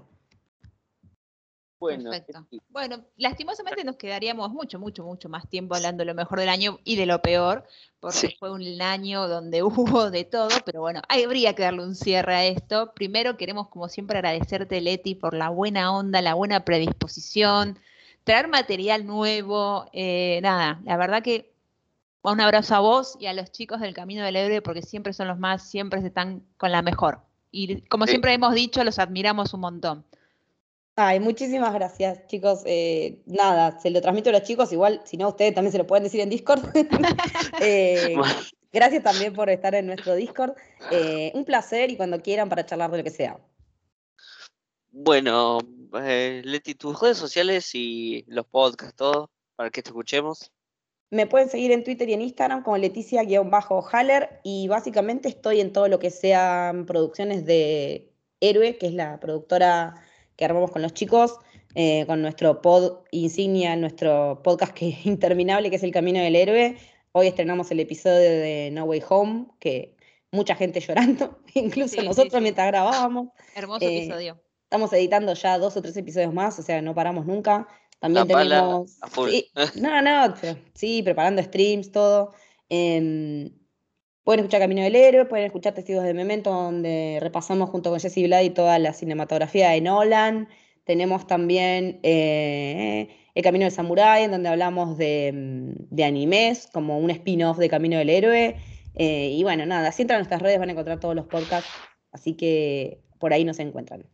[1.80, 2.46] Bueno, Perfecto.
[2.70, 6.78] Bueno, lastimosamente nos quedaríamos mucho, mucho, mucho más tiempo hablando de lo mejor del año
[6.84, 7.64] y de lo peor,
[8.00, 8.36] porque Sí.
[8.40, 9.64] fue un año donde
[10.04, 12.94] hubo de todo, pero bueno, habría que darle un cierre a esto.
[12.94, 17.80] Primero queremos, como siempre, agradecerte, Leti, por la buena onda, la buena predisposición,
[18.24, 21.51] traer material nuevo, eh, nada, la verdad que
[22.24, 25.28] un abrazo a vos y a los chicos del Camino del Héroe, porque siempre son
[25.28, 27.20] los más, siempre están con la mejor.
[27.52, 28.12] Y como Sí.
[28.12, 30.06] siempre hemos dicho, los admiramos un montón.
[30.96, 32.62] Ay, muchísimas gracias, chicos.
[32.66, 35.88] Eh, nada, se lo transmito a los chicos, igual, si no, ustedes también se lo
[35.88, 36.62] pueden decir en Discord.
[37.62, 38.16] Eh,
[38.72, 40.54] gracias también por estar en nuestro Discord.
[40.92, 43.40] Eh, un placer y cuando quieran para charlar de lo que sea.
[44.92, 45.60] Bueno,
[46.02, 50.52] eh, Leti, tus redes sociales y los podcasts, todo, para que te escuchemos.
[51.12, 55.90] Me pueden seguir en Twitter y en Instagram como Leticia-Haller y básicamente estoy en todo
[55.90, 59.96] lo que sean producciones de Héroe, que es la productora
[60.38, 61.38] que armamos con los chicos,
[61.76, 66.38] eh, con nuestro pod insignia, nuestro podcast que es interminable, que es El Camino del
[66.38, 66.78] Héroe.
[67.12, 69.98] Hoy estrenamos el episodio de No Way Home, que
[70.32, 73.28] mucha gente llorando, incluso nosotros mientras grabábamos.
[73.54, 74.42] Hermoso eh, episodio.
[74.64, 77.68] Estamos editando ya dos o tres episodios más, o sea, no paramos nunca.
[78.02, 78.98] También tenemos.
[79.76, 80.34] no, no,
[80.74, 82.34] sí, preparando streams, todo.
[82.68, 83.52] Em,
[84.24, 88.18] pueden escuchar Camino del Héroe, pueden escuchar Testigos de Memento, donde repasamos junto con Jesse
[88.18, 90.50] y toda la cinematografía de Nolan.
[90.84, 96.98] Tenemos también eh, El Camino del Samurái, en donde hablamos de, mm, de animes, como
[96.98, 98.58] un spin-off de Camino del Héroe.
[98.96, 101.70] Eh, y bueno, nada, si entran a nuestras redes van a encontrar todos los podcasts,
[102.12, 104.10] así que por ahí nos encuentran.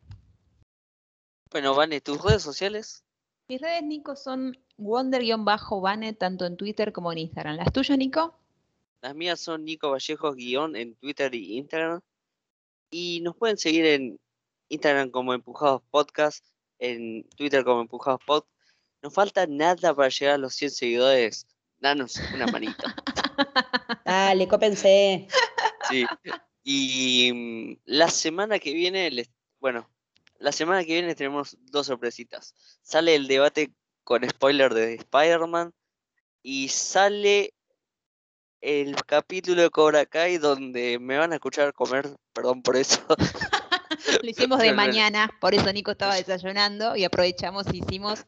[1.51, 3.06] Bueno, Vane, ¿tus redes sociales?
[3.49, 7.55] Mis redes, Nico, son wonder-vane tanto en Twitter como en Instagram.
[7.55, 8.37] ¿Las tuyas, Nico?
[9.01, 12.01] Las mías son Nico Vallejos guion en Twitter y Instagram.
[12.91, 14.19] Y nos pueden seguir en
[14.67, 16.45] Instagram como Empujados Podcast,
[16.79, 18.43] en Twitter como Empujados Pod.
[19.01, 21.47] Nos falta nada para llegar a los 100 seguidores.
[21.79, 22.95] Danos una manita.
[24.05, 25.25] Dale, cópense.
[25.87, 26.05] Sí.
[26.65, 29.89] Y mm, la semana que viene, les, bueno,
[30.39, 32.53] la semana que viene tenemos dos sorpresitas.
[32.81, 33.71] Sale el debate
[34.03, 35.73] con spoiler de Spider-Man
[36.41, 37.53] y sale
[38.61, 43.05] el capítulo de Cobra Kai donde me van a escuchar comer, perdón por eso.
[44.23, 48.25] Lo hicimos de mañana, por eso Nico estaba desayunando y aprovechamos y hicimos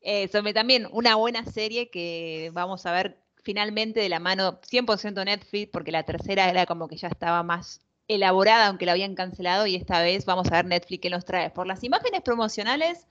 [0.00, 5.24] eh, sobre también una buena serie que vamos a ver finalmente de la mano 100%
[5.24, 9.66] Netflix, porque la tercera era como que ya estaba más elaborada, aunque la habían cancelado,
[9.66, 11.50] y esta vez vamos a ver Netflix que nos trae.
[11.50, 13.06] Por las imágenes promocionales,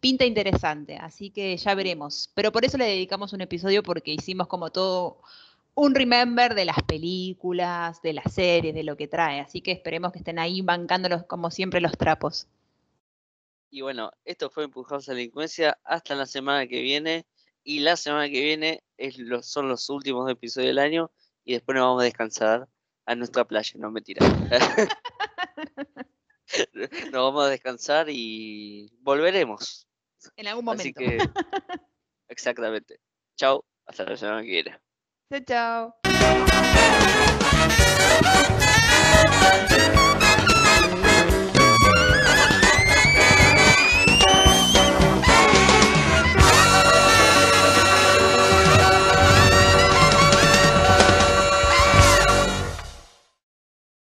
[0.00, 2.30] pinta interesante, así que ya veremos.
[2.34, 5.22] Pero por eso le dedicamos un episodio, porque hicimos como todo
[5.74, 9.40] un remember de las películas, de las series, de lo que trae.
[9.40, 12.48] Así que esperemos que estén ahí bancándolos como siempre los trapos.
[13.70, 15.78] Y bueno, esto fue Empujados a la Delincuencia.
[15.84, 17.26] Hasta la semana que viene.
[17.62, 21.12] Y la semana que viene es son los últimos episodios del año.
[21.44, 22.68] Y después nos vamos a descansar
[23.08, 24.20] a nuestra playa, no mentira.
[26.74, 29.86] Nos vamos a descansar y volveremos.
[30.36, 30.82] En algún momento.
[30.82, 31.16] Así que,
[32.28, 33.00] exactamente.
[33.36, 34.78] Chao, hasta la semana que viene.
[35.46, 35.94] Chao,
[39.94, 40.04] chao.